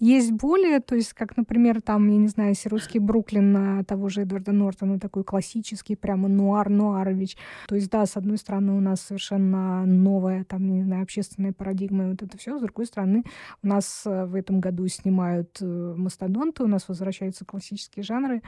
Есть 0.00 0.32
более, 0.32 0.80
то 0.80 0.94
есть, 0.94 1.12
как, 1.12 1.36
например, 1.36 1.80
там, 1.82 2.08
я 2.08 2.16
не 2.16 2.28
знаю, 2.28 2.54
сиротский 2.54 3.00
Бруклин 3.00 3.84
того 3.84 4.08
же 4.08 4.22
Эдварда 4.22 4.52
Нортона, 4.52 4.98
такой 4.98 5.24
классический, 5.24 5.96
прямо 5.96 6.28
нуар-нуарович. 6.28 7.36
То 7.66 7.74
есть, 7.74 7.90
да, 7.90 8.06
с 8.06 8.16
одной 8.16 8.38
стороны, 8.38 8.72
у 8.72 8.80
нас 8.80 9.00
совершенно 9.00 9.84
новая, 9.86 10.44
там, 10.44 10.66
не 10.70 10.82
знаю, 10.82 11.02
общественная 11.02 11.52
парадигма, 11.52 12.04
и 12.04 12.10
вот 12.10 12.22
это 12.22 12.38
все. 12.38 12.58
С 12.58 12.62
другой 12.62 12.86
стороны, 12.86 13.24
у 13.62 13.66
нас 13.66 14.02
э, 14.06 14.24
в 14.26 14.34
этом 14.34 14.60
году 14.60 14.86
снимают 14.88 15.58
э, 15.60 15.94
мастодонты, 15.96 16.64
у 16.64 16.68
нас 16.68 16.88
возвращаются 16.88 17.44
классические 17.44 18.02
жанры. 18.02 18.42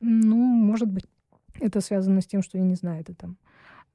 Ну, 0.00 0.36
может 0.36 0.88
быть, 0.88 1.06
это 1.60 1.80
связано 1.80 2.20
с 2.20 2.26
тем, 2.26 2.42
что, 2.42 2.58
я 2.58 2.64
не 2.64 2.74
знаю, 2.74 3.00
это 3.00 3.14
там 3.14 3.36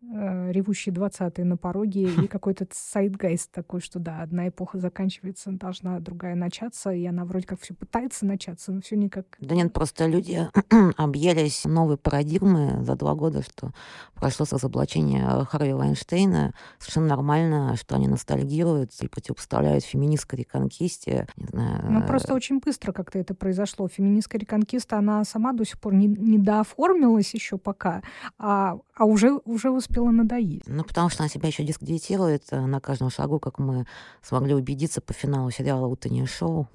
ревущие 0.02 0.94
20-е 0.96 1.44
на 1.46 1.58
пороге 1.58 2.04
и 2.04 2.28
какой-то 2.28 2.66
сайдгайст 2.72 3.52
такой, 3.52 3.82
что 3.82 4.00
да, 4.00 4.22
одна 4.22 4.48
эпоха 4.48 4.80
заканчивается, 4.80 5.52
должна 5.52 6.00
другая 6.00 6.36
начаться, 6.36 6.92
и 6.92 7.06
она 7.06 7.26
вроде 7.26 7.46
как 7.46 7.60
все 7.60 7.74
пытается 7.74 8.26
начаться, 8.26 8.72
но 8.72 8.82
все 8.82 8.96
никак. 8.96 9.26
Да 9.40 9.56
нет, 9.56 9.74
просто 9.74 10.06
люди 10.08 10.48
объелись 10.98 11.66
новой 11.66 11.98
парадигмы 11.98 12.84
за 12.84 12.96
два 12.96 13.14
года, 13.14 13.44
что 13.44 13.72
прошло 14.16 14.46
с 14.46 14.54
разоблачения 14.54 15.28
Харви 15.46 15.74
Вайнштейна. 15.74 16.54
Совершенно 16.78 17.08
нормально, 17.08 17.76
что 17.76 17.96
они 17.96 18.08
ностальгируют 18.08 18.92
и 19.02 19.08
противопоставляют 19.08 19.84
феминистской 19.84 20.40
реконкисте. 20.40 21.28
Не 21.36 21.46
знаю, 21.48 21.92
Но 21.92 22.02
просто 22.04 22.34
очень 22.34 22.60
быстро 22.60 22.94
как-то 22.94 23.20
это 23.20 23.34
произошло. 23.34 23.88
Феминистская 23.88 24.40
реконкиста, 24.40 24.98
она 24.98 25.24
сама 25.26 25.52
до 25.52 25.66
сих 25.66 25.80
пор 25.80 25.94
не, 25.94 26.08
не 26.08 26.38
дооформилась 26.38 27.34
еще 27.34 27.58
пока, 27.58 28.02
а, 28.38 28.78
а 29.00 29.06
уже, 29.06 29.32
уже 29.46 29.72
успела 29.72 30.12
надоесть. 30.12 30.68
Ну, 30.68 30.84
потому 30.84 31.10
что 31.10 31.24
она 31.24 31.30
себя 31.30 31.48
еще 31.48 31.64
дискредитирует 31.64 32.44
э, 32.52 32.60
на 32.60 32.82
каждом 32.82 33.10
шагу, 33.10 33.40
как 33.40 33.58
мы 33.58 33.86
смогли 34.22 34.54
убедиться 34.54 35.00
по 35.00 35.14
финалу 35.14 35.50
сериала 35.52 35.88
«Утреннее 35.88 36.26
шоу», 36.26 36.68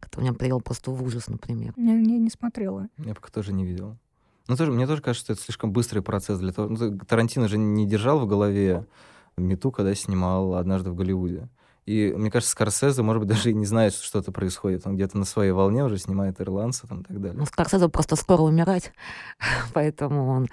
который 0.00 0.24
меня 0.24 0.32
привел 0.32 0.60
просто 0.60 0.90
в 0.90 1.00
ужас, 1.00 1.28
например. 1.28 1.74
Я, 1.76 1.92
я 1.92 2.18
не 2.18 2.28
смотрела. 2.28 2.88
Я 2.98 3.14
пока 3.14 3.28
тоже 3.28 3.52
не 3.52 3.64
видел. 3.64 3.96
Ну, 4.48 4.56
тоже, 4.56 4.72
мне 4.72 4.88
тоже 4.88 5.00
кажется, 5.00 5.26
что 5.26 5.32
это 5.34 5.42
слишком 5.42 5.72
быстрый 5.72 6.00
процесс 6.00 6.40
для 6.40 6.52
того... 6.52 6.70
Ну, 6.70 6.98
Тарантино 6.98 7.46
же 7.46 7.56
не 7.56 7.86
держал 7.86 8.18
в 8.18 8.26
голове 8.26 8.84
мету, 9.36 9.70
когда 9.70 9.94
снимал 9.94 10.56
«Однажды 10.56 10.90
в 10.90 10.96
Голливуде». 10.96 11.48
И 11.86 12.12
мне 12.16 12.32
кажется, 12.32 12.50
Скорсезе, 12.50 13.02
может 13.02 13.20
быть, 13.20 13.28
даже 13.28 13.52
и 13.52 13.54
не 13.54 13.64
знает, 13.64 13.94
что 13.94 14.04
что-то 14.04 14.32
происходит. 14.32 14.88
Он 14.88 14.96
где-то 14.96 15.16
на 15.16 15.24
своей 15.24 15.52
волне 15.52 15.84
уже 15.84 15.98
снимает 15.98 16.40
«Ирландца» 16.40 16.88
там, 16.88 17.02
и 17.02 17.04
так 17.04 17.20
далее. 17.20 17.38
Ну, 17.38 17.46
Скорсезе 17.46 17.88
просто 17.88 18.16
скоро 18.16 18.42
умирать, 18.42 18.92
поэтому 19.72 20.26
он 20.26 20.48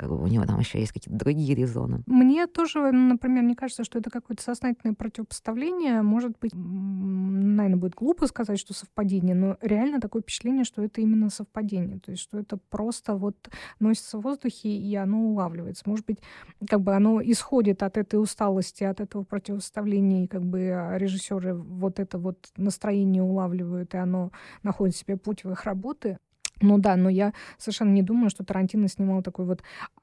как 0.00 0.08
бы 0.08 0.16
у 0.16 0.26
него 0.26 0.46
там 0.46 0.58
еще 0.58 0.80
есть 0.80 0.92
какие-то 0.92 1.18
другие 1.18 1.54
резоны. 1.54 2.02
Мне 2.06 2.46
тоже, 2.46 2.90
например, 2.90 3.44
не 3.44 3.54
кажется, 3.54 3.84
что 3.84 3.98
это 3.98 4.08
какое-то 4.08 4.42
сознательное 4.42 4.94
противопоставление. 4.94 6.00
Может 6.00 6.38
быть, 6.40 6.52
наверное, 6.54 7.76
будет 7.76 7.94
глупо 7.94 8.26
сказать, 8.26 8.58
что 8.58 8.72
совпадение, 8.72 9.34
но 9.34 9.58
реально 9.60 10.00
такое 10.00 10.22
впечатление, 10.22 10.64
что 10.64 10.82
это 10.82 11.02
именно 11.02 11.28
совпадение. 11.28 11.98
То 11.98 12.12
есть, 12.12 12.22
что 12.22 12.38
это 12.38 12.56
просто 12.56 13.14
вот 13.14 13.50
носится 13.78 14.16
в 14.16 14.22
воздухе, 14.22 14.70
и 14.70 14.94
оно 14.94 15.20
улавливается. 15.20 15.82
Может 15.84 16.06
быть, 16.06 16.20
как 16.66 16.80
бы 16.80 16.96
оно 16.96 17.20
исходит 17.22 17.82
от 17.82 17.98
этой 17.98 18.16
усталости, 18.16 18.84
от 18.84 19.00
этого 19.00 19.24
противопоставления, 19.24 20.24
и 20.24 20.28
как 20.28 20.46
бы 20.46 20.94
режиссеры 20.94 21.54
вот 21.54 22.00
это 22.00 22.18
вот 22.18 22.48
настроение 22.56 23.22
улавливают, 23.22 23.92
и 23.92 23.98
оно 23.98 24.32
находит 24.62 24.96
себе 24.96 25.18
путь 25.18 25.44
в 25.44 25.50
их 25.50 25.64
работы. 25.64 26.16
Ну 26.60 26.78
да, 26.78 26.96
но 26.96 27.08
я 27.08 27.32
совершенно 27.58 27.90
не 27.90 28.02
думаю, 28.02 28.30
что 28.30 28.44
Тарантино 28.44 28.88
снимал 28.88 29.22
такой 29.22 29.46
вот 29.46 29.62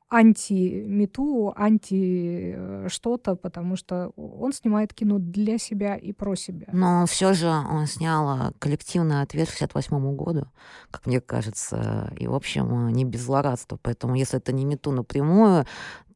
анти-мету, 0.09 1.53
анти 1.55 2.53
э, 2.55 2.87
что-то, 2.89 3.35
потому 3.35 3.75
что 3.75 4.11
он 4.15 4.53
снимает 4.53 4.93
кино 4.93 5.17
для 5.19 5.57
себя 5.57 5.95
и 5.95 6.13
про 6.13 6.35
себя. 6.35 6.67
Но 6.71 7.05
все 7.05 7.33
же 7.33 7.47
он 7.47 7.87
снял 7.87 8.53
коллективный 8.59 9.21
ответ 9.21 9.49
к 9.49 9.51
68 9.51 10.15
году, 10.15 10.47
как 10.91 11.05
мне 11.05 11.19
кажется, 11.19 12.11
и, 12.17 12.27
в 12.27 12.33
общем, 12.33 12.89
не 12.89 13.03
без 13.03 13.21
злорадства. 13.21 13.77
Поэтому, 13.81 14.15
если 14.15 14.37
это 14.37 14.53
не 14.53 14.65
мету 14.65 14.91
напрямую, 14.91 15.65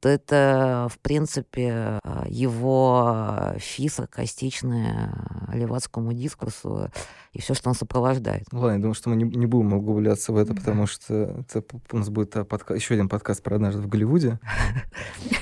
это, 0.09 0.87
в 0.91 0.99
принципе, 0.99 1.99
его 2.27 3.53
фи 3.57 3.89
саркастичное 3.89 5.13
левацкому 5.53 6.13
дискурсу 6.13 6.89
и 7.33 7.39
все, 7.39 7.53
что 7.53 7.69
он 7.69 7.75
сопровождает. 7.75 8.45
Ладно, 8.51 8.73
я 8.73 8.77
думаю, 8.79 8.93
что 8.93 9.09
мы 9.09 9.15
не, 9.15 9.23
не 9.23 9.45
будем 9.45 9.73
углубляться 9.73 10.33
в 10.33 10.37
это, 10.37 10.53
потому 10.53 10.85
что 10.87 11.43
это, 11.49 11.63
у 11.91 11.97
нас 11.97 12.09
будет 12.09 12.35
подка- 12.35 12.75
еще 12.75 12.93
один 12.93 13.09
подкаст 13.09 13.41
про 13.41 13.55
однажды 13.55 13.81
в 13.81 13.87
Голливуде. 13.87 14.39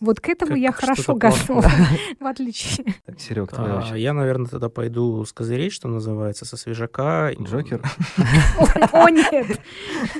Вот 0.00 0.20
к 0.20 0.28
этому 0.28 0.52
как, 0.52 0.58
я 0.60 0.72
хорошо 0.72 1.14
готова, 1.14 1.68
в 2.20 2.26
отличие. 2.26 2.94
Так, 3.04 3.20
Серег, 3.20 3.50
а, 3.52 3.94
Я, 3.96 4.12
наверное, 4.12 4.46
тогда 4.46 4.68
пойду 4.68 5.24
с 5.24 5.32
козырей, 5.32 5.70
что 5.70 5.88
называется, 5.88 6.44
со 6.44 6.56
свежака. 6.56 7.32
Джокер? 7.40 7.82
О, 8.92 9.08
нет! 9.08 9.60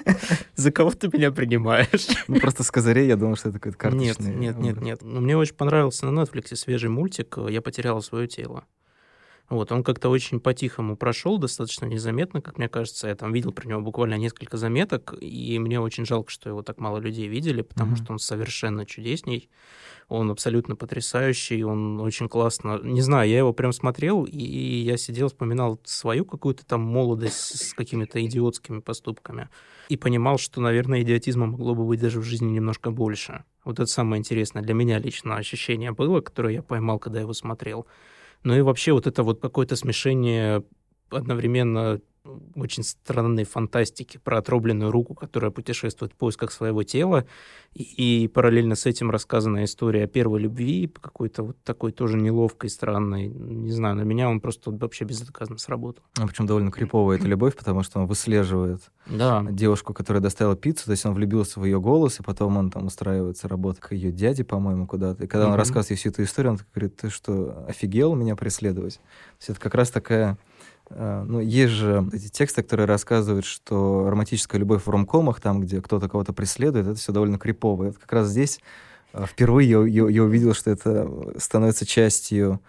За 0.56 0.72
кого 0.72 0.90
ты 0.90 1.08
меня 1.08 1.30
принимаешь? 1.30 2.08
Ну, 2.26 2.40
просто 2.40 2.64
с 2.64 2.70
козырей 2.70 3.06
я 3.06 3.16
думал, 3.16 3.36
что 3.36 3.50
это 3.50 3.58
какой-то 3.58 3.78
карточный 3.78 4.34
Нет, 4.34 4.56
нет, 4.56 4.58
нет, 4.58 4.80
нет. 4.80 4.98
Ну, 5.02 5.20
мне 5.20 5.36
очень 5.36 5.54
понравился 5.54 6.06
на 6.06 6.20
Netflix 6.20 6.56
свежий 6.56 6.90
мультик 6.90 7.38
«Я 7.48 7.62
потерял 7.62 8.02
свое 8.02 8.26
тело». 8.26 8.64
Вот, 9.48 9.72
он 9.72 9.82
как-то 9.82 10.10
очень 10.10 10.40
по-тихому 10.40 10.96
прошел, 10.96 11.38
достаточно 11.38 11.86
незаметно, 11.86 12.42
как 12.42 12.58
мне 12.58 12.68
кажется. 12.68 13.08
Я 13.08 13.14
там 13.14 13.32
видел 13.32 13.50
про 13.50 13.66
него 13.66 13.80
буквально 13.80 14.14
несколько 14.14 14.58
заметок, 14.58 15.14
и 15.20 15.58
мне 15.58 15.80
очень 15.80 16.04
жалко, 16.04 16.30
что 16.30 16.50
его 16.50 16.62
так 16.62 16.78
мало 16.78 16.98
людей 16.98 17.28
видели, 17.28 17.62
потому 17.62 17.94
mm-hmm. 17.94 18.04
что 18.04 18.12
он 18.12 18.18
совершенно 18.18 18.84
чудесней. 18.84 19.48
Он 20.08 20.30
абсолютно 20.30 20.76
потрясающий, 20.76 21.62
он 21.64 22.00
очень 22.00 22.28
классно. 22.28 22.78
Не 22.82 23.00
знаю, 23.00 23.28
я 23.28 23.38
его 23.38 23.52
прям 23.54 23.72
смотрел, 23.72 24.24
и 24.24 24.42
я 24.42 24.98
сидел, 24.98 25.28
вспоминал 25.28 25.80
свою 25.84 26.24
какую-то 26.26 26.66
там 26.66 26.82
молодость 26.82 27.68
с 27.68 27.74
какими-то 27.74 28.24
идиотскими 28.24 28.80
поступками. 28.80 29.48
И 29.88 29.96
понимал, 29.96 30.38
что, 30.38 30.60
наверное, 30.60 31.02
идиотизма 31.02 31.46
могло 31.46 31.74
бы 31.74 31.86
быть 31.86 32.00
даже 32.00 32.20
в 32.20 32.24
жизни 32.24 32.50
немножко 32.50 32.90
больше. 32.90 33.44
Вот 33.64 33.78
это 33.80 33.86
самое 33.86 34.20
интересное 34.20 34.62
для 34.62 34.74
меня 34.74 34.98
лично 34.98 35.36
ощущение 35.36 35.92
было, 35.92 36.20
которое 36.20 36.54
я 36.54 36.62
поймал, 36.62 36.98
когда 36.98 37.20
его 37.20 37.32
смотрел. 37.32 37.86
Ну 38.44 38.56
и 38.56 38.60
вообще 38.60 38.92
вот 38.92 39.06
это 39.06 39.22
вот 39.22 39.40
какое-то 39.40 39.76
смешение 39.76 40.64
одновременно 41.10 42.00
очень 42.54 42.82
странной 42.82 43.44
фантастики 43.44 44.18
про 44.18 44.38
отрубленную 44.38 44.90
руку, 44.90 45.14
которая 45.14 45.50
путешествует 45.50 46.12
в 46.12 46.16
поисках 46.16 46.52
своего 46.52 46.82
тела, 46.82 47.26
и, 47.74 48.24
и 48.24 48.28
параллельно 48.28 48.74
с 48.74 48.86
этим 48.86 49.10
рассказанная 49.10 49.64
история 49.64 50.04
о 50.04 50.06
первой 50.06 50.40
любви, 50.40 50.92
какой-то 51.00 51.42
вот 51.42 51.56
такой 51.62 51.92
тоже 51.92 52.16
неловкой, 52.16 52.70
странной. 52.70 53.28
Не 53.28 53.72
знаю, 53.72 53.96
на 53.96 54.02
меня 54.02 54.28
он 54.28 54.40
просто 54.40 54.70
вообще 54.70 55.04
безотказно 55.04 55.58
сработал. 55.58 56.02
А 56.18 56.26
причем 56.26 56.46
довольно 56.46 56.70
криповая 56.70 57.18
эта 57.18 57.26
любовь, 57.26 57.56
потому 57.56 57.82
что 57.82 58.00
он 58.00 58.06
выслеживает 58.06 58.80
да. 59.06 59.44
девушку, 59.50 59.94
которая 59.94 60.22
доставила 60.22 60.56
пиццу, 60.56 60.86
то 60.86 60.92
есть 60.92 61.04
он 61.06 61.14
влюбился 61.14 61.60
в 61.60 61.64
ее 61.64 61.80
голос, 61.80 62.20
и 62.20 62.22
потом 62.22 62.56
он 62.56 62.70
там 62.70 62.86
устраивается 62.86 63.48
работа 63.48 63.80
к 63.80 63.92
ее 63.92 64.12
дяде, 64.12 64.44
по-моему, 64.44 64.86
куда-то. 64.86 65.24
И 65.24 65.26
когда 65.26 65.46
mm-hmm. 65.46 65.50
он 65.50 65.54
рассказывает 65.54 65.90
ей 65.90 65.96
всю 65.96 66.08
эту 66.10 66.22
историю, 66.22 66.52
он 66.52 66.58
говорит, 66.74 66.96
ты 66.96 67.10
что, 67.10 67.64
офигел 67.68 68.14
меня 68.14 68.36
преследовать? 68.36 68.94
То 68.96 69.00
есть 69.40 69.50
это 69.50 69.60
как 69.60 69.74
раз 69.74 69.90
такая 69.90 70.38
ну, 70.90 71.40
есть 71.40 71.72
же 71.72 72.08
эти 72.12 72.28
тексты, 72.28 72.62
которые 72.62 72.86
рассказывают, 72.86 73.44
что 73.44 74.08
романтическая 74.08 74.58
любовь 74.58 74.84
в 74.84 74.90
ромкомах, 74.90 75.40
там, 75.40 75.60
где 75.60 75.80
кто-то 75.80 76.08
кого-то 76.08 76.32
преследует, 76.32 76.86
это 76.86 76.98
все 76.98 77.12
довольно 77.12 77.38
крипово. 77.38 77.84
И 77.84 77.86
вот 77.88 77.98
как 77.98 78.12
раз 78.12 78.28
здесь 78.28 78.60
э, 79.12 79.24
впервые 79.26 79.68
я, 79.68 79.84
я, 79.84 80.08
я 80.08 80.22
увидел, 80.22 80.54
что 80.54 80.70
это 80.70 81.10
становится 81.38 81.84
частью 81.84 82.60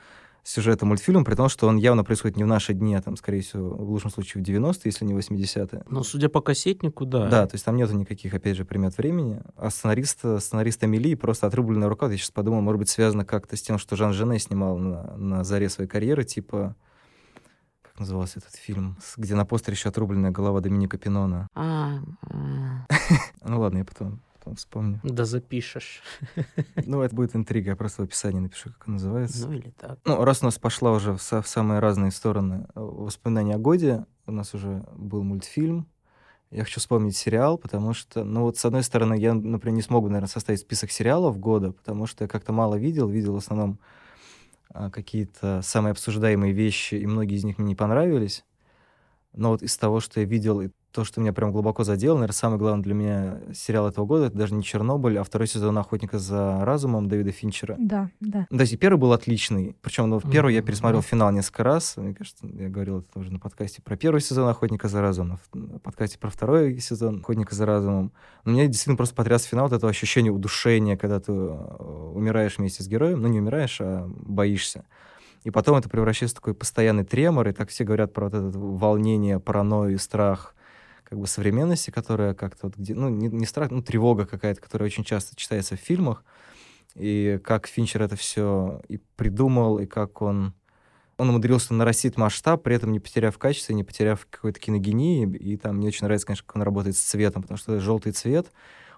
сюжета 0.43 0.85
мультфильма, 0.85 1.23
при 1.23 1.35
том, 1.35 1.47
что 1.47 1.67
он 1.67 1.77
явно 1.77 2.03
происходит 2.03 2.37
не 2.37 2.43
в 2.43 2.47
наши 2.47 2.73
дни, 2.73 2.95
а 2.95 3.01
там, 3.01 3.15
скорее 3.17 3.41
всего, 3.41 3.69
в 3.69 3.89
лучшем 3.89 4.09
случае 4.09 4.43
в 4.43 4.47
90-е, 4.47 4.81
если 4.85 5.05
не 5.05 5.13
80-е. 5.13 5.83
Ну, 5.89 6.03
судя 6.03 6.29
по 6.29 6.41
кассетнику, 6.41 7.05
да. 7.05 7.29
Да, 7.29 7.47
то 7.47 7.55
есть 7.55 7.65
там 7.65 7.75
нету 7.75 7.93
никаких, 7.93 8.33
опять 8.33 8.57
же, 8.57 8.65
примет 8.65 8.97
времени. 8.97 9.41
А 9.55 9.69
сценариста, 9.69 10.39
сценариста 10.39 10.87
Мили 10.87 11.15
просто 11.15 11.47
отрубленная 11.47 11.89
рука, 11.89 12.09
я 12.09 12.17
сейчас 12.17 12.31
подумал, 12.31 12.61
может 12.61 12.79
быть, 12.79 12.89
связано 12.89 13.25
как-то 13.25 13.55
с 13.55 13.61
тем, 13.61 13.77
что 13.77 13.95
Жан 13.95 14.13
Жене 14.13 14.39
снимал 14.39 14.77
на, 14.77 15.15
на 15.17 15.43
заре 15.43 15.69
своей 15.69 15.89
карьеры, 15.89 16.23
типа 16.23 16.75
назывался 17.99 18.39
этот 18.39 18.55
фильм, 18.55 18.97
где 19.17 19.35
на 19.35 19.45
постере 19.45 19.75
еще 19.75 19.89
отрубленная 19.89 20.31
голова 20.31 20.61
Доминика 20.61 20.97
Пинона. 20.97 21.47
А, 21.53 21.99
ну 23.43 23.59
ладно, 23.59 23.79
я 23.79 23.85
потом, 23.85 24.21
потом 24.37 24.55
вспомню. 24.55 24.99
Да 25.03 25.25
запишешь. 25.25 26.01
Ну, 26.85 27.01
это 27.01 27.15
будет 27.15 27.35
интрига, 27.35 27.71
я 27.71 27.75
просто 27.75 28.01
в 28.01 28.05
описании 28.05 28.39
напишу, 28.39 28.69
как 28.71 28.87
он 28.87 28.93
называется. 28.93 29.47
Ну 29.47 29.53
или 29.53 29.69
так. 29.71 29.99
Ну, 30.05 30.23
раз 30.23 30.41
у 30.41 30.45
нас 30.45 30.57
пошла 30.57 30.91
уже 30.91 31.13
в, 31.13 31.21
в 31.21 31.47
самые 31.47 31.79
разные 31.79 32.11
стороны 32.11 32.67
э, 32.73 32.79
воспоминания 32.79 33.55
о 33.55 33.59
годе, 33.59 34.05
у 34.25 34.31
нас 34.31 34.53
уже 34.53 34.85
был 34.95 35.23
мультфильм, 35.23 35.87
я 36.51 36.63
хочу 36.63 36.79
вспомнить 36.79 37.15
сериал, 37.15 37.59
потому 37.59 37.93
что, 37.93 38.23
ну 38.23 38.41
вот 38.41 38.57
с 38.57 38.65
одной 38.65 38.81
стороны, 38.81 39.13
я, 39.19 39.33
например, 39.35 39.75
не 39.75 39.83
смогу, 39.83 40.07
наверное, 40.07 40.27
составить 40.27 40.61
список 40.61 40.89
сериалов 40.89 41.37
года, 41.39 41.73
потому 41.73 42.07
что 42.07 42.23
я 42.23 42.27
как-то 42.27 42.53
мало 42.53 42.75
видел, 42.75 43.07
видел 43.07 43.33
в 43.33 43.37
основном 43.37 43.79
а, 43.83 43.85
какие-то 44.73 45.61
самые 45.63 45.91
обсуждаемые 45.91 46.53
вещи, 46.53 46.95
и 46.95 47.05
многие 47.07 47.35
из 47.35 47.43
них 47.43 47.57
мне 47.57 47.69
не 47.69 47.75
понравились. 47.75 48.45
Но 49.33 49.49
вот 49.49 49.63
из 49.63 49.77
того, 49.77 49.99
что 49.99 50.19
я 50.19 50.25
видел, 50.25 50.61
и 50.61 50.69
то, 50.91 51.03
что 51.03 51.21
меня 51.21 51.33
прям 51.33 51.51
глубоко 51.51 51.83
задело, 51.83 52.15
наверное, 52.15 52.33
самый 52.33 52.57
главный 52.57 52.83
для 52.83 52.93
меня 52.95 53.39
сериал 53.53 53.87
этого 53.87 54.05
года, 54.05 54.25
это 54.25 54.37
даже 54.37 54.55
не 54.55 54.63
«Чернобыль», 54.63 55.19
а 55.19 55.23
второй 55.23 55.47
сезон 55.47 55.77
«Охотника 55.77 56.17
за 56.17 56.65
разумом» 56.65 57.07
Дэвида 57.07 57.31
Финчера. 57.31 57.75
Да, 57.77 58.09
да. 58.19 58.47
То 58.49 58.59
есть 58.59 58.77
первый 58.79 58.97
был 58.97 59.13
отличный. 59.13 59.75
Причем 59.81 60.09
ну, 60.09 60.19
первый 60.19 60.53
mm-hmm. 60.53 60.57
я 60.57 60.61
пересмотрел 60.63 61.01
финал 61.01 61.31
несколько 61.31 61.63
раз. 61.63 61.95
Мне 61.97 62.15
кажется, 62.15 62.47
я 62.47 62.69
говорил 62.69 62.99
это 62.99 63.19
уже 63.19 63.31
на 63.31 63.39
подкасте 63.39 63.83
про 63.83 63.97
первый 63.97 64.21
сезон 64.21 64.47
«Охотника 64.49 64.87
за 64.87 65.01
разумом», 65.01 65.39
на 65.53 65.77
подкасте 65.79 66.17
про 66.17 66.29
второй 66.29 66.79
сезон 66.79 67.19
«Охотника 67.19 67.53
за 67.53 67.67
разумом». 67.67 68.11
Но 68.45 68.53
меня 68.53 68.65
действительно 68.65 68.97
просто 68.97 69.13
потряс 69.13 69.43
финал, 69.43 69.67
вот 69.67 69.75
это 69.75 69.87
ощущение 69.87 70.31
удушения, 70.31 70.97
когда 70.97 71.19
ты 71.19 71.31
э, 71.31 71.35
умираешь 72.15 72.57
вместе 72.57 72.81
с 72.81 72.87
героем. 72.87 73.21
Ну, 73.21 73.27
не 73.27 73.39
умираешь, 73.39 73.79
а 73.79 74.07
боишься. 74.07 74.85
И 75.43 75.51
потом 75.51 75.77
это 75.77 75.87
превращается 75.87 76.35
в 76.35 76.39
такой 76.39 76.55
постоянный 76.55 77.05
тремор, 77.05 77.47
и 77.47 77.51
так 77.51 77.69
все 77.69 77.83
говорят 77.83 78.11
про 78.11 78.25
вот 78.25 78.33
это 78.33 78.57
волнение, 78.57 79.39
паранойю, 79.39 79.99
страх 79.99 80.55
как 81.09 81.19
бы 81.19 81.27
современности, 81.27 81.89
которая 81.89 82.33
как-то 82.33 82.67
вот 82.67 82.77
где, 82.77 82.93
ну, 82.93 83.09
не, 83.09 83.27
не 83.27 83.45
страх, 83.45 83.71
ну, 83.71 83.81
тревога 83.81 84.25
какая-то, 84.25 84.61
которая 84.61 84.87
очень 84.87 85.03
часто 85.03 85.35
читается 85.35 85.75
в 85.75 85.79
фильмах, 85.79 86.23
и 86.95 87.39
как 87.43 87.67
Финчер 87.67 88.03
это 88.03 88.15
все 88.15 88.81
и 88.87 88.99
придумал, 89.15 89.79
и 89.79 89.85
как 89.85 90.21
он 90.21 90.53
он 91.17 91.29
умудрился 91.29 91.73
нарастить 91.73 92.15
масштаб, 92.15 92.63
при 92.63 92.75
этом 92.75 92.93
не 92.93 93.01
потеряв 93.01 93.37
качество, 93.37 93.73
не 93.73 93.83
потеряв 93.83 94.25
какой-то 94.29 94.57
киногении. 94.57 95.29
И 95.29 95.57
там 95.57 95.75
мне 95.75 95.89
очень 95.89 96.05
нравится, 96.05 96.25
конечно, 96.25 96.45
как 96.47 96.55
он 96.55 96.61
работает 96.61 96.95
с 96.95 97.01
цветом, 97.01 97.41
потому 97.41 97.57
что 97.57 97.77
желтый 97.81 98.13
цвет, 98.13 98.53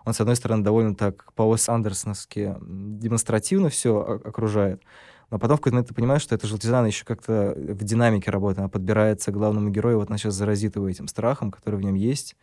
он, 0.06 0.14
с 0.14 0.22
одной 0.22 0.36
стороны, 0.36 0.64
довольно 0.64 0.96
так 0.96 1.34
по 1.34 1.42
Уэс 1.42 1.68
Андерсоновски 1.68 2.58
демонстративно 2.62 3.70
все 3.70 4.00
окружает, 4.24 4.84
но 5.32 5.40
потом 5.40 5.58
в 5.58 5.62
какой-то 5.62 5.76
момент 5.76 5.88
ты 5.88 5.96
понимаешь, 5.96 6.22
что 6.22 6.36
эта 6.36 6.46
желтизна, 6.46 6.80
она 6.80 6.88
еще 6.88 7.06
как-то 7.06 7.54
в 7.56 7.84
динамике 7.84 8.30
работает, 8.32 8.60
она 8.60 8.68
подбирается 8.68 9.32
к 9.32 9.34
главному 9.34 9.70
герою, 9.70 9.98
вот 9.98 10.10
она 10.10 10.18
сейчас 10.18 10.36
заразит 10.36 10.76
его 10.76 10.90
этим 10.90 11.08
страхом, 11.08 11.52
который 11.52 11.78
в 11.78 11.82
нем 11.82 11.96
есть, 11.96 12.36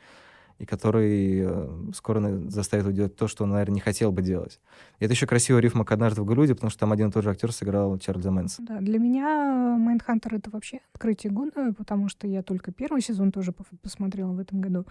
и 0.59 0.65
который 0.65 1.43
э, 1.45 1.93
скоро 1.95 2.21
заставит 2.49 2.85
его 2.85 2.93
делать 2.93 3.15
то, 3.15 3.29
что 3.29 3.45
он, 3.45 3.51
наверное, 3.51 3.75
не 3.75 3.81
хотел 3.81 4.11
бы 4.11 4.23
делать. 4.23 4.59
И 4.99 5.05
это 5.05 5.15
еще 5.15 5.27
красивая 5.27 5.61
рифма 5.61 5.85
к 5.85 5.93
«Однажды 5.93 6.23
в 6.23 6.25
Голливуде», 6.25 6.55
потому 6.55 6.71
что 6.71 6.81
там 6.81 6.91
один 6.91 7.11
и 7.11 7.13
тот 7.13 7.23
же 7.23 7.31
актер 7.31 7.53
сыграл 7.53 7.97
Чарльза 7.99 8.33
Мэнса. 8.33 8.63
Да, 8.63 8.81
для 8.81 8.99
меня 8.99 9.77
«Майндхантер»— 9.79 10.35
это 10.37 10.51
вообще 10.51 10.81
открытие 10.93 11.33
года, 11.33 11.73
потому 11.77 12.09
что 12.09 12.27
я 12.27 12.43
только 12.43 12.73
первый 12.73 13.03
сезон 13.03 13.31
тоже 13.31 13.53
посмотрела 13.83 14.33
в 14.33 14.41
этом 14.41 14.61
году. 14.61 14.85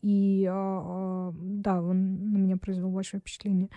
И 0.00 0.44
а, 0.50 0.80
а, 0.84 1.34
да, 1.36 1.80
он 1.80 2.32
на 2.32 2.38
меня 2.38 2.56
произвел 2.56 2.90
большое 2.90 3.20
впечатление. 3.20 3.68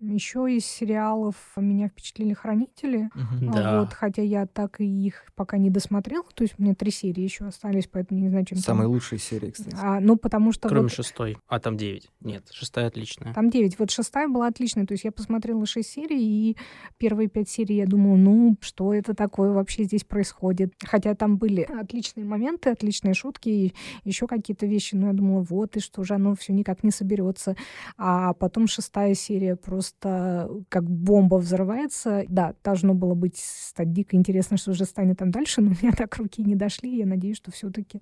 Еще 0.00 0.46
из 0.54 0.64
сериалов 0.64 1.34
меня 1.56 1.88
впечатлили 1.88 2.32
«Хранители». 2.32 3.10
А, 3.14 3.18
Да. 3.52 3.80
Вот, 3.80 3.92
хотя 3.92 4.22
я 4.22 4.46
так 4.46 4.80
и 4.80 4.84
их 4.84 5.24
пока 5.34 5.58
не 5.58 5.70
досмотрела. 5.70 6.24
То 6.34 6.44
есть 6.44 6.54
у 6.58 6.62
меня 6.62 6.74
три 6.74 6.90
серии 6.92 7.22
еще 7.22 7.46
остались, 7.46 7.88
поэтому 7.88 8.20
не 8.20 8.28
знаю, 8.28 8.44
чем 8.44 8.58
Самые 8.58 8.84
там. 8.84 8.92
лучшие 8.92 9.18
серии, 9.18 9.50
кстати. 9.50 9.76
А, 9.80 9.98
ну, 10.00 10.16
потому 10.16 10.52
что 10.52 10.68
Кроме 10.68 10.84
вот 10.84 10.92
шестой. 10.92 11.36
А, 11.48 11.58
там 11.58 11.76
девять. 11.76 12.08
Нет, 12.20 12.44
шестая 12.52 12.86
отличная. 12.86 13.34
там 13.34 13.50
9. 13.50 13.78
Вот 13.80 13.90
шестая 13.90 14.28
была 14.28 14.46
отличная. 14.46 14.86
То 14.86 14.92
есть 14.92 15.02
я 15.04 15.10
посмотрела 15.10 15.66
6 15.66 15.88
серий, 15.88 16.50
и 16.50 16.56
первые 16.98 17.28
пять 17.28 17.48
серий 17.48 17.76
я 17.76 17.86
думала, 17.86 18.16
ну, 18.16 18.56
что 18.60 18.94
это 18.94 19.14
такое 19.14 19.50
вообще 19.50 19.82
здесь 19.84 20.04
происходит. 20.04 20.74
Хотя 20.84 21.14
там 21.16 21.38
были 21.38 21.62
отличные 21.62 22.24
моменты, 22.24 22.70
отличные 22.70 23.14
шутки 23.14 23.48
и 23.48 23.74
еще 24.04 24.26
какие-то 24.28 24.66
вещи. 24.66 24.94
Но 24.94 25.08
я 25.08 25.12
думала, 25.12 25.40
вот, 25.40 25.76
и 25.76 25.80
что 25.80 26.04
же 26.04 26.14
оно 26.14 26.34
все 26.36 26.52
никак 26.52 26.84
не 26.84 26.92
соберется. 26.92 27.56
А 27.96 28.32
потом 28.34 28.68
шестая 28.68 29.14
серия 29.14 29.56
просто 29.56 29.87
как 30.00 30.88
бомба 30.88 31.36
взрывается. 31.36 32.24
Да, 32.28 32.54
должно 32.62 32.94
было 32.94 33.14
быть 33.14 33.38
стать 33.38 33.92
дико 33.92 34.16
интересно, 34.16 34.56
что 34.56 34.72
же 34.72 34.84
станет 34.84 35.18
там 35.18 35.30
дальше, 35.30 35.60
но 35.60 35.68
у 35.70 35.74
меня 35.82 35.92
так 35.96 36.16
руки 36.16 36.42
не 36.42 36.54
дошли. 36.54 36.96
Я 36.96 37.06
надеюсь, 37.06 37.36
что 37.36 37.50
все-таки 37.50 38.00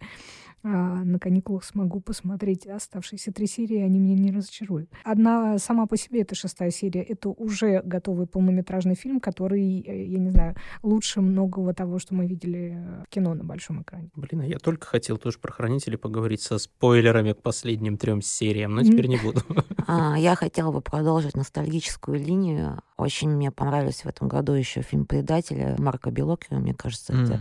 на 0.63 1.19
каникулах 1.19 1.65
смогу 1.65 2.01
посмотреть 2.01 2.67
оставшиеся 2.67 3.33
три 3.33 3.47
серии, 3.47 3.79
они 3.79 4.01
меня 4.01 4.17
не 4.17 4.33
разочаруют. 4.33 4.91
Одна 5.05 5.59
сама 5.59 5.87
по 5.87 5.97
себе, 5.97 6.23
это 6.23 6.35
шестая 6.35 6.71
серия, 6.71 7.03
это 7.03 7.29
уже 7.29 7.83
готовый 7.85 8.27
полнометражный 8.27 8.95
фильм, 8.95 9.21
который, 9.21 9.81
э, 9.81 10.07
я 10.07 10.19
не 10.19 10.31
знаю, 10.31 10.57
лучше 10.83 11.21
многого 11.21 11.73
того, 11.73 11.99
что 11.99 12.15
мы 12.15 12.27
видели 12.27 12.77
в 13.05 13.09
кино 13.09 13.35
на 13.35 13.45
большом 13.45 13.83
экране. 13.83 14.11
Блин, 14.17 14.41
а 14.41 14.47
я 14.47 14.59
только 14.59 14.87
хотел 14.87 15.19
тоже 15.19 15.39
про 15.39 15.53
хранителей 15.53 15.99
поговорить 15.99 16.43
со 16.43 16.59
спойлерами 16.59 17.33
к 17.33 17.43
последним 17.43 17.97
трем 17.97 18.21
сериям, 18.21 18.75
но 18.75 18.83
теперь 18.83 19.07
не 19.07 19.19
буду. 19.19 19.43
А, 19.87 20.19
Я 20.19 20.35
хотела 20.35 20.73
бы 20.73 20.81
продолжить 20.81 21.37
ностальгическую 21.77 22.19
линию. 22.19 22.81
Очень 22.97 23.31
мне 23.31 23.51
понравился 23.51 24.05
в 24.05 24.07
этом 24.07 24.29
году 24.29 24.53
еще 24.53 24.83
фильм 24.83 25.05
«Предатели» 25.05 25.75
Марка 25.79 26.11
Белокио. 26.11 26.57
Мне 26.59 26.75
кажется, 26.75 27.13
это 27.13 27.35
М. 27.35 27.41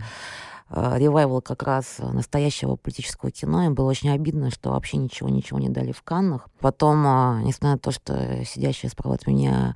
ревайвал 0.70 1.40
как 1.40 1.62
раз 1.62 1.98
настоящего 1.98 2.76
политического 2.76 3.30
кино. 3.30 3.64
И 3.64 3.68
было 3.68 3.88
очень 3.88 4.10
обидно, 4.10 4.50
что 4.50 4.70
вообще 4.70 4.96
ничего-ничего 4.96 5.58
не 5.58 5.68
дали 5.68 5.92
в 5.92 6.02
Каннах. 6.02 6.48
Потом, 6.60 7.06
а, 7.06 7.40
несмотря 7.42 7.72
на 7.72 7.78
то, 7.78 7.90
что 7.92 8.44
сидящая 8.44 8.90
справа 8.90 9.14
от 9.14 9.26
меня 9.26 9.74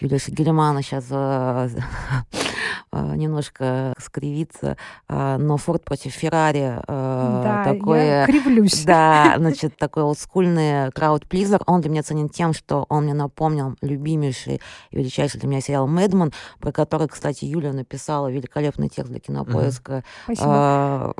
Юлия 0.00 0.18
Шагельмана 0.18 0.82
сейчас 0.82 1.04
немножко 2.92 3.94
скривится, 3.98 4.76
а, 5.08 5.38
но 5.38 5.56
«Форд 5.56 5.84
против 5.84 6.12
Феррари» 6.12 6.80
э, 6.80 6.82
да, 6.86 7.64
я 7.64 7.74
такое... 7.74 8.26
кривлюсь. 8.26 8.84
Да, 8.84 9.34
значит, 9.38 9.76
такой 9.76 10.02
олдскульный 10.02 10.90
крауд-плизер. 10.90 11.60
Он 11.66 11.80
для 11.80 11.90
меня 11.90 12.02
ценен 12.02 12.28
тем, 12.28 12.52
что 12.52 12.86
он 12.88 13.04
мне 13.04 13.14
напомнил 13.14 13.76
любимейший 13.80 14.60
и 14.90 14.96
величайший 14.96 15.38
для 15.38 15.48
меня 15.48 15.60
сериал 15.60 15.86
«Мэдман», 15.86 16.32
про 16.58 16.72
который, 16.72 17.08
кстати, 17.08 17.44
Юля 17.44 17.72
написала 17.72 18.28
великолепный 18.28 18.88
текст 18.88 19.10
для 19.10 19.20
кинопоиска 19.20 20.02
Спасибо. 20.36 20.52
а, 20.52 21.12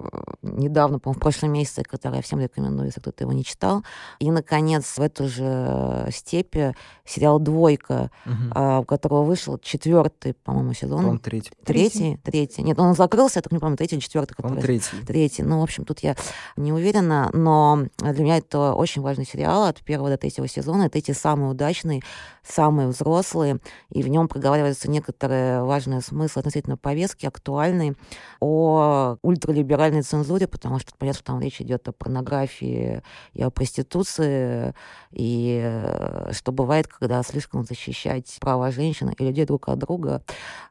недавно, 0.42 0.98
по-моему, 0.98 1.18
в 1.18 1.20
прошлом 1.22 1.52
месяце, 1.52 1.82
который 1.82 2.16
я 2.16 2.22
всем 2.22 2.40
рекомендую, 2.40 2.86
если 2.86 3.00
кто-то 3.00 3.24
его 3.24 3.32
не 3.32 3.44
читал. 3.44 3.82
И, 4.18 4.30
наконец, 4.30 4.96
в 4.98 5.00
эту 5.00 5.28
же 5.28 6.08
степи 6.12 6.74
сериал 7.04 7.38
«Двойка», 7.40 8.10
Мгм. 8.24 8.52
а, 8.54 8.80
у 8.80 8.84
которого 8.84 9.22
вышел 9.24 9.58
четвертый, 9.58 10.34
по-моему, 10.34 10.72
сезон. 10.74 10.98
По-моему, 10.98 11.18
третий. 11.18 11.50
Третий? 11.64 12.18
Третий. 12.22 12.62
Нет, 12.62 12.78
он 12.78 12.94
закрылся, 12.94 13.38
я 13.38 13.42
так 13.42 13.52
не 13.52 13.58
помню, 13.58 13.76
третий 13.76 13.96
или 13.96 14.02
четвертый, 14.02 14.34
который 14.34 14.60
третий. 14.60 14.96
третий. 15.06 15.42
Ну, 15.42 15.60
в 15.60 15.62
общем, 15.62 15.84
тут 15.84 16.00
я 16.00 16.14
не 16.56 16.72
уверена, 16.72 17.30
но 17.32 17.84
для 17.98 18.22
меня 18.24 18.38
это 18.38 18.74
очень 18.74 19.02
важный 19.02 19.26
сериал 19.26 19.64
от 19.64 19.80
первого 19.82 20.10
до 20.10 20.16
третьего 20.16 20.46
сезона. 20.48 20.84
Это 20.84 20.98
эти 20.98 21.12
самые 21.12 21.50
удачные, 21.50 22.02
самые 22.46 22.88
взрослые, 22.88 23.58
и 23.90 24.02
в 24.02 24.08
нем 24.08 24.28
проговариваются 24.28 24.90
некоторые 24.90 25.62
важные 25.64 26.00
смыслы 26.00 26.40
относительно 26.40 26.76
повестки, 26.76 27.26
актуальные, 27.26 27.94
о 28.40 28.99
ультралиберальной 29.22 30.02
цензуре, 30.02 30.46
потому 30.46 30.78
что 30.78 30.92
понятно, 30.98 31.18
что 31.18 31.26
там 31.32 31.40
речь 31.40 31.60
идет 31.60 31.88
о 31.88 31.92
порнографии 31.92 33.02
и 33.32 33.42
о 33.42 33.50
проституции, 33.50 34.74
и 35.10 35.60
э, 35.62 36.32
что 36.32 36.52
бывает, 36.52 36.86
когда 36.88 37.22
слишком 37.22 37.64
защищать 37.64 38.38
права 38.40 38.70
женщин 38.70 39.10
и 39.10 39.24
людей 39.24 39.44
друг 39.44 39.68
от 39.68 39.78
друга, 39.78 40.22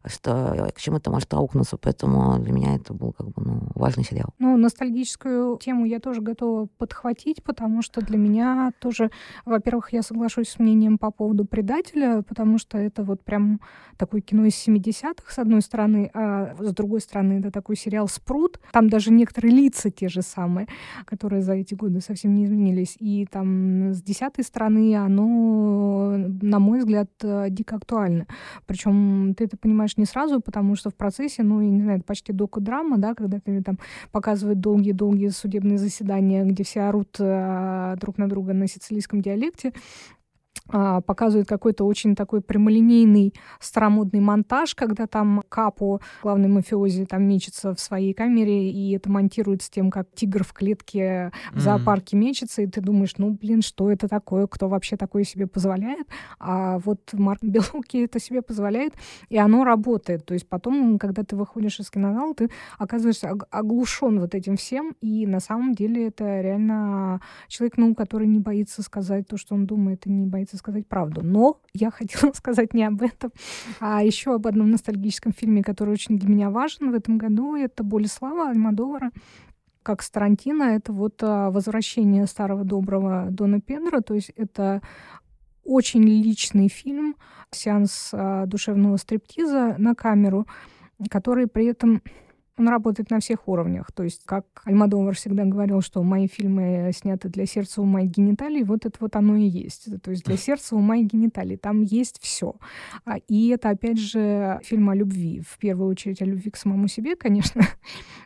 что 0.06 0.70
к 0.76 0.80
чему 0.80 0.98
это 0.98 1.12
может 1.12 1.34
аукнуться, 1.34 1.78
поэтому 1.78 2.40
для 2.40 2.54
меня 2.54 2.76
это 2.76 2.94
был 2.94 3.14
как 3.14 3.28
бы 3.28 3.42
ну, 3.44 3.62
важный 3.76 4.04
сериал. 4.04 4.34
Ну, 4.40 4.58
ностальгическую 4.58 5.58
тему 5.58 5.86
я 5.86 6.00
тоже 6.00 6.22
готова 6.22 6.68
подхватить, 6.78 7.44
потому 7.44 7.82
что 7.82 8.02
для 8.02 8.18
меня 8.18 8.72
тоже, 8.80 9.12
во-первых, 9.46 9.94
я 9.94 10.02
соглашусь 10.02 10.50
с 10.50 10.60
мнением 10.60 10.98
по 10.98 11.12
поводу 11.12 11.46
«Предателя», 11.46 12.22
потому 12.22 12.58
что 12.58 12.78
это 12.78 13.04
вот 13.04 13.24
прям 13.24 13.62
такое 13.98 14.22
кино 14.22 14.46
из 14.46 14.68
70-х, 14.68 15.32
с 15.32 15.40
одной 15.40 15.62
стороны, 15.62 16.10
а 16.14 16.56
с 16.60 16.74
другой 16.74 17.02
стороны, 17.02 17.40
это 17.40 17.52
такой 17.52 17.76
сериал 17.76 18.08
«Спрут». 18.24 18.60
Там 18.72 18.90
даже 18.90 19.12
некоторые 19.12 19.54
лица 19.54 19.90
те 19.90 20.10
же 20.10 20.22
самые, 20.22 20.68
которые 21.06 21.42
за 21.42 21.54
эти 21.54 21.74
годы 21.74 22.02
совсем 22.02 22.34
не 22.36 22.46
изменились. 22.46 22.96
И 23.00 23.26
там 23.26 23.94
с 23.94 24.02
десятой 24.02 24.44
стороны 24.44 24.96
оно, 24.96 26.16
на 26.42 26.60
мой 26.60 26.80
взгляд, 26.80 27.10
э, 27.24 27.48
дико 27.50 27.76
актуально. 27.76 28.28
Причем 28.66 29.34
ты 29.36 29.46
это 29.46 29.58
понимаешь 29.58 29.98
не 29.98 30.06
сразу, 30.06 30.42
потому 30.42 30.76
что 30.76 30.90
в 30.90 30.96
процессе, 30.96 31.44
ну, 31.44 31.62
я 31.62 31.70
не 31.70 31.82
знаю, 31.82 31.98
это 31.98 32.06
почти 32.06 32.34
дока-драма, 32.34 32.98
да, 32.98 33.14
когда 33.14 33.40
тебе 33.40 33.62
там 33.62 33.80
показывают 34.12 34.60
долгие-долгие 34.60 35.30
судебные 35.30 35.78
заседания, 35.78 36.44
где 36.44 36.64
все 36.64 36.82
орут 36.82 37.16
э, 37.20 37.96
друг 38.00 38.18
на 38.18 38.28
друга 38.28 38.54
на 38.54 38.68
сицилийском 38.68 39.22
диалекте, 39.22 39.74
показывает 40.70 41.48
какой-то 41.48 41.86
очень 41.86 42.16
такой 42.16 42.42
прямолинейный 42.42 43.34
старомодный 43.60 44.20
монтаж, 44.20 44.76
когда 44.76 45.08
там 45.08 45.44
Капо, 45.50 46.00
главный 46.22 46.48
мафиози, 46.48 47.06
там 47.06 47.24
мечется 47.24 47.74
в 47.74 47.80
своей 47.80 48.14
камере, 48.14 48.72
и 48.72 48.92
это 48.96 49.10
монтирует 49.10 49.62
с 49.62 49.70
тем, 49.70 49.90
как 49.92 50.08
тигр 50.14 50.44
в 50.44 50.54
клетке 50.54 51.32
в 51.52 51.60
зоопарке 51.60 52.18
мечется, 52.18 52.62
и 52.62 52.68
ты 52.68 52.82
думаешь, 52.82 53.14
ну, 53.18 53.32
блин, 53.32 53.62
что 53.62 53.92
это 53.92 54.08
такое, 54.08 54.48
кто 54.48 54.70
вообще 54.70 54.96
такое 54.98 55.24
себе 55.24 55.48
позволяет? 55.48 56.08
А 56.40 56.80
вот 56.80 57.00
Марк 57.14 57.44
Белуки 57.44 57.98
это 57.98 58.20
себе 58.20 58.42
позволяет, 58.42 58.94
и 59.30 59.38
оно 59.38 59.64
работает. 59.64 60.26
То 60.26 60.34
есть 60.34 60.48
потом, 60.48 60.98
когда 61.00 61.24
ты 61.24 61.36
выходишь 61.36 61.80
из 61.80 61.90
кинозала, 61.90 62.34
ты 62.36 62.50
оказываешься 62.78 63.32
ог- 63.32 63.48
оглушен 63.50 64.20
вот 64.20 64.36
этим 64.36 64.56
всем, 64.56 64.96
и 65.02 65.26
на 65.26 65.40
самом 65.40 65.74
деле 65.74 66.08
это 66.08 66.42
реально 66.42 67.22
человек, 67.48 67.78
ну, 67.78 67.96
который 67.96 68.28
не 68.28 68.40
боится 68.40 68.84
сказать 68.84 69.28
то, 69.28 69.38
что 69.38 69.56
он 69.56 69.66
думает, 69.66 70.06
и 70.06 70.12
не 70.12 70.26
боится 70.26 70.58
сказать 70.60 70.88
правду. 70.88 71.22
Но 71.24 71.60
я 71.74 71.90
хотела 71.90 72.32
сказать 72.36 72.74
не 72.74 72.84
об 72.84 73.02
этом, 73.02 73.32
а 73.80 74.04
еще 74.04 74.36
об 74.36 74.46
одном 74.46 74.70
ностальгическом 74.70 75.34
фильме, 75.34 75.64
который 75.64 75.94
очень 75.94 76.20
для 76.20 76.30
меня 76.30 76.50
важен 76.52 76.92
в 76.92 76.94
этом 76.94 77.18
году. 77.18 77.56
Это 77.56 77.84
«Боль 77.84 78.04
и 78.04 78.08
слава» 78.08 78.50
Альмадовара. 78.50 79.12
Как 79.82 80.04
с 80.04 80.12
это 80.12 80.94
вот 80.94 81.24
а, 81.24 81.50
возвращение 81.50 82.28
старого 82.28 82.64
доброго 82.64 83.28
Дона 83.32 83.60
Педро, 83.60 84.02
то 84.02 84.14
есть 84.14 84.30
это 84.36 84.82
очень 85.64 86.04
личный 86.04 86.68
фильм, 86.68 87.16
сеанс 87.52 88.10
а, 88.14 88.46
душевного 88.46 88.98
стриптиза 88.98 89.76
на 89.78 89.96
камеру, 89.96 90.46
который 91.10 91.48
при 91.48 91.66
этом 91.66 92.02
он 92.60 92.68
работает 92.68 93.10
на 93.10 93.22
всех 93.22 93.48
уровнях. 93.48 93.90
То 93.94 94.04
есть, 94.04 94.24
как 94.26 94.46
Альмадовар 94.66 95.16
всегда 95.16 95.46
говорил, 95.46 95.80
что 95.80 96.04
мои 96.04 96.28
фильмы 96.28 96.92
сняты 96.94 97.30
для 97.30 97.46
сердца, 97.46 97.82
ума 97.82 98.02
и 98.02 98.08
гениталий, 98.08 98.64
вот 98.64 98.86
это 98.86 98.98
вот 99.00 99.16
оно 99.16 99.38
и 99.38 99.46
есть. 99.46 99.88
То 100.02 100.12
есть 100.12 100.26
для 100.26 100.36
сердца, 100.36 100.76
ума 100.76 100.98
и 100.98 101.04
гениталий. 101.04 101.56
Там 101.56 101.84
есть 101.84 102.20
все. 102.22 102.56
И 103.30 103.48
это, 103.48 103.70
опять 103.70 103.98
же, 103.98 104.60
фильм 104.64 104.90
о 104.90 104.96
любви. 104.96 105.42
В 105.48 105.58
первую 105.58 105.90
очередь 105.90 106.22
о 106.22 106.26
любви 106.26 106.52
к 106.52 106.58
самому 106.58 106.90
себе, 106.90 107.16
конечно, 107.16 107.62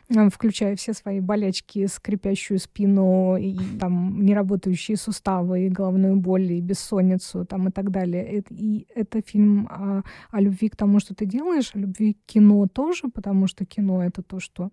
включая 0.32 0.74
все 0.74 0.94
свои 0.94 1.20
болячки, 1.20 1.86
скрипящую 1.86 2.58
спину, 2.58 3.36
и 3.36 3.56
там 3.78 4.20
неработающие 4.24 4.96
суставы, 4.96 5.66
и 5.66 5.68
головную 5.68 6.16
боль, 6.16 6.52
и 6.52 6.60
бессонницу, 6.60 7.44
там 7.44 7.68
и 7.68 7.70
так 7.70 7.92
далее. 7.92 8.42
И 8.50 8.88
это 8.96 9.22
фильм 9.22 9.68
о, 9.70 10.02
о 10.32 10.40
любви 10.40 10.68
к 10.68 10.76
тому, 10.76 10.98
что 10.98 11.14
ты 11.14 11.24
делаешь, 11.24 11.70
о 11.74 11.78
любви 11.78 12.14
к 12.14 12.32
кино 12.32 12.66
тоже, 12.66 13.08
потому 13.08 13.46
что 13.46 13.64
кино— 13.64 14.02
это 14.04 14.23
то, 14.24 14.40
что 14.40 14.70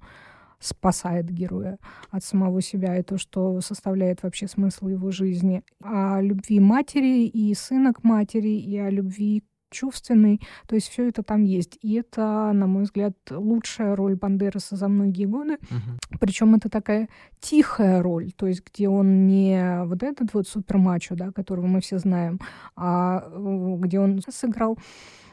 спасает 0.59 1.29
героя 1.29 1.77
от 2.11 2.23
самого 2.23 2.61
себя, 2.61 2.97
и 2.97 3.03
то, 3.03 3.17
что 3.17 3.61
составляет 3.61 4.23
вообще 4.23 4.47
смысл 4.47 4.87
его 4.87 5.11
жизни. 5.11 5.63
О 5.83 6.21
любви 6.21 6.59
матери 6.59 7.25
и 7.25 7.53
сына 7.55 7.93
к 7.93 8.03
матери, 8.03 8.49
и 8.49 8.77
о 8.77 8.89
любви 8.89 9.43
чувственной. 9.71 10.41
То 10.67 10.75
есть 10.75 10.89
все 10.89 11.07
это 11.07 11.23
там 11.23 11.43
есть. 11.43 11.77
И 11.81 11.93
это, 11.95 12.51
на 12.53 12.67
мой 12.67 12.83
взгляд, 12.83 13.13
лучшая 13.29 13.95
роль 13.95 14.15
Бандераса 14.15 14.75
за 14.75 14.87
многие 14.87 15.25
годы. 15.25 15.57
Мгм. 15.69 15.97
Причем 16.19 16.55
это 16.55 16.69
такая 16.69 17.09
тихая 17.39 18.03
роль, 18.03 18.31
то 18.33 18.45
есть 18.45 18.63
где 18.65 18.87
он 18.87 19.25
не 19.27 19.83
вот 19.85 20.03
этот 20.03 20.33
вот 20.33 20.47
супермачо, 20.47 21.15
да, 21.15 21.31
которого 21.31 21.65
мы 21.65 21.81
все 21.81 21.97
знаем, 21.97 22.39
а 22.75 23.23
э, 23.25 23.75
где 23.79 23.99
он 23.99 24.21
сыграл 24.29 24.77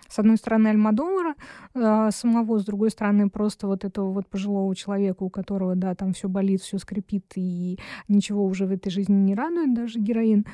с 0.08 0.18
одной 0.18 0.36
стороны 0.36 0.68
Альмадовара 0.68 1.34
э, 1.74 2.10
самого, 2.12 2.58
с 2.58 2.64
другой 2.64 2.90
стороны 2.90 3.28
просто 3.28 3.66
вот 3.66 3.84
этого 3.84 4.10
вот 4.10 4.26
пожилого 4.26 4.74
человека, 4.74 5.22
у 5.22 5.30
которого, 5.30 5.74
да, 5.76 5.94
там 5.94 6.12
все 6.12 6.28
болит, 6.28 6.62
все 6.62 6.78
скрипит 6.78 7.24
и 7.36 7.78
ничего 8.08 8.44
уже 8.44 8.66
в 8.66 8.72
этой 8.72 8.90
жизни 8.90 9.14
не 9.14 9.34
радует, 9.34 9.74
даже 9.74 9.98
героин. 9.98 10.46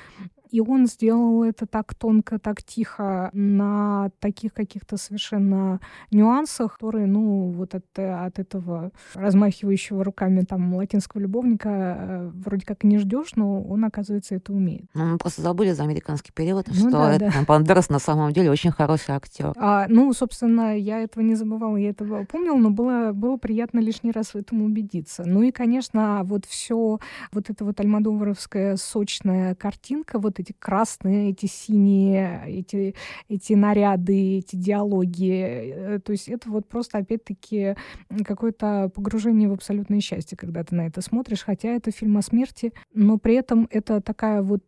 И 0.55 0.61
он 0.61 0.87
сделал 0.87 1.43
это 1.43 1.67
так 1.67 1.97
тонко, 1.97 2.39
так 2.39 2.63
тихо, 2.63 3.29
на 3.33 4.11
таких 4.21 4.55
каких-то 4.55 4.97
совершенно 4.97 5.81
нюансах, 6.13 6.75
которые, 6.75 7.09
ну, 7.09 7.51
вот 7.51 7.75
от, 7.75 7.99
от 7.99 8.39
этого 8.39 8.93
размахивающего 9.15 10.05
руками 10.05 10.43
там 10.43 10.73
латинского 10.77 11.23
любовника 11.23 11.69
э, 11.69 12.31
вроде 12.33 12.65
как 12.65 12.85
не 12.85 12.99
ждешь, 12.99 13.33
но 13.35 13.65
он, 13.65 13.85
оказывается, 13.85 14.37
это 14.37 14.53
умеет. 14.53 14.85
Ну, 14.95 15.05
мы 15.07 15.19
просто 15.19 15.43
забыли 15.43 15.73
за 15.73 15.83
американский 15.83 16.31
перевод, 16.33 16.67
Ну 16.69 16.75
что 16.75 16.91
да, 16.91 17.15
это, 17.15 17.33
да. 17.33 17.45
Бандерас 17.49 17.89
на 17.89 17.99
самом 17.99 18.33
деле 18.33 18.49
очень 18.49 18.71
хороший 18.71 19.17
актер. 19.17 19.55
А, 19.57 19.87
ну, 19.89 20.13
собственно, 20.13 20.79
я 20.79 21.01
этого 21.01 21.25
не 21.25 21.35
забывала, 21.35 21.77
я 21.77 21.91
этого 21.91 22.27
помнила, 22.27 22.57
но 22.57 22.71
было, 22.71 23.11
было 23.13 23.39
приятно 23.39 23.81
лишний 23.81 24.13
раз 24.13 24.35
в 24.35 24.37
этом 24.37 24.63
убедиться. 24.63 25.25
Ну 25.27 25.43
и, 25.43 25.51
конечно, 25.51 26.21
вот 26.23 26.45
все, 26.45 27.01
вот 27.33 27.51
эта 27.51 27.65
вот 27.65 27.81
альмадоваровская 27.81 28.77
сочная 28.77 29.57
картинка, 29.57 30.21
вот 30.21 30.39
эти 30.39 30.44
красные, 30.53 31.31
эти 31.31 31.47
синие, 31.47 32.43
эти, 32.47 32.95
эти 33.29 33.55
наряды, 33.55 34.39
эти 34.39 34.57
диалоги, 34.57 35.73
э, 35.75 35.99
то 36.01 36.13
есть 36.13 36.29
это 36.29 36.51
вот 36.51 36.69
просто, 36.69 36.99
опять-таки, 36.99 37.77
какое-то 38.25 38.91
погружение 38.95 39.49
в 39.49 39.53
абсолютное 39.53 40.01
счастье, 40.01 40.37
когда 40.37 40.65
ты 40.65 40.75
на 40.75 40.87
это 40.87 41.01
смотришь, 41.01 41.43
хотя 41.45 41.71
это 41.71 41.91
фильм 41.91 42.17
о 42.17 42.23
смерти, 42.23 42.73
но 42.93 43.19
при 43.19 43.35
этом 43.35 43.69
это 43.71 44.01
такая 44.01 44.43
вот 44.43 44.65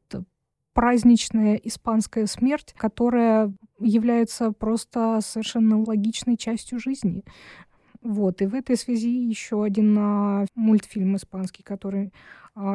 праздничная 0.77 1.55
испанская 1.57 2.27
смерть, 2.27 2.75
которая 2.77 3.53
является 3.81 4.53
просто 4.53 5.21
совершенно 5.23 5.83
логичной 5.83 6.37
частью 6.37 6.79
жизни. 6.79 7.25
Вот. 8.03 8.43
И 8.43 8.47
в 8.47 8.55
этой 8.55 8.77
связи 8.77 9.09
еще 9.09 9.65
один 9.65 9.97
а, 9.99 10.45
мультфильм 10.55 11.17
испанский, 11.17 11.63
который 11.63 12.13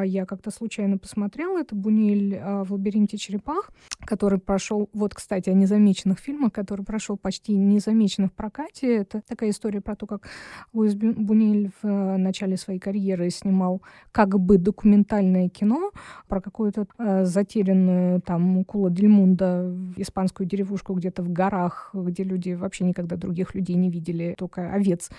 я 0.04 0.26
как-то 0.26 0.52
случайно 0.52 0.98
посмотрела. 0.98 1.60
Это 1.60 1.76
«Буниль 1.76 2.38
а, 2.38 2.64
в 2.64 2.72
лабиринте 2.72 3.18
черепах», 3.18 3.72
который 4.06 4.40
прошел, 4.40 4.90
вот, 4.94 5.14
кстати, 5.14 5.50
о 5.50 5.54
незамеченных 5.54 6.20
фильмах, 6.20 6.54
который 6.54 6.86
прошел 6.86 7.18
почти 7.18 7.56
незамеченно 7.56 8.28
в 8.28 8.34
прокате. 8.34 8.98
Это 8.98 9.22
такая 9.28 9.50
история 9.50 9.82
про 9.82 9.96
то, 9.96 10.06
как 10.06 10.28
Луис 10.74 10.96
Буниль 10.96 11.72
в 11.82 11.88
э, 11.88 12.18
начале 12.18 12.58
своей 12.58 12.80
карьеры 12.80 13.30
снимал 13.30 13.82
как 14.12 14.40
бы 14.40 14.58
документальное 14.58 15.50
кино 15.50 15.92
про 16.28 16.42
какую-то 16.42 16.88
э, 16.98 17.26
затерянную 17.26 18.22
там 18.22 18.64
Кула 18.66 18.90
Дельмунда, 18.90 19.76
испанскую 19.98 20.48
деревушку 20.48 20.94
где-то 20.94 21.24
в 21.24 21.32
горах, 21.32 21.90
где 21.94 22.24
люди 22.24 22.52
вообще 22.52 22.84
никогда 22.84 23.16
других 23.16 23.56
людей 23.56 23.76
не 23.76 23.90
видели, 23.90 24.36
только 24.38 24.72
овец. 24.72 25.10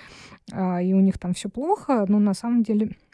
А, 0.53 0.83
и 0.83 0.93
у 0.93 1.01
них 1.01 1.19
там 1.19 1.35
все 1.35 1.49
плохо, 1.49 2.05
но 2.09 2.19
на 2.19 2.35
самом 2.35 2.63
деле 2.63 2.91
а, 2.91 3.12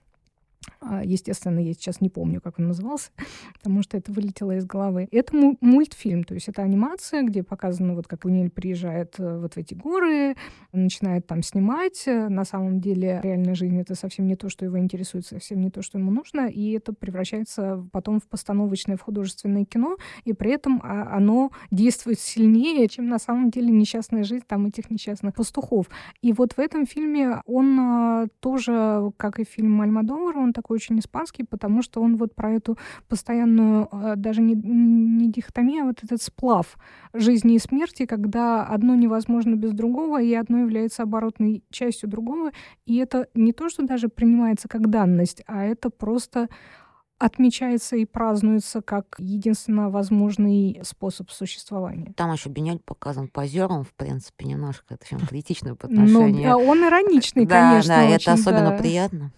Естественно, 1.05 1.59
я 1.59 1.73
сейчас 1.73 2.01
не 2.01 2.09
помню, 2.09 2.41
как 2.41 2.59
он 2.59 2.69
назывался, 2.69 3.11
потому 3.55 3.83
что 3.83 3.97
это 3.97 4.13
вылетело 4.13 4.57
из 4.57 4.65
головы. 4.65 5.09
Это 5.11 5.37
му- 5.37 5.57
мультфильм, 5.61 6.25
то 6.25 6.35
есть 6.35 6.49
это 6.49 6.63
анимация, 6.63 7.23
где 7.23 7.43
показано, 7.43 7.95
вот 7.95 8.07
как 8.07 8.25
Лунель 8.25 8.51
приезжает 8.51 9.15
э, 9.19 9.39
вот 9.39 9.55
в 9.55 9.57
эти 9.57 9.75
горы, 9.75 10.35
начинает 10.73 11.27
там 11.27 11.43
снимать. 11.43 12.05
Э, 12.07 12.29
На 12.29 12.45
самом 12.45 12.81
деле 12.81 13.21
реальная 13.23 13.55
жизнь— 13.55 13.79
это 13.81 13.95
совсем 13.95 14.27
не 14.27 14.37
то, 14.37 14.49
что 14.49 14.65
его 14.65 14.79
интересует, 14.79 15.27
совсем 15.27 15.61
не 15.61 15.71
то, 15.71 15.83
что 15.83 15.99
ему 15.99 16.11
нужно, 16.11 16.47
и 16.49 16.73
это 16.73 16.93
превращается 16.93 17.85
потом 17.93 18.21
в 18.21 18.29
постановочное, 18.29 18.97
в 18.97 19.03
художественное 19.03 19.65
кино, 19.65 19.97
и 20.25 20.33
при 20.33 20.53
этом 20.53 20.81
а, 20.83 21.17
оно 21.17 21.51
действует 21.71 22.19
сильнее, 22.19 22.89
чем 22.89 23.09
на 23.09 23.19
самом 23.19 23.51
деле 23.51 23.71
несчастная 23.71 24.25
жизнь 24.25 24.45
там 24.47 24.67
этих 24.67 24.91
несчастных 24.91 25.35
пастухов. 25.35 25.87
И 26.23 26.33
вот 26.33 26.53
в 26.55 26.59
этом 26.59 26.87
фильме 26.87 27.43
он 27.47 27.79
а, 27.81 28.27
тоже, 28.41 29.11
как 29.17 29.39
и 29.41 29.45
фильм 29.45 29.81
Альмадовара, 29.81 30.39
он 30.39 30.53
такой 30.59 30.75
очень 30.77 30.99
испанский, 30.99 31.45
потому 31.45 31.83
что 31.83 32.03
он 32.03 32.17
вот 32.17 32.35
про 32.35 32.51
эту 32.53 32.77
постоянную, 33.09 33.89
а, 33.93 34.17
даже 34.17 34.41
не, 34.43 34.55
не 34.55 35.31
дихотомию, 35.31 35.83
а 35.85 35.87
вот 35.87 36.03
этот 36.03 36.21
сплав 36.21 36.77
жизни 37.15 37.55
и 37.55 37.59
смерти, 37.61 38.07
когда 38.07 38.65
одно 38.65 38.97
невозможно 38.97 39.55
без 39.55 39.73
другого, 39.73 40.21
и 40.21 40.35
одно 40.35 40.59
является 40.59 41.05
оборотной 41.05 41.63
частью 41.71 42.09
другого. 42.09 42.51
И 42.87 42.97
это 42.97 43.29
не 43.35 43.53
то, 43.53 43.69
что 43.69 43.87
даже 43.87 44.09
принимается 44.09 44.69
как 44.69 44.91
данность, 44.91 45.43
а 45.47 45.65
это 45.65 45.91
просто 45.91 46.49
отмечается 47.19 47.97
и 47.97 48.05
празднуется 48.05 48.81
как 48.81 49.17
единственно 49.19 49.91
возможный 49.91 50.81
способ 50.85 51.31
существования. 51.31 52.13
Там 52.17 52.33
еще 52.33 52.49
Бенель 52.49 52.79
показан 52.79 53.29
позером, 53.29 53.85
в 53.85 53.93
принципе, 53.95 54.47
немножко 54.47 54.95
это 54.95 55.07
чем 55.07 55.19
критично 55.29 55.75
по 55.75 55.89
Ну, 55.89 56.03
отношению. 56.03 56.45
да, 56.45 56.57
он 56.57 56.85
ироничный, 56.87 57.45
да, 57.47 57.71
конечно. 57.73 57.95
да, 57.97 58.05
очень, 58.05 58.15
это 58.15 58.33
особенно 58.33 58.71
да. 58.71 58.79
приятно. 58.79 59.33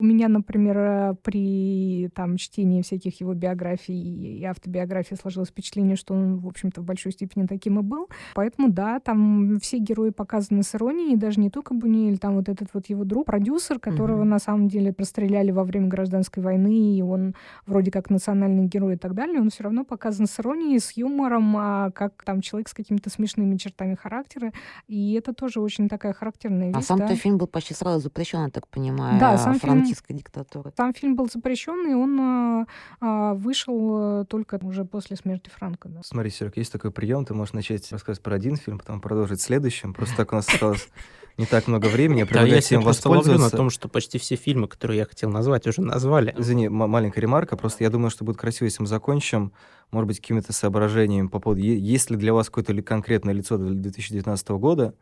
У 0.00 0.04
меня, 0.04 0.28
например, 0.28 0.78
э, 0.78 1.14
при 1.22 2.08
там, 2.14 2.38
чтении 2.38 2.80
всяких 2.80 3.20
его 3.20 3.34
биографий 3.34 3.94
и 4.38 4.44
автобиографий 4.44 5.14
сложилось 5.16 5.50
впечатление, 5.50 5.94
что 5.96 6.14
он, 6.14 6.38
в 6.38 6.46
общем-то, 6.46 6.80
в 6.80 6.84
большой 6.84 7.12
степени 7.12 7.46
таким 7.46 7.78
и 7.78 7.82
был. 7.82 8.08
Поэтому, 8.34 8.70
да, 8.70 8.98
там 9.00 9.58
все 9.60 9.76
герои 9.78 10.08
показаны 10.10 10.62
с 10.62 10.74
иронией, 10.74 11.12
и 11.12 11.16
даже 11.16 11.38
не 11.38 11.50
только 11.50 11.74
Бунюэль, 11.74 12.16
там 12.18 12.36
вот 12.36 12.48
этот 12.48 12.68
вот 12.72 12.86
его 12.86 13.04
друг, 13.04 13.26
продюсер, 13.26 13.78
которого 13.78 14.20
Мгм. 14.20 14.28
на 14.30 14.38
самом 14.38 14.68
деле 14.68 14.94
расстреляли 14.96 15.50
во 15.50 15.64
время 15.64 15.88
гражданской 15.88 16.42
войны, 16.42 16.96
и 16.96 17.02
он 17.02 17.34
вроде 17.66 17.90
как 17.90 18.08
национальный 18.08 18.64
герой 18.66 18.94
и 18.94 18.96
так 18.96 19.12
далее, 19.14 19.38
он 19.40 19.50
все 19.50 19.64
равно 19.64 19.84
показан 19.84 20.26
с 20.26 20.40
иронией, 20.40 20.78
с 20.80 20.92
юмором, 20.92 21.54
а 21.58 21.90
как 21.90 22.22
там 22.24 22.40
человек 22.40 22.68
с 22.68 22.72
какими-то 22.74 23.10
смешными 23.10 23.56
чертами 23.58 23.94
характера, 23.96 24.52
и 24.88 25.12
это 25.12 25.34
тоже 25.34 25.60
очень 25.60 25.88
такая 25.90 26.14
характерная 26.14 26.68
вещь. 26.68 26.76
А 26.76 26.80
сам-то 26.82 27.08
да. 27.08 27.14
фильм 27.16 27.36
был 27.36 27.46
почти 27.46 27.74
сразу 27.74 28.00
запрещен, 28.00 28.44
я 28.44 28.48
так 28.48 28.66
понимаю, 28.68 29.20
Да, 29.20 29.36
сам 29.36 29.58
фильм- 29.58 29.89
франкистской 29.90 30.16
диктатуры. 30.16 30.72
Сам 30.76 30.94
фильм 30.94 31.16
был 31.16 31.28
запрещен, 31.28 31.90
и 31.90 31.94
он 31.94 32.18
а, 32.20 32.66
а, 33.00 33.34
вышел 33.34 34.20
а, 34.20 34.24
только 34.24 34.58
уже 34.62 34.84
после 34.84 35.16
смерти 35.16 35.50
Франка. 35.50 35.88
Да. 35.88 36.00
Смотри, 36.04 36.30
Серег, 36.30 36.56
есть 36.56 36.72
такой 36.72 36.90
прием, 36.90 37.24
ты 37.24 37.34
можешь 37.34 37.52
начать 37.54 37.90
рассказывать 37.92 38.22
про 38.22 38.34
один 38.36 38.56
фильм, 38.56 38.78
потом 38.78 39.00
продолжить 39.00 39.40
следующим. 39.40 39.92
Просто 39.94 40.16
так 40.16 40.32
у 40.32 40.36
нас 40.36 40.48
осталось 40.48 40.88
не 41.38 41.46
так 41.46 41.66
много 41.68 41.86
времени. 41.86 42.20
Я 42.20 42.26
Да, 42.26 42.42
я 42.42 42.60
всем 42.60 42.78
ловлю 42.80 42.86
на 42.86 42.88
воспользоваться. 42.88 43.56
том, 43.56 43.70
что 43.70 43.88
почти 43.88 44.18
все 44.18 44.36
фильмы, 44.36 44.68
которые 44.68 44.98
я 44.98 45.04
хотел 45.06 45.30
назвать, 45.30 45.66
уже 45.66 45.80
назвали. 45.82 46.34
Извини, 46.38 46.66
м- 46.66 46.74
маленькая 46.74 47.20
ремарка. 47.20 47.56
Просто 47.56 47.84
я 47.84 47.90
думаю, 47.90 48.10
что 48.10 48.24
будет 48.24 48.36
красиво, 48.36 48.66
если 48.66 48.82
мы 48.82 48.86
закончим, 48.86 49.52
может 49.90 50.06
быть, 50.06 50.20
какими-то 50.20 50.52
соображениями 50.52 51.26
по 51.28 51.40
поводу, 51.40 51.60
есть 51.62 52.10
ли 52.10 52.16
для 52.16 52.32
вас 52.32 52.48
какое-то 52.48 52.80
конкретное 52.82 53.34
лицо 53.34 53.56
для 53.58 53.70
2019 53.74 54.48
года. 54.50 54.94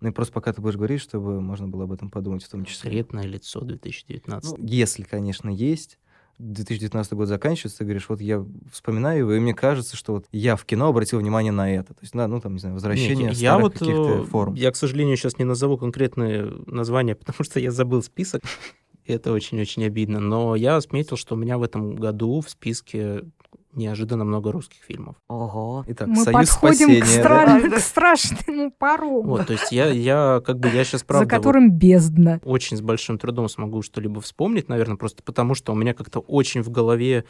Ну 0.00 0.08
и 0.08 0.12
просто 0.12 0.32
пока 0.32 0.52
ты 0.52 0.60
будешь 0.60 0.76
говорить, 0.76 1.00
чтобы 1.00 1.40
можно 1.40 1.68
было 1.68 1.84
об 1.84 1.92
этом 1.92 2.10
подумать 2.10 2.44
в 2.44 2.48
том 2.50 2.64
числе. 2.64 2.90
Секретное 2.90 3.24
лицо 3.24 3.60
2019. 3.60 4.58
Ну, 4.58 4.64
если, 4.66 5.02
конечно, 5.02 5.48
есть. 5.48 5.98
2019 6.38 7.12
год 7.14 7.28
заканчивается, 7.28 7.78
ты 7.78 7.84
говоришь, 7.84 8.08
вот 8.08 8.20
я 8.20 8.44
вспоминаю 8.70 9.20
его, 9.20 9.32
и 9.32 9.40
мне 9.40 9.54
кажется, 9.54 9.96
что 9.96 10.12
вот 10.14 10.26
я 10.32 10.56
в 10.56 10.64
кино 10.66 10.88
обратил 10.88 11.18
внимание 11.18 11.52
на 11.52 11.72
это. 11.72 11.94
То 11.94 12.00
есть, 12.02 12.12
да, 12.12 12.28
ну, 12.28 12.40
там, 12.40 12.54
не 12.54 12.58
знаю, 12.58 12.74
возвращение 12.74 13.28
Нет, 13.28 13.36
я 13.36 13.58
вот, 13.58 13.72
каких-то 13.72 14.22
э, 14.22 14.24
форм. 14.24 14.54
я, 14.54 14.70
к 14.70 14.76
сожалению, 14.76 15.16
сейчас 15.16 15.38
не 15.38 15.44
назову 15.44 15.78
конкретные 15.78 16.44
названия, 16.66 17.14
потому 17.16 17.42
что 17.42 17.58
я 17.58 17.70
забыл 17.70 18.02
список. 18.02 18.42
Это 19.06 19.32
очень-очень 19.32 19.84
обидно. 19.84 20.18
Но 20.18 20.56
я 20.56 20.76
отметил, 20.76 21.16
что 21.16 21.36
у 21.36 21.38
меня 21.38 21.58
в 21.58 21.62
этом 21.62 21.94
году 21.94 22.40
в 22.40 22.50
списке 22.50 23.22
неожиданно 23.76 24.24
много 24.24 24.52
русских 24.52 24.82
фильмов. 24.82 25.16
Ого. 25.28 25.84
Итак, 25.86 26.08
Мы 26.08 26.16
Союз 26.16 26.48
подходим 26.50 27.00
к, 27.00 27.04
спасения. 27.06 27.22
стра- 27.24 27.70
да? 27.70 27.76
к 27.76 27.80
страшному 27.80 28.70
порогу, 28.70 29.28
Вот, 29.28 29.46
то 29.46 29.52
есть 29.52 29.70
я, 29.72 29.86
я 29.90 30.40
как 30.44 30.58
бы, 30.58 30.68
я 30.68 30.84
сейчас, 30.84 31.00
за 31.00 31.06
правда, 31.06 31.24
вот 31.24 31.30
которым 31.30 31.70
бездна. 31.70 32.40
очень 32.44 32.76
с 32.76 32.80
большим 32.80 33.18
трудом 33.18 33.48
смогу 33.48 33.82
что-либо 33.82 34.20
вспомнить, 34.20 34.68
наверное, 34.68 34.96
просто 34.96 35.22
потому 35.22 35.54
что 35.54 35.72
у 35.72 35.76
меня 35.76 35.94
как-то 35.94 36.20
очень 36.20 36.62
в 36.62 36.70
голове 36.70 37.24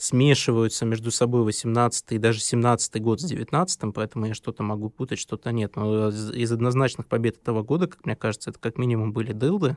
смешиваются 0.00 0.86
между 0.86 1.10
собой 1.10 1.42
18 1.42 2.12
и 2.12 2.18
даже 2.18 2.38
17 2.40 3.02
год 3.02 3.20
с 3.20 3.24
19 3.24 3.92
поэтому 3.92 4.26
я 4.26 4.34
что-то 4.34 4.62
могу 4.62 4.90
путать, 4.90 5.18
что-то 5.18 5.50
нет. 5.50 5.74
Но 5.74 6.08
из 6.10 6.30
из 6.30 6.52
однозначных 6.52 7.08
побед 7.08 7.36
этого 7.38 7.64
года, 7.64 7.88
как 7.88 8.06
мне 8.06 8.14
кажется, 8.14 8.50
это 8.50 8.60
как 8.60 8.78
минимум 8.78 9.12
были 9.12 9.32
«Дылды», 9.32 9.76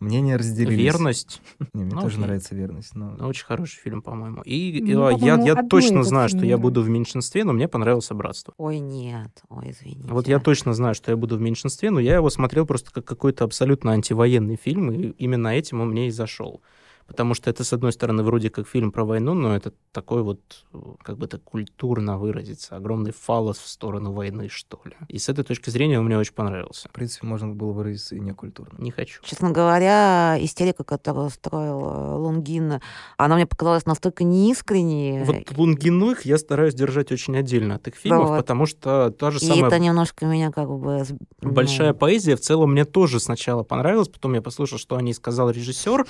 Мнения 0.00 0.36
разделились. 0.36 0.78
«Верность», 0.78 1.42
Не, 1.72 1.84
мне 1.84 1.94
Ну, 1.94 2.00
тоже 2.00 2.16
окей. 2.16 2.24
нравится 2.26 2.54
верность. 2.54 2.94
Но... 2.94 3.14
Ну, 3.18 3.28
Очень 3.28 3.44
хороший 3.44 3.78
фильм, 3.80 4.02
по-моему. 4.02 4.42
И 4.42 4.80
Мне, 4.82 4.92
э, 4.92 4.94
я, 4.94 4.96
по-моему, 5.16 5.44
я 5.44 5.62
точно 5.62 6.02
знаю, 6.02 6.28
что 6.28 6.44
я 6.44 6.58
буду 6.58 6.82
в 6.82 6.88
меньшинстве, 6.88 7.44
но 7.44 7.52
мне 7.52 7.68
понравился 7.68 8.14
«Братство». 8.14 8.54
Ой, 8.58 8.78
нет. 8.80 9.42
Ой, 9.48 9.70
извините. 9.70 10.08
Вот 10.08 10.28
я 10.28 10.38
точно 10.40 10.74
знаю, 10.74 10.94
что 10.94 11.10
я 11.10 11.16
буду 11.16 11.36
в 11.36 11.40
меньшинстве, 11.40 11.90
но 11.90 12.00
я 12.00 12.16
его 12.16 12.30
смотрел 12.30 12.66
просто 12.66 12.92
как 12.92 13.04
какой-то 13.04 13.44
абсолютно 13.44 13.92
антивоенный 13.92 14.56
фильм, 14.56 14.90
и 14.90 15.10
именно 15.18 15.48
этим 15.48 15.80
он 15.80 15.90
мне 15.90 16.08
и 16.08 16.10
зашел. 16.10 16.60
Потому 17.06 17.34
что 17.34 17.50
это, 17.50 17.64
с 17.64 17.72
одной 17.72 17.92
стороны, 17.92 18.22
вроде 18.22 18.48
как 18.48 18.66
фильм 18.66 18.90
про 18.90 19.04
войну, 19.04 19.34
но 19.34 19.54
это 19.54 19.72
такой 19.92 20.22
вот, 20.22 20.40
э, 20.72 20.78
как 21.02 21.18
бы 21.18 21.26
это 21.26 21.38
культурно 21.38 22.18
выразиться, 22.18 22.76
огромный 22.76 23.12
фалос 23.12 23.58
в 23.58 23.68
сторону 23.68 24.12
войны, 24.12 24.48
что 24.48 24.80
ли. 24.84 24.92
И 25.08 25.18
с 25.18 25.28
этой 25.28 25.44
точки 25.44 25.68
зрения 25.68 25.98
он 25.98 26.06
мне 26.06 26.16
очень 26.16 26.32
понравился. 26.32 26.88
В 26.88 26.92
принципе, 26.92 27.26
можно 27.26 27.48
было 27.48 27.72
выразиться 27.72 28.16
и 28.16 28.20
некультурно. 28.20 28.78
Не 28.78 28.90
хочу. 28.90 29.20
Честно 29.22 29.50
говоря, 29.50 30.36
истерика, 30.40 30.82
которую 30.82 31.26
устроил 31.26 31.80
э, 31.80 32.14
Лунгин, 32.16 32.80
она 33.18 33.34
мне 33.34 33.46
показалась 33.46 33.84
настолько 33.84 34.24
неискренней. 34.24 35.24
Вот 35.24 35.56
Лунгиных 35.56 36.24
я 36.24 36.38
стараюсь 36.38 36.74
держать 36.74 37.12
очень 37.12 37.36
отдельно 37.36 37.74
от 37.74 37.86
их 37.86 37.96
фильмов, 37.96 38.30
вот. 38.30 38.38
потому 38.38 38.64
что 38.64 39.10
та 39.10 39.30
же 39.30 39.38
И 39.40 39.46
самая 39.46 39.66
это 39.66 39.78
немножко 39.78 40.24
меня 40.24 40.50
как 40.50 40.70
бы... 40.70 41.04
ну, 41.42 41.50
Большая 41.52 41.92
поэзия 41.92 42.34
в 42.36 42.40
целом 42.40 42.72
мне 42.72 42.86
тоже 42.86 43.20
сначала 43.20 43.62
понравилась, 43.62 44.08
потом 44.08 44.32
я 44.32 44.40
послушал, 44.40 44.78
что 44.78 44.96
о 44.96 45.02
ней 45.02 45.12
сказал 45.12 45.50
режиссер, 45.50 46.06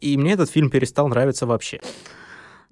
и 0.00 0.16
мне 0.16 0.37
этот 0.38 0.50
фильм 0.50 0.70
перестал 0.70 1.08
нравиться 1.08 1.46
вообще. 1.46 1.80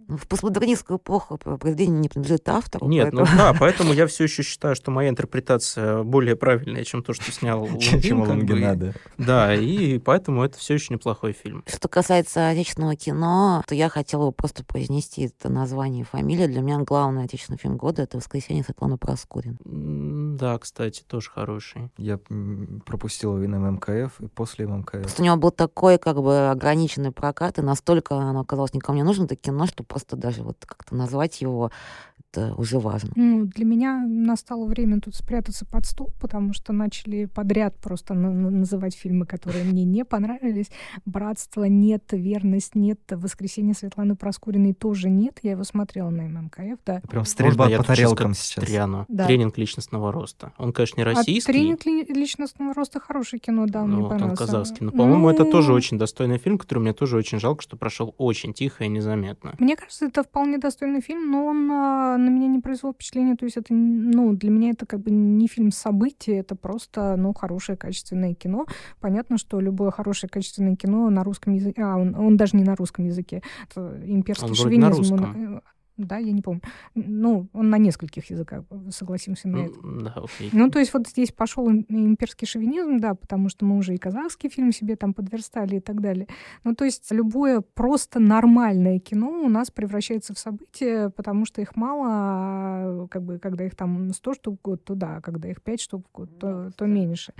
Ну, 0.08 0.16
В 0.16 0.26
постмодернистскую 0.28 0.98
эпоху 0.98 1.36
произведение 1.38 1.98
не 2.00 2.08
принадлежит 2.08 2.48
автору. 2.48 2.86
Нет, 2.88 3.10
поэтому- 3.12 3.26
ну 3.30 3.36
да, 3.36 3.54
поэтому 3.58 3.92
я 3.92 4.06
все 4.06 4.24
еще 4.24 4.42
считаю, 4.42 4.76
что 4.76 4.90
моя 4.90 5.08
интерпретация 5.10 6.02
более 6.02 6.36
правильная, 6.36 6.84
чем 6.84 7.02
то, 7.02 7.12
что 7.12 7.30
снял 7.32 7.66
Чем 7.78 8.00
чем 8.00 8.20
Лунгин, 8.20 8.46
бы. 8.46 8.52
Лунгина, 8.52 8.76
да. 8.76 8.92
Да, 9.18 9.54
и 9.54 9.98
поэтому 9.98 10.44
это 10.44 10.58
все 10.58 10.74
еще 10.74 10.94
неплохой 10.94 11.32
фильм. 11.32 11.64
Что 11.66 11.88
касается 11.88 12.48
отечественного 12.48 12.94
кино, 12.96 13.62
то 13.66 13.74
я 13.74 13.88
хотела 13.88 14.26
бы 14.26 14.32
просто 14.32 14.64
произнести 14.64 15.22
это 15.26 15.48
название 15.48 16.02
и 16.02 16.04
фамилию. 16.04 16.48
Для 16.48 16.60
меня 16.60 16.78
главный 16.80 17.24
отечественный 17.24 17.58
фильм 17.58 17.76
года— 17.76 18.02
это 18.04 18.18
«Воскресенье» 18.18 18.62
Светланы 18.62 18.98
Проскурин. 18.98 19.58
Да, 20.36 20.58
кстати, 20.58 21.02
тоже 21.06 21.30
хороший. 21.30 21.90
Я 21.96 22.18
пропустил 22.84 23.34
его 23.34 23.44
и 23.44 23.46
на 23.46 23.58
ММКФ, 23.58 24.20
и 24.20 24.26
после 24.28 24.66
ММКФ. 24.66 25.00
Просто 25.02 25.22
у 25.22 25.24
него 25.24 25.36
был 25.36 25.50
такой 25.50 25.98
как 25.98 26.22
бы 26.22 26.48
ограниченный 26.50 27.10
прокат, 27.12 27.58
и 27.58 27.62
настолько 27.62 28.16
оно 28.16 28.40
оказалось 28.40 28.74
никому 28.74 28.96
не 28.96 29.02
нужно, 29.04 29.24
это 29.24 29.36
кино, 29.36 29.66
что 29.66 29.82
просто 29.96 30.14
даже 30.14 30.42
вот 30.42 30.58
как-то 30.66 30.94
назвать 30.94 31.40
его, 31.40 31.70
это 32.36 32.54
уже 32.56 32.78
важно. 32.78 33.10
Ну, 33.16 33.44
для 33.46 33.64
меня 33.64 34.04
настало 34.06 34.66
время 34.66 35.00
тут 35.00 35.14
спрятаться 35.14 35.64
под 35.64 35.86
стол, 35.86 36.10
потому 36.20 36.52
что 36.52 36.72
начали 36.72 37.24
подряд 37.24 37.76
просто 37.76 38.14
на- 38.14 38.30
на- 38.32 38.50
называть 38.50 38.94
фильмы, 38.94 39.26
которые 39.26 39.64
мне 39.64 39.84
не 39.84 40.04
понравились. 40.04 40.70
«Братство» 41.04 41.64
нет, 41.64 42.04
«Верность» 42.12 42.74
нет, 42.74 43.00
«Воскресенье» 43.10 43.74
Светланы 43.74 44.16
Проскуриной 44.16 44.74
тоже 44.74 45.08
нет. 45.08 45.38
Я 45.42 45.52
его 45.52 45.64
смотрела 45.64 46.10
на 46.10 46.22
ММКФ, 46.28 46.78
да. 46.84 47.00
Прям 47.08 47.24
стрельба 47.24 47.64
Можно 47.64 47.78
по 47.78 47.84
тарелкам 47.84 48.34
сейчас. 48.34 48.64
встряну? 48.64 49.04
Да. 49.08 49.26
Тренинг 49.26 49.56
личностного 49.58 50.12
роста. 50.12 50.52
Он, 50.58 50.72
конечно, 50.72 51.00
не 51.00 51.04
российский. 51.04 51.50
А 51.50 51.54
«Тренинг 51.54 51.86
ли- 51.86 52.04
личностного 52.04 52.74
роста» 52.74 53.00
хорошее 53.00 53.40
кино, 53.40 53.66
да, 53.66 53.82
ну, 53.82 53.86
мне 53.86 53.96
вот 54.02 54.04
он 54.12 54.18
понравился. 54.18 54.44
казахский. 54.44 54.84
Но, 54.86 54.92
по-моему, 54.92 55.30
это 55.30 55.44
тоже 55.44 55.70
Ну, 55.70 55.74
очень 55.76 55.98
достойный 55.98 56.38
фильм, 56.38 56.58
который 56.58 56.80
мне 56.80 56.92
тоже 56.92 57.16
очень 57.16 57.38
жалко, 57.40 57.62
что 57.62 57.76
прошел 57.76 58.14
очень 58.18 58.52
тихо 58.52 58.84
и 58.84 58.88
незаметно. 58.88 59.54
Мне 59.58 59.76
кажется, 59.76 60.06
это 60.06 60.22
вполне 60.22 60.58
достойный 60.58 61.00
фильм, 61.00 61.30
но 61.30 61.46
он 61.46 61.70
а, 61.70 62.16
на 62.26 62.30
меня 62.30 62.48
не 62.48 62.58
произвел 62.60 62.92
впечатления. 62.92 63.36
То 63.36 63.44
есть 63.44 63.56
это, 63.56 63.72
ну, 63.72 64.32
для 64.34 64.50
меня 64.50 64.70
это 64.70 64.86
как 64.86 65.00
бы 65.00 65.10
не 65.10 65.48
фильм 65.48 65.70
события, 65.70 66.38
это 66.38 66.54
просто, 66.54 67.16
ну, 67.16 67.32
хорошее 67.32 67.78
качественное 67.78 68.34
кино. 68.34 68.66
Понятно, 69.00 69.38
что 69.38 69.60
любое 69.60 69.90
хорошее 69.90 70.28
качественное 70.30 70.76
кино 70.76 71.08
на 71.10 71.24
русском 71.24 71.54
языке, 71.54 71.82
а, 71.82 71.96
он, 71.96 72.14
он 72.14 72.36
даже 72.36 72.56
не 72.56 72.64
на 72.64 72.76
русском 72.76 73.04
языке, 73.04 73.42
это 73.70 74.00
имперский 74.04 74.44
Он 74.44 74.50
на 74.50 74.56
шовинизм. 74.56 75.14
он, 75.14 75.56
э, 75.56 75.60
да, 75.96 76.18
я 76.18 76.32
не 76.32 76.42
помню. 76.42 76.60
Ну, 76.94 77.48
он 77.52 77.70
на 77.70 77.78
нескольких 77.78 78.30
языках, 78.30 78.64
согласимся 78.90 79.48
на 79.48 79.58
это. 79.66 79.78
М, 79.82 80.04
Да, 80.04 80.12
окей. 80.16 80.50
Ну, 80.52 80.70
то 80.70 80.78
есть 80.78 80.92
вот 80.94 81.08
здесь 81.08 81.32
пошел 81.32 81.68
им- 81.68 81.86
имперский 81.88 82.46
шовинизм, 82.46 82.98
да, 82.98 83.14
потому 83.14 83.48
что 83.48 83.64
мы 83.64 83.76
уже 83.78 83.94
и 83.94 83.98
казахский 83.98 84.48
фильм 84.50 84.72
себе 84.72 84.96
там 84.96 85.14
подверстали 85.14 85.76
и 85.76 85.80
так 85.80 86.00
далее. 86.00 86.26
Ну, 86.64 86.74
то 86.74 86.84
есть 86.84 87.10
любое 87.12 87.60
просто 87.60 88.20
нормальное 88.20 88.98
кино 88.98 89.30
у 89.42 89.48
нас 89.48 89.70
превращается 89.70 90.34
в 90.34 90.38
событие, 90.38 91.10
потому 91.10 91.44
что 91.46 91.60
их 91.62 91.76
мало, 91.76 92.06
а 92.08 93.06
как 93.10 93.22
бы 93.22 93.38
когда 93.38 93.64
их 93.64 93.74
там 93.74 94.12
100 94.12 94.34
штук 94.34 94.58
в 94.60 94.62
год, 94.62 94.84
то 94.84 94.94
да, 94.94 95.16
а 95.16 95.20
когда 95.20 95.48
их 95.50 95.62
5 95.62 95.80
штук 95.80 96.06
в 96.08 96.12
год, 96.16 96.38
то, 96.38 96.70
то 96.76 96.86
меньше. 96.86 97.32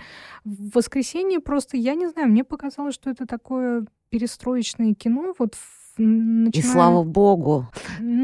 В 0.45 0.75
воскресенье 0.75 1.41
просто, 1.41 1.77
я 1.77 1.95
не 1.95 2.09
знаю, 2.09 2.29
мне 2.29 2.45
показалось, 2.45 2.95
что 2.95 3.11
это 3.11 3.27
такое 3.27 3.87
перестроечное 4.11 4.95
кино, 4.95 5.35
вот 5.39 5.55
в- 5.55 5.86
И 5.99 6.05
начиная- 6.05 6.73
слава 6.73 7.03
богу, 7.05 7.69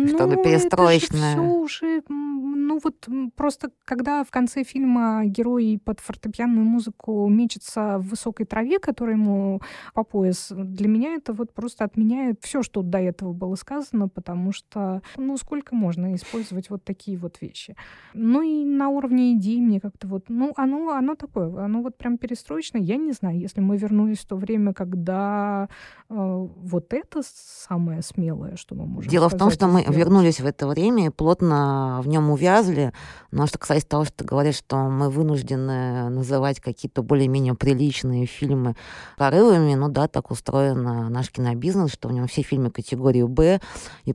что 0.06 0.24
оно 0.24 0.34
ну, 0.34 0.42
перестроечное. 0.42 1.32
Это 1.32 1.42
всё 1.42 1.52
уже, 1.52 2.02
ну 2.08 2.78
вот 2.82 3.08
просто 3.34 3.70
когда 3.84 4.24
в 4.24 4.30
конце 4.30 4.62
фильма 4.64 5.22
герой 5.24 5.80
под 5.82 6.00
фортепианную 6.00 6.64
музыку 6.64 7.28
мечется 7.28 7.98
в 7.98 8.08
высокой 8.08 8.46
траве, 8.46 8.78
которая 8.78 9.16
ему 9.16 9.60
по 9.94 10.04
пояс, 10.04 10.52
для 10.54 10.88
меня 10.88 11.14
это 11.14 11.32
вот 11.32 11.52
просто 11.54 11.84
отменяет 11.84 12.40
все, 12.42 12.62
что 12.62 12.82
до 12.82 12.98
этого 12.98 13.32
было 13.32 13.54
сказано, 13.54 14.08
потому 14.08 14.52
что, 14.52 15.02
ну 15.16 15.36
сколько 15.36 15.74
можно 15.74 16.14
использовать 16.14 16.70
вот 16.70 16.84
такие 16.84 17.16
вот 17.16 17.40
вещи. 17.40 17.74
Ну 18.14 18.42
и 18.42 18.64
на 18.64 18.88
уровне 18.88 19.32
идей 19.34 19.60
мне 19.60 19.80
как-то 19.80 20.06
вот, 20.06 20.24
ну 20.28 20.52
оно, 20.56 20.90
оно 20.90 21.14
такое, 21.14 21.64
оно 21.64 21.82
вот 21.82 21.96
прям 21.96 22.18
перестроечное. 22.18 22.80
Я 22.82 22.96
не 22.96 23.12
знаю, 23.12 23.38
если 23.38 23.60
мы 23.60 23.76
вернулись 23.76 24.18
в 24.18 24.26
то 24.26 24.36
время, 24.36 24.72
когда 24.74 25.68
э, 26.10 26.14
вот 26.14 26.92
это 26.92 27.22
самое 27.68 28.02
смелое, 28.02 28.56
что 28.56 28.74
мы 28.74 28.86
можем 28.86 29.10
Дело 29.10 29.28
в 29.28 29.36
том, 29.36 29.50
что 29.50 29.66
и 29.66 29.70
мы 29.70 29.80
сделать. 29.80 29.98
вернулись 29.98 30.40
в 30.40 30.46
это 30.46 30.66
время 30.66 31.06
и 31.06 31.10
плотно 31.10 32.00
в 32.02 32.08
нем 32.08 32.30
увязли. 32.30 32.92
Но 33.30 33.46
что 33.46 33.58
касается 33.58 33.88
того, 33.88 34.04
что 34.04 34.14
ты 34.18 34.24
говоришь, 34.24 34.56
что 34.56 34.76
мы 34.76 35.10
вынуждены 35.10 36.08
называть 36.08 36.60
какие-то 36.60 37.02
более-менее 37.02 37.54
приличные 37.54 38.26
фильмы 38.26 38.74
прорывами, 39.16 39.74
ну 39.74 39.88
да, 39.88 40.08
так 40.08 40.30
устроен 40.30 40.86
а, 40.86 41.08
наш 41.08 41.30
кинобизнес, 41.30 41.92
что 41.92 42.08
в 42.08 42.12
нем 42.12 42.26
все 42.26 42.42
фильмы 42.42 42.70
категории 42.70 43.22
«Б», 43.22 43.60
и, 44.04 44.14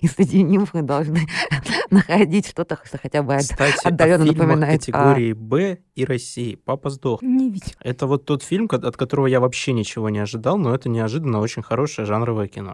и 0.00 0.06
среди 0.06 0.42
них 0.42 0.74
мы 0.74 0.82
должны 0.82 1.20
находить 1.90 2.46
что-то, 2.46 2.78
что 2.84 2.98
хотя 2.98 3.22
бы 3.22 3.36
Кстати, 3.38 3.86
отдаленно 3.86 4.26
напоминает 4.26 4.80
категории 4.80 5.32
Б 5.32 5.78
и 5.94 6.04
России. 6.04 6.56
Папа 6.56 6.90
сдох. 6.90 7.22
Не 7.22 7.50
видел. 7.50 7.72
Это 7.80 8.06
вот 8.06 8.26
тот 8.26 8.42
фильм, 8.42 8.68
от 8.70 8.96
которого 8.96 9.26
я 9.26 9.40
вообще 9.40 9.72
ничего 9.72 10.10
не 10.10 10.18
ожидал, 10.18 10.58
но 10.58 10.74
это 10.74 10.88
неожиданно 10.88 11.40
очень 11.40 11.62
хорошее 11.62 12.06
жанровое 12.06 12.48
кино. 12.48 12.65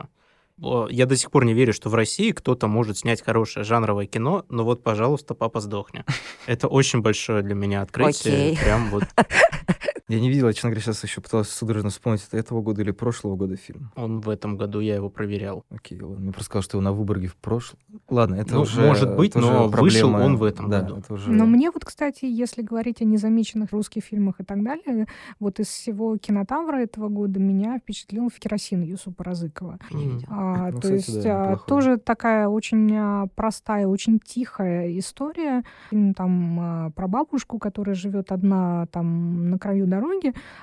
О, 0.61 0.87
Я 0.89 1.07
до 1.07 1.17
сих 1.17 1.31
пор 1.31 1.45
не 1.45 1.55
верю, 1.55 1.73
что 1.73 1.89
в 1.89 1.95
России 1.95 2.31
кто-то 2.31 2.67
может 2.69 2.99
снять 2.99 3.23
хорошее 3.23 3.65
жанровое 3.65 4.07
кино, 4.07 4.45
но 4.49 4.65
вот, 4.65 4.83
пожалуйста, 4.83 5.35
папа 5.35 5.61
сдохни. 5.61 6.05
Это 6.47 6.69
очень 6.69 7.01
большое 7.01 7.43
для 7.43 7.55
меня 7.55 7.83
открытие. 7.83 8.53
Окей. 8.53 8.59
Прям 8.59 8.91
вот 8.91 9.05
Я 10.13 10.21
не 10.21 10.29
видел, 10.29 10.47
я, 10.47 10.53
честно 10.53 10.69
говоря, 10.69 10.83
сейчас 10.83 11.03
еще 11.05 11.23
пытался 11.23 11.57
судорожно 11.57 11.89
вспомнить, 11.89 12.23
это 12.29 12.37
этого 12.37 12.61
года 12.61 12.83
или 12.83 12.91
прошлого 12.91 13.35
года 13.35 13.57
фильм. 13.57 13.91
он 13.97 14.21
в 14.21 14.29
этом 14.29 14.59
году, 14.59 14.81
я 14.81 14.95
его 14.97 15.09
проверял. 15.09 15.65
Окей, 15.71 15.99
ладно. 16.03 16.21
Мне 16.21 16.33
просто 16.33 16.45
сказал, 16.51 16.63
что 16.63 16.77
его 16.77 16.83
на 16.85 16.93
Выборге 16.93 17.29
в 17.29 17.37
прошлом. 17.37 17.79
Ладно, 18.11 18.35
это 18.35 18.55
Ну, 18.57 18.61
уже... 18.61 18.83
может 18.87 19.17
быть, 19.17 19.35
но 19.35 19.69
вышел 19.69 20.11
проблема- 20.11 20.23
он 20.27 20.37
в 20.37 20.43
этом 20.45 20.69
да, 20.69 20.83
году. 20.83 20.97
это 20.99 21.15
уже... 21.15 21.31
Но 21.31 21.47
мне 21.47 21.71
вот, 21.71 21.87
кстати, 21.87 22.27
если 22.27 22.61
говорить 22.61 23.01
о 23.01 23.07
незамеченных 23.07 23.73
русских 23.73 24.05
фильмах 24.05 24.39
и 24.41 24.45
так 24.45 24.63
далее, 24.63 25.07
вот 25.41 25.61
из 25.61 25.69
всего 25.69 26.19
кинотавра 26.19 26.77
этого 26.77 27.09
года 27.09 27.41
меня 27.41 27.79
впечатлил 27.79 28.29
«Керосин» 28.39 28.83
Юсупа 28.83 29.25
Разыкова. 29.25 29.79
Видела. 29.91 30.21
А, 30.29 30.67
Ну, 30.67 30.73
то 30.73 30.81
кстати, 30.81 30.93
есть 31.11 31.23
да, 31.23 31.53
а, 31.53 31.57
тоже 31.57 31.97
такая 31.97 32.49
очень 32.49 32.95
а, 32.95 33.29
простая, 33.35 33.87
очень 33.87 34.19
тихая 34.23 34.99
история. 34.99 35.63
Фильм 35.89 36.13
там 36.13 36.59
а, 36.61 36.91
про 36.91 37.09
бабушку, 37.09 37.59
которая 37.59 37.95
живет 37.95 38.31
одна 38.31 38.85
там 38.93 39.49
на 39.49 39.59
краю 39.59 39.87
дороги. 39.87 40.02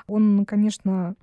Он, 0.08 0.46
конечно, 0.46 1.16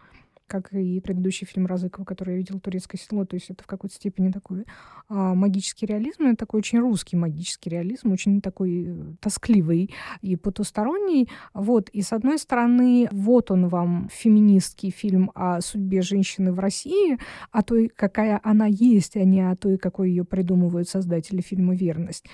как 0.47 0.73
и 0.73 1.01
предыдущий 1.01 1.47
фильм 1.47 1.67
Разыкова, 1.67 2.05
который 2.05 2.35
я 2.35 2.39
видел 2.39 2.61
«Турецкое 2.61 3.01
село», 3.01 3.25
то 3.25 3.35
есть 3.35 3.51
это 3.51 3.65
в 3.65 3.67
какой-то 3.67 3.95
степени 3.95 4.31
такой 4.31 4.65
а, 5.09 5.35
магический 5.35 5.87
реализм, 5.87 6.25
но 6.25 6.37
такой 6.37 6.59
очень 6.59 6.79
русский 6.79 7.17
магический 7.17 7.71
реализм, 7.71 8.13
очень 8.13 8.41
такой 8.41 8.87
э, 8.87 8.95
тоскливый 9.21 9.91
и 10.23 10.37
потусторонний. 10.37 11.29
Вот, 11.53 11.89
и 11.91 12.03
с 12.03 12.13
одной 12.13 12.39
стороны, 12.39 13.09
вот 13.11 13.51
он 13.51 13.69
вам 13.69 14.09
феминистский 14.13 14.91
фильм 14.91 15.33
о 15.35 15.61
судьбе 15.61 16.03
женщины 16.03 16.53
в 16.53 16.59
России, 16.61 17.19
о 17.51 17.63
той, 17.63 17.89
какая 17.89 18.41
она 18.43 18.67
есть, 18.67 19.17
а 19.17 19.25
не 19.25 19.41
о 19.41 19.57
той, 19.57 19.79
какой 19.79 20.11
ее 20.11 20.25
придумывают 20.25 20.89
создатели 20.89 21.41
фильма 21.41 21.75
«Верность». 21.75 22.27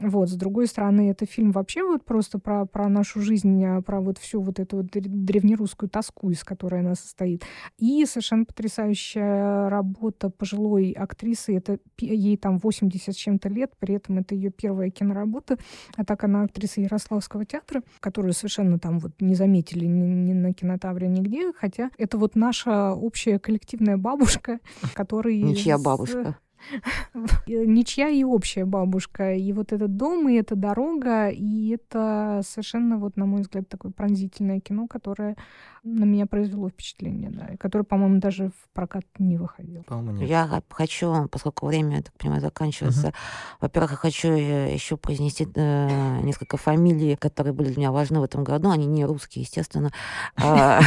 Вот, 0.00 0.30
с 0.30 0.34
другой 0.34 0.66
стороны, 0.66 1.10
это 1.10 1.26
фильм 1.26 1.52
вообще 1.52 1.84
вот 1.84 2.04
просто 2.04 2.38
про, 2.38 2.64
про 2.64 2.88
нашу 2.88 3.20
жизнь, 3.20 3.62
а, 3.64 3.82
про 3.82 4.00
вот 4.00 4.16
всю 4.16 4.40
вот 4.40 4.58
эту 4.58 4.78
вот 4.78 4.86
дре- 4.86 5.02
древнерусскую 5.06 5.90
тоску, 5.90 6.30
из 6.30 6.42
которой 6.42 6.80
она 6.80 6.94
состоит. 6.94 7.44
И 7.78 8.04
совершенно 8.06 8.46
потрясающая 8.46 9.68
работа 9.68 10.30
пожилой 10.30 10.92
актрисы. 10.92 11.54
Это 11.54 11.78
ей 11.98 12.38
там 12.38 12.58
80 12.58 13.14
с 13.14 13.16
чем-то 13.16 13.50
лет, 13.50 13.72
при 13.78 13.94
этом 13.94 14.18
это 14.18 14.34
ее 14.34 14.50
первая 14.50 14.90
киноработа. 14.90 15.58
А 15.96 16.04
так 16.04 16.24
она 16.24 16.44
актриса 16.44 16.80
Ярославского 16.80 17.44
театра, 17.44 17.82
которую 18.00 18.32
совершенно 18.32 18.78
там 18.78 19.00
вот 19.00 19.12
не 19.20 19.34
заметили 19.34 19.84
ни, 19.84 20.06
ни 20.06 20.32
на 20.32 20.54
кинотавре, 20.54 21.08
нигде. 21.08 21.52
Хотя 21.52 21.90
это 21.98 22.16
вот 22.16 22.36
наша 22.36 22.94
общая 22.94 23.38
коллективная 23.38 23.98
бабушка, 23.98 24.60
которая... 24.94 25.34
Ничья 25.34 25.76
бабушка. 25.76 26.38
Ничья 27.46 28.08
и 28.08 28.24
общая 28.24 28.64
бабушка. 28.64 29.34
И 29.34 29.52
вот 29.52 29.72
этот 29.72 29.96
дом, 29.96 30.28
и 30.28 30.34
эта 30.34 30.56
дорога, 30.56 31.28
и 31.28 31.70
это 31.70 32.42
совершенно, 32.44 32.98
вот, 32.98 33.16
на 33.16 33.26
мой 33.26 33.42
взгляд, 33.42 33.68
такое 33.68 33.92
пронзительное 33.92 34.60
кино, 34.60 34.86
которое 34.86 35.36
на 35.82 36.04
меня 36.04 36.26
произвело 36.26 36.68
впечатление, 36.68 37.30
да, 37.30 37.46
и 37.46 37.56
которое, 37.56 37.84
по-моему, 37.84 38.20
даже 38.20 38.48
в 38.48 38.68
прокат 38.74 39.04
не 39.18 39.38
выходило. 39.38 39.82
По-моему, 39.82 40.18
нет. 40.20 40.28
Я 40.28 40.62
хочу, 40.68 41.28
поскольку 41.28 41.66
время, 41.66 41.96
я 41.96 42.02
так 42.02 42.12
понимаю, 42.14 42.42
заканчивается, 42.42 43.14
во-первых, 43.60 43.92
я 43.92 43.96
хочу 43.96 44.28
э, 44.28 44.74
еще 44.74 44.98
произнести 44.98 45.48
э, 45.54 46.20
несколько 46.22 46.58
фамилий, 46.58 47.16
которые 47.16 47.54
были 47.54 47.68
для 47.68 47.78
меня 47.78 47.92
важны 47.92 48.20
в 48.20 48.24
этом 48.24 48.44
году. 48.44 48.70
Они 48.70 48.86
не 48.86 49.06
русские, 49.06 49.42
естественно. 49.42 49.90
А, 50.36 50.80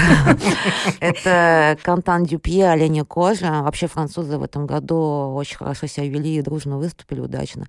Это 1.00 1.78
Кантан 1.82 2.26
Дюпье, 2.26 2.70
Оленя 2.70 3.04
Кожа. 3.04 3.62
Вообще 3.64 3.88
французы 3.88 4.38
в 4.38 4.44
этом 4.44 4.68
году 4.68 5.34
очень 5.34 5.58
хорошо 5.64 5.88
себя 5.88 6.08
вели 6.08 6.38
и 6.38 6.42
дружно 6.42 6.78
выступили 6.78 7.22
удачно. 7.22 7.66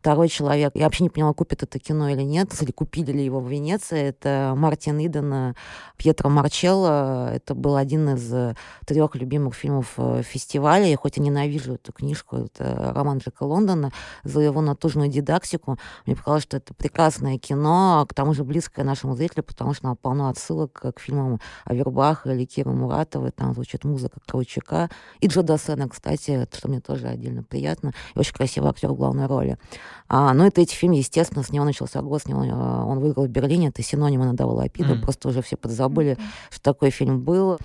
Второй 0.00 0.28
человек, 0.28 0.72
я 0.74 0.84
вообще 0.84 1.04
не 1.04 1.10
поняла, 1.10 1.32
купит 1.32 1.62
это 1.62 1.78
кино 1.78 2.08
или 2.08 2.22
нет, 2.22 2.50
или 2.62 2.70
купили 2.70 3.12
ли 3.12 3.24
его 3.24 3.40
в 3.40 3.50
Венеции, 3.50 4.00
это 4.00 4.54
Мартин 4.56 4.98
Иден, 5.04 5.54
Пьетро 5.96 6.30
Марчелло. 6.30 7.30
Это 7.32 7.54
был 7.54 7.76
один 7.76 8.10
из 8.10 8.32
э, 8.32 8.54
трех 8.86 9.16
любимых 9.16 9.54
фильмов 9.54 9.94
э, 9.96 10.22
фестиваля. 10.22 10.86
Я 10.86 10.96
хоть 10.96 11.18
и 11.18 11.20
ненавижу 11.20 11.74
эту 11.74 11.92
книжку, 11.92 12.36
это 12.36 12.92
роман 12.94 13.18
Джека 13.18 13.42
Лондона, 13.42 13.90
за 14.22 14.40
его 14.40 14.60
натужную 14.60 15.08
дидактику. 15.08 15.78
Мне 16.04 16.14
показалось, 16.14 16.44
что 16.44 16.56
это 16.56 16.72
прекрасное 16.74 17.38
кино, 17.38 18.06
к 18.08 18.14
тому 18.14 18.32
же 18.34 18.44
близкое 18.44 18.84
нашему 18.84 19.16
зрителю, 19.16 19.42
потому 19.42 19.74
что 19.74 19.88
оно 19.88 19.96
полно 19.96 20.28
отсылок 20.28 20.72
к 20.72 21.00
фильмам 21.00 21.40
Авербаха 21.64 22.32
или 22.32 22.44
Киры 22.44 22.70
Муратовой. 22.70 23.32
Там 23.32 23.54
звучит 23.54 23.84
музыка 23.84 24.20
Кравчука. 24.24 24.88
И 25.20 25.26
Джо 25.26 25.42
Дассена, 25.42 25.88
кстати, 25.88 26.46
что 26.52 26.68
мне 26.68 26.80
тоже 26.80 27.08
отдельно 27.26 27.42
приятно. 27.42 27.92
И 28.14 28.18
очень 28.18 28.34
красивый 28.34 28.70
актер 28.70 28.90
в 28.90 28.96
главной 28.96 29.26
роли. 29.26 29.58
А, 30.08 30.32
ну, 30.34 30.46
это 30.46 30.60
эти 30.60 30.74
фильмы, 30.74 30.96
естественно, 30.96 31.42
с 31.42 31.50
него 31.50 31.64
начался 31.64 32.00
год, 32.00 32.22
с 32.22 32.26
него 32.26 32.44
э, 32.44 32.50
он 32.50 33.00
выиграл 33.00 33.26
в 33.26 33.30
Берлине. 33.30 33.68
Это 33.68 33.82
синоним 33.82 34.22
Анадавала 34.22 34.58
Лапида. 34.58 34.94
Mm. 34.94 35.02
Просто 35.02 35.28
уже 35.28 35.42
все 35.42 35.56
подзабыли, 35.56 36.12
mm-hmm. 36.12 36.50
что 36.50 36.62
такой 36.62 36.90
фильм 36.90 37.22
был 37.22 37.58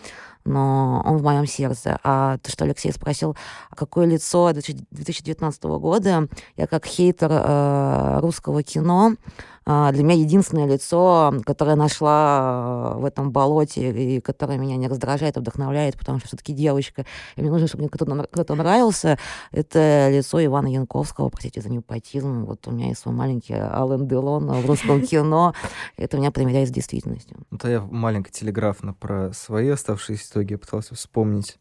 но 0.44 1.04
он 1.06 1.18
в 1.18 1.24
моем 1.24 1.46
сердце. 1.46 2.00
А 2.04 2.40
то, 2.40 2.50
что 2.50 2.66
Алексей 2.66 2.92
спросил, 2.92 3.36
какое 3.76 4.08
лицо 4.08 4.52
2019 4.54 5.64
года, 5.64 6.28
я 6.58 6.68
как 6.68 6.86
хейтер 6.86 7.30
э, 7.32 8.20
русского 8.22 8.64
кино, 8.64 9.12
а, 9.12 9.16
для 9.66 10.04
меня 10.04 10.16
единственное 10.16 10.66
лицо, 10.66 11.34
которое 11.46 11.76
нашла 11.76 12.96
э, 12.96 13.00
в 13.00 13.06
этом 13.06 13.32
болоте 13.32 13.92
и 13.92 14.20
которое 14.20 14.58
меня 14.58 14.76
не 14.76 14.88
раздражает, 14.88 15.38
а 15.38 15.40
вдохновляет, 15.40 15.98
потому 15.98 16.18
что 16.18 16.28
все-таки 16.28 16.54
девочка, 16.54 17.06
и 17.36 17.42
мне 17.42 17.52
нужно, 17.52 17.68
чтобы 17.68 17.84
мне 17.84 17.90
кто-то, 17.90 18.28
кто 18.44 18.56
нравился, 18.56 19.20
это 19.52 20.10
лицо 20.10 20.44
Ивана 20.44 20.68
Янковского, 20.68 21.30
простите 21.30 21.62
за 21.62 21.70
неопатизм. 21.70 22.46
Вот 22.46 22.68
у 22.68 22.72
меня 22.72 22.88
есть 22.88 23.02
свой 23.02 23.14
маленький 23.14 23.54
Ален 23.54 24.08
Делон 24.08 24.48
в 24.48 24.66
русском 24.66 25.02
кино. 25.06 25.54
Это 25.96 26.18
меня 26.18 26.32
примеряет 26.32 26.70
с 26.70 26.72
действительностью. 26.72 27.38
Это 27.52 27.70
я 27.70 27.82
маленько 27.82 28.32
телеграфно 28.32 28.94
про 28.94 29.32
свои 29.34 29.70
оставшиеся 29.70 30.32
итоги 30.32 30.56
пытался 30.56 30.96
вспомнить 30.96 31.60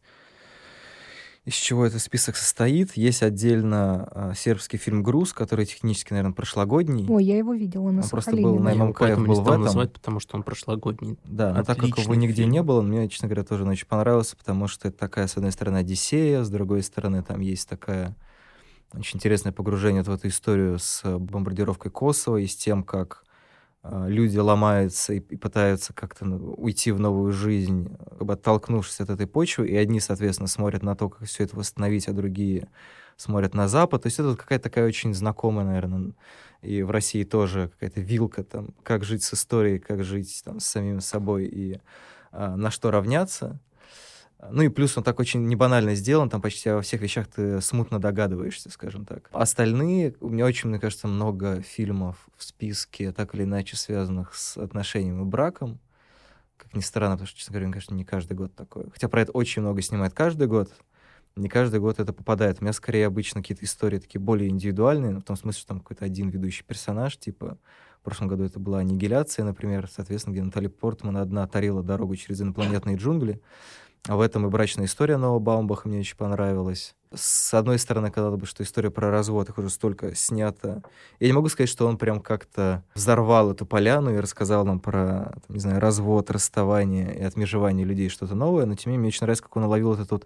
из 1.43 1.55
чего 1.55 1.85
этот 1.85 2.01
список 2.01 2.35
состоит. 2.35 2.95
Есть 2.95 3.23
отдельно 3.23 4.07
э, 4.11 4.33
сербский 4.35 4.77
фильм 4.77 5.01
«Груз», 5.01 5.33
который 5.33 5.65
технически, 5.65 6.13
наверное, 6.13 6.33
прошлогодний. 6.33 7.07
Ой, 7.09 7.23
я 7.23 7.37
его 7.37 7.53
видела 7.53 7.89
на 7.89 8.03
Он 8.03 8.09
просто 8.09 8.35
был 8.35 8.59
на 8.59 8.75
ММКФ, 8.75 9.17
был 9.25 9.41
в 9.41 9.47
этом. 9.49 9.61
назвать, 9.61 9.91
потому 9.91 10.19
что 10.19 10.37
он 10.37 10.43
прошлогодний. 10.43 11.17
Да, 11.23 11.53
но 11.53 11.63
так 11.63 11.79
как 11.79 11.97
его 11.97 12.13
нигде 12.13 12.43
фильм. 12.43 12.51
не 12.51 12.61
было, 12.61 12.81
мне, 12.81 13.09
честно 13.09 13.27
говоря, 13.27 13.43
тоже 13.43 13.63
он 13.63 13.69
очень 13.69 13.87
понравился, 13.87 14.37
потому 14.37 14.67
что 14.67 14.87
это 14.87 14.99
такая, 14.99 15.25
с 15.25 15.35
одной 15.35 15.51
стороны, 15.51 15.77
Одиссея, 15.77 16.43
с 16.43 16.49
другой 16.49 16.83
стороны, 16.83 17.23
там 17.23 17.39
есть 17.39 17.67
такая 17.67 18.15
очень 18.93 19.17
интересное 19.17 19.51
погружение 19.51 20.03
в 20.03 20.09
эту 20.09 20.27
историю 20.27 20.77
с 20.77 21.01
бомбардировкой 21.17 21.91
Косово 21.91 22.37
и 22.37 22.45
с 22.47 22.55
тем, 22.55 22.83
как 22.83 23.23
люди 23.83 24.37
ломаются 24.37 25.13
и, 25.13 25.19
пытаются 25.19 25.93
как-то 25.93 26.25
ну, 26.25 26.53
уйти 26.53 26.91
в 26.91 26.99
новую 26.99 27.31
жизнь, 27.31 27.95
как 28.09 28.25
бы 28.25 28.33
оттолкнувшись 28.33 29.01
от 29.01 29.09
этой 29.09 29.27
почвы, 29.27 29.67
и 29.67 29.75
одни, 29.75 29.99
соответственно, 29.99 30.47
смотрят 30.47 30.83
на 30.83 30.95
то, 30.95 31.09
как 31.09 31.27
все 31.27 31.43
это 31.43 31.55
восстановить, 31.55 32.07
а 32.07 32.13
другие 32.13 32.67
смотрят 33.17 33.53
на 33.53 33.67
Запад. 33.67 34.03
То 34.03 34.07
есть 34.07 34.19
это 34.19 34.35
какая-то 34.35 34.63
такая 34.63 34.87
очень 34.87 35.13
знакомая, 35.13 35.65
наверное, 35.65 36.13
и 36.61 36.83
в 36.83 36.91
России 36.91 37.23
тоже 37.23 37.69
какая-то 37.69 38.01
вилка, 38.01 38.43
там, 38.43 38.69
как 38.83 39.03
жить 39.03 39.23
с 39.23 39.33
историей, 39.33 39.79
как 39.79 40.03
жить 40.03 40.41
там, 40.45 40.59
с 40.59 40.65
самим 40.65 41.01
собой 41.01 41.45
и 41.45 41.79
а, 42.31 42.55
на 42.55 42.71
что 42.71 42.91
равняться. 42.91 43.59
Ну 44.49 44.63
и 44.63 44.69
плюс 44.69 44.97
он 44.97 45.03
так 45.03 45.19
очень 45.19 45.47
небанально 45.47 45.93
сделан, 45.95 46.29
там 46.29 46.41
почти 46.41 46.69
во 46.71 46.81
всех 46.81 47.01
вещах 47.01 47.27
ты 47.27 47.61
смутно 47.61 47.99
догадываешься, 47.99 48.69
скажем 48.69 49.05
так. 49.05 49.29
Остальные, 49.31 50.15
у 50.19 50.29
меня 50.29 50.45
очень, 50.45 50.69
мне 50.69 50.79
кажется, 50.79 51.07
много 51.07 51.61
фильмов 51.61 52.27
в 52.35 52.43
списке, 52.43 53.11
так 53.11 53.35
или 53.35 53.43
иначе 53.43 53.75
связанных 53.75 54.33
с 54.33 54.57
отношением 54.57 55.21
и 55.21 55.25
браком. 55.25 55.79
Как 56.57 56.73
ни 56.73 56.81
странно, 56.81 57.15
потому 57.15 57.27
что, 57.27 57.37
честно 57.37 57.53
говоря, 57.53 57.67
мне 57.67 57.73
кажется, 57.73 57.95
не 57.95 58.05
каждый 58.05 58.33
год 58.33 58.55
такое. 58.55 58.89
Хотя 58.91 59.09
про 59.09 59.21
это 59.21 59.31
очень 59.31 59.61
много 59.61 59.81
снимают 59.81 60.13
каждый 60.13 60.47
год. 60.47 60.71
Не 61.35 61.47
каждый 61.47 61.79
год 61.79 61.99
это 61.99 62.11
попадает. 62.11 62.57
У 62.59 62.63
меня 62.63 62.73
скорее 62.73 63.07
обычно 63.07 63.41
какие-то 63.41 63.63
истории 63.63 63.99
такие 63.99 64.19
более 64.19 64.49
индивидуальные, 64.49 65.17
в 65.17 65.23
том 65.23 65.37
смысле, 65.37 65.59
что 65.59 65.67
там 65.69 65.79
какой-то 65.79 66.05
один 66.05 66.29
ведущий 66.29 66.63
персонаж, 66.63 67.17
типа 67.17 67.57
в 68.01 68.03
прошлом 68.03 68.27
году 68.27 68.43
это 68.43 68.59
была 68.59 68.79
аннигиляция, 68.79 69.45
например, 69.45 69.87
соответственно, 69.89 70.33
где 70.33 70.43
Натали 70.43 70.67
Портман 70.67 71.17
одна 71.17 71.47
тарила 71.47 71.83
дорогу 71.83 72.15
через 72.15 72.41
инопланетные 72.41 72.97
джунгли. 72.97 73.39
А 74.07 74.15
в 74.15 74.21
этом 74.21 74.47
и 74.47 74.49
брачная 74.49 74.85
история 74.85 75.17
Нового 75.17 75.39
Баумбаха 75.39 75.87
мне 75.87 75.99
очень 75.99 76.17
понравилась. 76.17 76.95
С 77.13 77.53
одной 77.53 77.77
стороны, 77.77 78.09
казалось 78.09 78.39
бы, 78.39 78.47
что 78.47 78.63
история 78.63 78.89
про 78.89 79.11
развод, 79.11 79.49
их 79.49 79.57
уже 79.57 79.69
столько 79.69 80.15
снято. 80.15 80.81
Я 81.19 81.27
не 81.27 81.33
могу 81.33 81.49
сказать, 81.49 81.69
что 81.69 81.85
он 81.85 81.97
прям 81.97 82.19
как-то 82.19 82.83
взорвал 82.95 83.51
эту 83.51 83.65
поляну 83.65 84.15
и 84.15 84.19
рассказал 84.19 84.65
нам 84.65 84.79
про, 84.79 85.33
там, 85.45 85.55
не 85.55 85.59
знаю, 85.59 85.79
развод, 85.79 86.31
расставание 86.31 87.15
и 87.15 87.21
отмежевание 87.21 87.85
людей, 87.85 88.09
что-то 88.09 88.33
новое, 88.33 88.65
но 88.65 88.75
тем 88.75 88.91
не 88.91 88.97
менее 88.97 89.01
мне 89.01 89.07
очень 89.09 89.21
нравится, 89.21 89.43
как 89.43 89.55
он 89.57 89.65
уловил 89.65 89.93
эту 89.93 90.05
тут, 90.05 90.25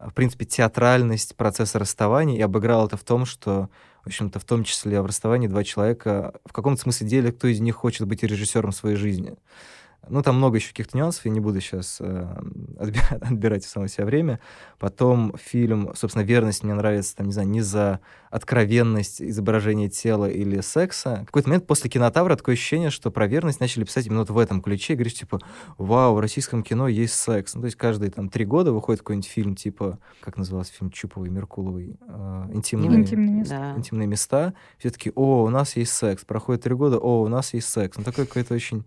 в 0.00 0.12
принципе, 0.14 0.44
театральность 0.44 1.36
процесса 1.36 1.78
расставания 1.78 2.38
и 2.38 2.42
обыграл 2.42 2.86
это 2.86 2.96
в 2.96 3.04
том, 3.04 3.24
что 3.24 3.68
в 4.02 4.08
общем-то, 4.08 4.40
в 4.40 4.44
том 4.44 4.64
числе 4.64 5.00
в 5.00 5.06
расставании 5.06 5.46
два 5.46 5.62
человека 5.62 6.34
в 6.44 6.52
каком-то 6.52 6.82
смысле 6.82 7.06
деле, 7.06 7.32
кто 7.32 7.46
из 7.46 7.60
них 7.60 7.76
хочет 7.76 8.06
быть 8.06 8.22
режиссером 8.24 8.72
своей 8.72 8.96
жизни. 8.96 9.36
Ну, 10.08 10.22
там 10.22 10.36
много 10.36 10.56
еще 10.56 10.68
каких-то 10.68 10.96
нюансов, 10.96 11.24
я 11.24 11.30
не 11.30 11.40
буду 11.40 11.60
сейчас 11.60 11.98
э, 12.00 12.26
отбирать, 12.78 13.22
отбирать 13.22 13.64
в 13.64 13.68
само 13.68 13.86
себя 13.86 14.04
время. 14.04 14.40
Потом 14.78 15.34
фильм, 15.36 15.92
собственно, 15.94 16.24
«Верность» 16.24 16.64
мне 16.64 16.74
нравится, 16.74 17.16
там, 17.16 17.26
не 17.26 17.32
знаю, 17.32 17.48
не 17.48 17.60
за 17.60 18.00
откровенность 18.30 19.22
изображения 19.22 19.88
тела 19.88 20.28
или 20.28 20.60
секса. 20.60 21.20
В 21.22 21.26
какой-то 21.26 21.48
момент 21.48 21.66
после 21.66 21.88
«Кинотавра» 21.88 22.34
такое 22.34 22.54
ощущение, 22.54 22.90
что 22.90 23.10
про 23.10 23.26
верность 23.26 23.60
начали 23.60 23.84
писать 23.84 24.06
именно 24.06 24.20
вот 24.20 24.30
в 24.30 24.38
этом 24.38 24.60
ключе. 24.60 24.94
И 24.94 24.96
говоришь, 24.96 25.14
типа, 25.14 25.38
вау, 25.78 26.14
в 26.14 26.20
российском 26.20 26.62
кино 26.64 26.88
есть 26.88 27.14
секс. 27.14 27.54
Ну, 27.54 27.60
то 27.60 27.66
есть 27.66 27.76
каждые 27.76 28.10
там 28.10 28.28
три 28.28 28.44
года 28.44 28.72
выходит 28.72 29.02
какой-нибудь 29.02 29.28
фильм, 29.28 29.54
типа, 29.54 29.98
как 30.20 30.36
назывался 30.36 30.72
фильм 30.72 30.90
Чуповой, 30.90 31.30
Меркуловой? 31.30 31.96
Э, 32.08 32.48
интимные, 32.52 33.00
интимные 33.00 33.34
места. 33.34 33.58
Да. 33.58 33.78
Интимные 33.78 34.08
места. 34.08 34.54
Все 34.78 34.90
таки 34.90 35.12
о, 35.14 35.44
у 35.44 35.48
нас 35.48 35.76
есть 35.76 35.92
секс. 35.92 36.24
Проходит 36.24 36.64
три 36.64 36.74
года, 36.74 36.98
о, 36.98 37.22
у 37.22 37.28
нас 37.28 37.54
есть 37.54 37.68
секс. 37.68 37.96
Ну, 37.96 38.02
такой 38.02 38.26
какой-то 38.26 38.54
очень 38.54 38.84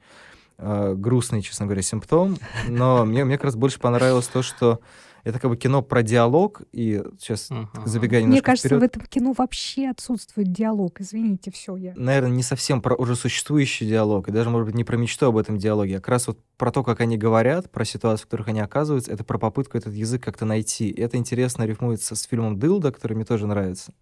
э, 0.58 0.93
грустный, 0.95 1.41
честно 1.41 1.66
говоря, 1.66 1.82
симптом, 1.82 2.38
но 2.68 3.06
мне, 3.06 3.26
мне 3.26 3.36
как 3.38 3.45
раз 3.45 3.56
больше 3.56 3.80
понравилось 3.80 4.28
то, 4.28 4.41
что 4.41 4.80
это 5.26 5.39
как 5.39 5.49
бы 5.49 5.58
кино 5.58 5.82
про 5.82 6.03
диалог, 6.03 6.62
и 6.72 7.03
сейчас 7.20 7.49
uh-huh. 7.49 7.68
забегая 7.86 8.22
немножко 8.22 8.36
Мне 8.36 8.41
кажется, 8.43 8.68
вперед, 8.68 8.82
в 8.82 8.86
этом 8.86 9.01
кино 9.08 9.34
вообще 9.36 9.89
отсутствует 9.89 10.51
диалог. 10.51 11.01
Извините, 11.01 11.49
все 11.49 11.76
я. 11.76 11.93
Наверное, 11.95 12.30
не 12.30 12.43
совсем 12.43 12.80
про 12.80 12.95
уже 12.95 13.16
существующий 13.16 13.88
диалог, 13.88 14.30
и 14.30 14.32
даже, 14.32 14.51
может 14.51 14.68
быть, 14.68 14.76
не 14.76 14.84
про 14.84 14.97
мечту 14.97 15.26
об 15.26 15.38
этом 15.38 15.58
диалоге, 15.58 15.97
а 15.97 15.99
как 15.99 16.10
раз 16.10 16.28
вот 16.28 16.38
про 16.58 16.72
то, 16.72 16.84
как 16.84 17.01
они 17.01 17.18
говорят, 17.18 17.72
про 17.72 17.86
ситуации, 17.86 18.24
в 18.24 18.28
которых 18.28 18.49
они 18.49 18.60
оказываются, 18.60 19.12
это 19.12 19.24
про 19.24 19.39
попытку 19.39 19.80
этот 19.80 19.95
язык 19.95 20.24
как-то 20.24 20.45
найти. 20.45 20.89
И 20.89 21.01
это 21.01 21.18
интересно 21.18 21.64
рифмуется 21.64 22.16
с 22.16 22.22
фильмом 22.22 22.60
«Дылда», 22.60 22.91
который 22.91 23.14
мне 23.14 23.26
тоже 23.26 23.47
нравится 23.47 23.93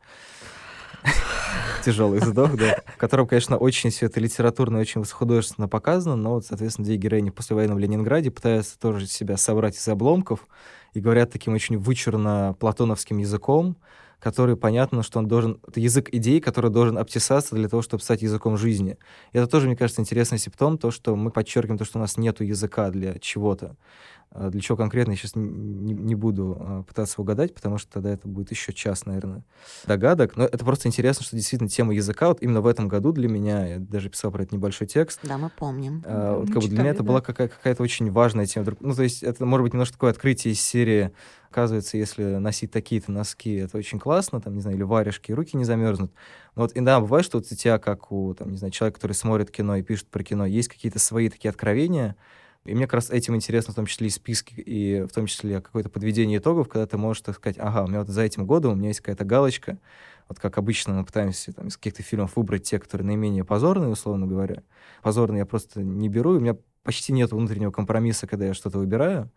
тяжелый 1.83 2.19
вздох, 2.19 2.55
да, 2.55 2.81
в 2.95 2.97
котором, 2.97 3.27
конечно, 3.27 3.57
очень 3.57 3.89
все 3.89 4.05
это 4.07 4.19
литературно, 4.19 4.79
очень 4.79 5.03
художественно 5.03 5.67
показано, 5.67 6.15
но 6.15 6.35
вот, 6.35 6.45
соответственно, 6.45 6.85
две 6.85 6.97
героини 6.97 7.29
в 7.29 7.33
послевоенном 7.33 7.79
Ленинграде 7.79 8.31
пытаются 8.31 8.79
тоже 8.79 9.07
себя 9.07 9.37
собрать 9.37 9.77
из 9.77 9.87
обломков 9.87 10.47
и 10.93 10.99
говорят 10.99 11.31
таким 11.31 11.53
очень 11.53 11.77
вычурно 11.77 12.55
платоновским 12.59 13.17
языком, 13.17 13.77
который 14.19 14.55
понятно, 14.55 15.03
что 15.03 15.19
он 15.19 15.27
должен... 15.27 15.59
Это 15.67 15.81
язык 15.81 16.07
идей, 16.13 16.39
который 16.39 16.71
должен 16.71 16.97
обтесаться 16.97 17.55
для 17.55 17.67
того, 17.67 17.81
чтобы 17.81 18.01
стать 18.01 18.21
языком 18.21 18.55
жизни. 18.55 18.97
И 19.33 19.37
это 19.37 19.47
тоже, 19.47 19.67
мне 19.67 19.75
кажется, 19.75 20.01
интересный 20.01 20.37
симптом, 20.37 20.77
то, 20.77 20.91
что 20.91 21.17
мы 21.17 21.29
подчеркиваем 21.29 21.77
то, 21.77 21.83
что 21.83 21.97
у 21.97 22.01
нас 22.01 22.15
нет 22.15 22.39
языка 22.39 22.89
для 22.89 23.19
чего-то. 23.19 23.75
А 24.35 24.49
для 24.49 24.61
чего 24.61 24.75
конкретно, 24.75 25.11
я 25.11 25.17
сейчас 25.17 25.35
не, 25.35 25.93
не 25.93 26.15
буду 26.15 26.57
а, 26.59 26.83
пытаться 26.83 27.21
угадать, 27.21 27.53
потому 27.53 27.77
что 27.77 27.91
тогда 27.91 28.11
это 28.11 28.27
будет 28.27 28.49
еще 28.49 28.73
час, 28.73 29.05
наверное, 29.05 29.43
догадок. 29.85 30.35
Но 30.35 30.45
это 30.45 30.65
просто 30.65 30.87
интересно, 30.87 31.23
что 31.23 31.35
действительно 31.35 31.69
тема 31.69 31.93
языка 31.93 32.29
вот 32.29 32.41
именно 32.41 32.61
в 32.61 32.67
этом 32.67 32.87
году 32.87 33.11
для 33.11 33.29
меня, 33.29 33.67
я 33.67 33.79
даже 33.79 34.09
писал 34.09 34.31
про 34.31 34.43
это 34.43 34.55
небольшой 34.55 34.87
текст. 34.87 35.19
Да, 35.21 35.37
мы 35.37 35.51
помним. 35.51 36.03
А, 36.05 36.39
вот, 36.39 36.47
как 36.47 36.63
бы 36.63 36.67
для 36.67 36.79
меня 36.79 36.89
это 36.91 37.03
да. 37.03 37.07
была 37.09 37.21
какая- 37.21 37.47
какая-то 37.47 37.83
очень 37.83 38.09
важная 38.09 38.47
тема. 38.47 38.73
Ну, 38.79 38.95
то 38.95 39.03
есть 39.03 39.21
это 39.21 39.45
может 39.45 39.65
быть 39.65 39.73
немножко 39.73 39.93
такое 39.93 40.11
открытие 40.11 40.53
из 40.53 40.61
серии 40.61 41.11
оказывается, 41.53 41.97
если 41.97 42.23
носить 42.23 42.71
такие-то 42.71 43.11
носки, 43.11 43.53
это 43.57 43.77
очень 43.77 43.99
классно, 43.99 44.41
там, 44.41 44.55
не 44.55 44.61
знаю, 44.61 44.75
или 44.75 44.81
варежки, 44.81 45.31
руки 45.31 45.55
не 45.55 45.65
замерзнут. 45.65 46.11
Но 46.55 46.63
вот, 46.63 46.71
и 46.71 46.81
да, 46.81 46.99
бывает, 46.99 47.23
что 47.23 47.37
вот 47.37 47.45
у 47.51 47.55
тебя, 47.55 47.77
как 47.77 48.11
у, 48.11 48.33
там, 48.33 48.49
не 48.49 48.57
знаю, 48.57 48.71
человека, 48.71 48.95
который 48.95 49.13
смотрит 49.13 49.51
кино 49.51 49.75
и 49.75 49.83
пишет 49.83 50.07
про 50.07 50.23
кино, 50.23 50.47
есть 50.47 50.67
какие-то 50.67 50.97
свои 50.97 51.29
такие 51.29 51.49
откровения, 51.49 52.15
и 52.65 52.73
мне 52.73 52.85
как 52.85 52.95
раз 52.95 53.09
этим 53.09 53.35
интересно 53.35 53.73
в 53.73 53.75
том 53.75 53.85
числе 53.85 54.07
и 54.07 54.09
списки, 54.09 54.53
и 54.53 55.01
в 55.01 55.09
том 55.09 55.25
числе 55.25 55.61
какое-то 55.61 55.89
подведение 55.89 56.39
итогов, 56.39 56.69
когда 56.69 56.85
ты 56.85 56.97
можешь, 56.97 57.21
так 57.21 57.35
сказать, 57.35 57.57
ага, 57.59 57.83
у 57.83 57.87
меня 57.87 57.99
вот 57.99 58.09
за 58.09 58.21
этим 58.21 58.45
годом 58.45 58.73
у 58.73 58.75
меня 58.75 58.89
есть 58.89 59.01
какая-то 59.01 59.25
галочка, 59.25 59.79
вот 60.29 60.39
как 60.39 60.57
обычно 60.57 60.93
мы 60.93 61.05
пытаемся 61.05 61.51
там, 61.51 61.67
из 61.67 61.77
каких-то 61.77 62.03
фильмов 62.03 62.35
выбрать 62.35 62.63
те, 62.63 62.79
которые 62.79 63.05
наименее 63.05 63.43
позорные, 63.43 63.89
условно 63.89 64.25
говоря. 64.25 64.63
Позорные 65.01 65.39
я 65.39 65.45
просто 65.45 65.81
не 65.81 66.07
беру, 66.07 66.31
у 66.31 66.39
меня 66.39 66.55
почти 66.83 67.11
нет 67.13 67.31
внутреннего 67.31 67.71
компромисса, 67.71 68.27
когда 68.27 68.45
я 68.45 68.53
что-то 68.53 68.79
выбираю. 68.79 69.29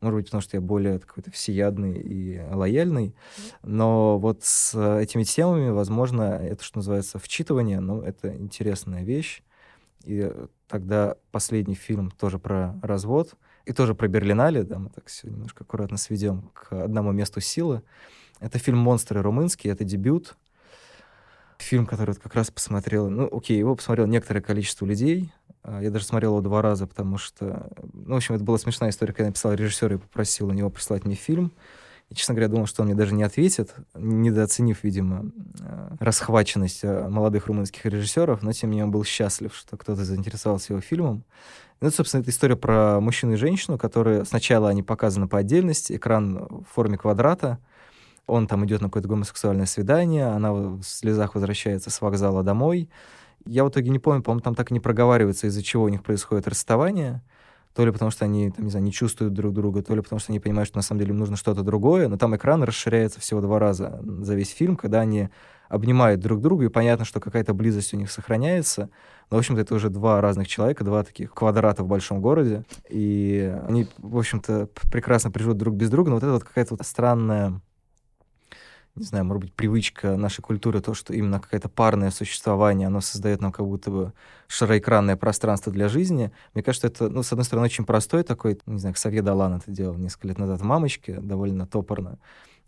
Может 0.00 0.16
быть, 0.16 0.26
потому 0.26 0.42
что 0.42 0.56
я 0.56 0.60
более 0.60 1.00
какой-то 1.00 1.32
всеядный 1.32 2.00
и 2.00 2.40
лояльный. 2.52 3.16
Но 3.64 4.18
вот 4.20 4.44
с 4.44 4.78
этими 5.00 5.24
темами, 5.24 5.70
возможно, 5.70 6.22
это, 6.22 6.62
что 6.62 6.78
называется, 6.78 7.18
вчитывание, 7.18 7.80
ну, 7.80 8.00
это 8.02 8.32
интересная 8.36 9.02
вещь. 9.02 9.42
И 10.04 10.30
тогда 10.68 11.16
последний 11.30 11.74
фильм 11.74 12.10
тоже 12.10 12.38
про 12.38 12.78
развод, 12.82 13.34
и 13.64 13.72
тоже 13.72 13.94
про 13.94 14.08
Берлинале, 14.08 14.62
да, 14.62 14.78
мы 14.78 14.88
так 14.88 15.06
все 15.06 15.28
немножко 15.28 15.64
аккуратно 15.64 15.98
сведем 15.98 16.50
к 16.54 16.72
одному 16.72 17.12
месту 17.12 17.40
силы. 17.40 17.82
Это 18.40 18.58
фильм 18.58 18.78
«Монстры» 18.78 19.20
румынский, 19.20 19.70
это 19.70 19.84
дебют. 19.84 20.36
Фильм, 21.58 21.86
который 21.86 22.10
вот 22.10 22.18
как 22.18 22.34
раз 22.34 22.50
посмотрел, 22.50 23.10
ну, 23.10 23.28
окей, 23.30 23.58
его 23.58 23.74
посмотрел 23.74 24.06
некоторое 24.06 24.40
количество 24.40 24.86
людей. 24.86 25.32
А, 25.62 25.82
я 25.82 25.90
даже 25.90 26.04
смотрел 26.04 26.32
его 26.32 26.40
два 26.40 26.62
раза, 26.62 26.86
потому 26.86 27.18
что, 27.18 27.70
ну, 27.92 28.14
в 28.14 28.16
общем, 28.16 28.36
это 28.36 28.44
была 28.44 28.58
смешная 28.58 28.90
история, 28.90 29.12
когда 29.12 29.24
я 29.24 29.30
написал 29.30 29.52
режиссера 29.52 29.96
и 29.96 29.98
попросил 29.98 30.48
у 30.48 30.52
него 30.52 30.70
прислать 30.70 31.04
мне 31.04 31.16
фильм. 31.16 31.52
И, 32.10 32.14
честно 32.14 32.34
говоря, 32.34 32.48
думал, 32.48 32.66
что 32.66 32.82
он 32.82 32.88
мне 32.88 32.96
даже 32.96 33.14
не 33.14 33.22
ответит, 33.22 33.74
недооценив, 33.94 34.82
видимо, 34.82 35.30
а, 35.60 35.94
расхваченность 36.00 36.80
а, 36.82 37.08
молодых 37.08 37.46
румынских 37.48 37.84
режиссеров, 37.84 38.42
но 38.42 38.52
тем 38.52 38.70
не 38.70 38.78
менее 38.78 38.90
был 38.90 39.04
счастлив, 39.04 39.54
что 39.54 39.76
кто-то 39.76 40.04
заинтересовался 40.04 40.72
его 40.72 40.80
фильмом. 40.80 41.24
Ну, 41.80 41.90
собственно, 41.90 42.22
это 42.22 42.30
история 42.30 42.56
про 42.56 42.98
мужчину 43.00 43.34
и 43.34 43.36
женщину, 43.36 43.78
которые 43.78 44.24
сначала 44.24 44.70
они 44.70 44.82
показаны 44.82 45.28
по 45.28 45.38
отдельности, 45.38 45.94
экран 45.94 46.46
в 46.48 46.64
форме 46.74 46.96
квадрата, 46.96 47.58
он 48.26 48.46
там 48.46 48.64
идет 48.66 48.80
на 48.80 48.88
какое-то 48.88 49.08
гомосексуальное 49.08 49.66
свидание, 49.66 50.26
она 50.26 50.52
в 50.52 50.82
слезах 50.82 51.34
возвращается 51.34 51.90
с 51.90 52.00
вокзала 52.00 52.42
домой. 52.42 52.90
Я 53.46 53.64
в 53.64 53.70
итоге 53.70 53.90
не 53.90 53.98
помню, 53.98 54.22
по-моему, 54.22 54.42
там 54.42 54.54
так 54.54 54.70
и 54.70 54.74
не 54.74 54.80
проговаривается, 54.80 55.46
из-за 55.46 55.62
чего 55.62 55.84
у 55.84 55.88
них 55.88 56.02
происходит 56.02 56.46
расставание. 56.46 57.22
То 57.74 57.84
ли 57.84 57.92
потому, 57.92 58.10
что 58.10 58.24
они, 58.24 58.50
там, 58.50 58.64
не 58.64 58.70
знаю, 58.70 58.84
не 58.84 58.92
чувствуют 58.92 59.34
друг 59.34 59.52
друга, 59.52 59.82
то 59.82 59.94
ли 59.94 60.00
потому, 60.00 60.18
что 60.18 60.32
они 60.32 60.40
понимают, 60.40 60.68
что 60.68 60.78
на 60.78 60.82
самом 60.82 61.00
деле 61.00 61.12
им 61.12 61.18
нужно 61.18 61.36
что-то 61.36 61.62
другое. 61.62 62.08
Но 62.08 62.16
там 62.16 62.34
экран 62.34 62.62
расширяется 62.62 63.20
всего 63.20 63.40
два 63.40 63.58
раза 63.58 64.00
за 64.02 64.34
весь 64.34 64.50
фильм, 64.50 64.76
когда 64.76 65.00
они 65.00 65.28
обнимают 65.68 66.20
друг 66.20 66.40
друга, 66.40 66.64
и 66.64 66.68
понятно, 66.68 67.04
что 67.04 67.20
какая-то 67.20 67.54
близость 67.54 67.92
у 67.94 67.96
них 67.96 68.10
сохраняется. 68.10 68.90
Но, 69.30 69.36
в 69.36 69.40
общем-то, 69.40 69.60
это 69.60 69.74
уже 69.74 69.90
два 69.90 70.20
разных 70.20 70.48
человека, 70.48 70.82
два 70.82 71.04
таких 71.04 71.32
квадрата 71.34 71.84
в 71.84 71.86
большом 71.86 72.20
городе. 72.22 72.64
И 72.88 73.54
они, 73.68 73.86
в 73.98 74.16
общем-то, 74.16 74.68
прекрасно 74.90 75.30
приживут 75.30 75.58
друг 75.58 75.74
без 75.74 75.90
друга. 75.90 76.08
Но 76.08 76.16
вот 76.16 76.22
это 76.22 76.32
вот 76.32 76.44
какая-то 76.44 76.74
вот 76.74 76.86
странная 76.86 77.60
не 78.98 79.04
знаю, 79.04 79.24
может 79.24 79.42
быть, 79.42 79.54
привычка 79.54 80.16
нашей 80.16 80.42
культуры, 80.42 80.80
то, 80.80 80.94
что 80.94 81.14
именно 81.14 81.40
какое-то 81.40 81.68
парное 81.68 82.10
существование, 82.10 82.88
оно 82.88 83.00
создает 83.00 83.40
нам 83.40 83.52
как 83.52 83.66
будто 83.66 83.90
бы 83.90 84.12
широэкранное 84.46 85.16
пространство 85.16 85.72
для 85.72 85.88
жизни. 85.88 86.32
Мне 86.54 86.62
кажется, 86.62 86.88
это, 86.88 87.08
ну, 87.08 87.22
с 87.22 87.32
одной 87.32 87.44
стороны, 87.44 87.66
очень 87.66 87.84
простой 87.84 88.22
такой, 88.22 88.58
не 88.66 88.78
знаю, 88.78 88.94
Ксавье 88.94 89.22
Далан 89.22 89.54
это 89.54 89.70
делал 89.70 89.96
несколько 89.96 90.28
лет 90.28 90.38
назад 90.38 90.60
в 90.60 90.64
«Мамочке», 90.64 91.20
довольно 91.20 91.66
топорно. 91.66 92.18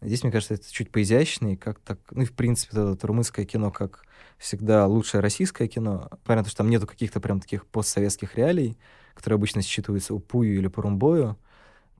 Здесь, 0.02 0.22
мне 0.22 0.32
кажется, 0.32 0.54
это 0.54 0.72
чуть 0.72 0.90
поизящнее, 0.90 1.58
как 1.58 1.78
так, 1.80 1.98
ну 2.10 2.22
и 2.22 2.24
в 2.24 2.32
принципе, 2.32 2.72
это, 2.72 2.92
это 2.92 3.06
румынское 3.06 3.44
кино, 3.44 3.70
как 3.70 4.04
всегда, 4.38 4.86
лучшее 4.86 5.20
российское 5.20 5.68
кино. 5.68 6.08
Понятно, 6.24 6.48
что 6.48 6.58
там 6.58 6.70
нету 6.70 6.86
каких-то 6.86 7.20
прям 7.20 7.40
таких 7.40 7.66
постсоветских 7.66 8.36
реалий, 8.36 8.78
которые 9.14 9.36
обычно 9.36 9.60
считываются 9.60 10.14
Упую 10.14 10.56
или 10.56 10.68
Порумбою. 10.68 11.36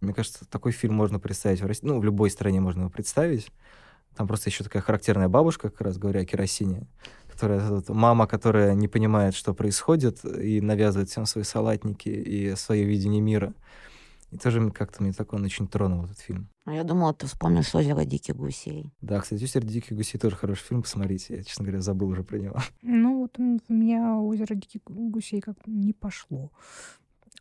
Мне 0.01 0.15
кажется, 0.15 0.47
такой 0.49 0.73
фильм 0.73 0.95
можно 0.95 1.19
представить 1.19 1.61
в 1.61 1.67
России, 1.67 1.87
ну, 1.87 2.01
в 2.01 2.05
любой 2.05 2.31
стране 2.31 2.61
можно 2.61 2.81
его 2.81 2.91
представить. 2.91 3.53
Там 4.17 4.27
просто 4.27 4.51
еще 4.51 4.65
такая 4.65 4.83
характерная 4.83 5.29
бабушка, 5.29 5.71
как 5.71 5.81
раз 5.81 5.99
говоря 5.99 6.21
о 6.21 6.25
керосине, 6.25 6.87
которая 7.29 7.61
вот, 7.69 7.89
мама, 7.89 8.27
которая 8.27 8.75
не 8.75 8.89
понимает, 8.89 9.35
что 9.35 9.55
происходит, 9.55 10.25
и 10.25 10.61
навязывает 10.61 11.09
всем 11.09 11.27
свои 11.27 11.45
салатники 11.45 12.09
и 12.09 12.55
свое 12.57 12.85
видение 12.85 13.21
мира. 13.21 13.55
И 14.31 14.37
тоже 14.37 14.71
как-то 14.71 15.03
мне 15.03 15.13
так 15.13 15.33
он 15.33 15.45
очень 15.45 15.67
тронул, 15.67 16.05
этот 16.05 16.21
фильм. 16.21 16.49
А 16.65 16.73
я 16.73 16.85
думала, 16.85 17.13
ты 17.13 17.27
вспомнишь 17.27 17.75
«Озеро 17.75 18.05
диких 18.05 18.37
гусей». 18.37 18.93
Да, 19.01 19.21
кстати, 19.21 19.43
«Озеро 19.43 19.65
диких 19.65 19.97
гусей» 19.97 20.21
тоже 20.21 20.37
хороший 20.37 20.63
фильм, 20.63 20.83
посмотрите. 20.83 21.39
Я, 21.39 21.43
честно 21.43 21.65
говоря, 21.65 21.81
забыл 21.81 22.09
уже 22.09 22.23
про 22.23 22.39
него. 22.39 22.57
Ну, 22.83 23.23
вот 23.23 23.39
у 23.39 23.73
меня 23.73 24.19
«Озеро 24.19 24.55
диких 24.55 24.83
гусей» 24.85 25.41
как 25.41 25.57
не 25.67 25.93
пошло. 25.93 26.53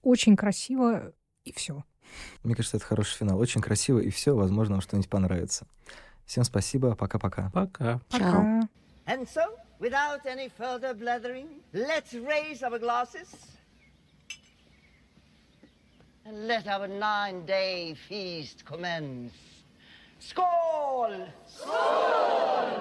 Очень 0.02 0.36
красиво, 0.36 1.14
и 1.44 1.52
все. 1.52 1.84
Мне 2.44 2.56
кажется, 2.56 2.78
это 2.78 2.86
хороший 2.86 3.18
финал. 3.18 3.38
Очень 3.38 3.62
красиво, 3.62 4.00
и 4.00 4.10
все. 4.10 4.36
Возможно, 4.36 4.76
вам 4.76 4.82
что-нибудь 4.82 5.10
понравится. 5.10 5.68
Всем 6.29 6.45
спасибо. 6.45 6.95
Пока-пока. 6.95 7.51
Пока. 7.53 8.01
Пока. 8.11 8.69
And 9.07 9.29
so, 9.29 9.43
without 9.79 10.25
any 10.27 10.49
further 10.49 10.95
blethering, 10.95 11.61
let's 11.73 12.15
raise 12.15 12.63
our 12.63 12.79
glasses 12.79 13.35
and 16.25 16.47
let 16.47 16.67
our 16.67 16.89
nine 16.89 17.45
day 17.45 17.95
feast 18.09 18.65
commence. 18.65 19.33
Skål! 20.21 21.29
Skål! 21.47 22.81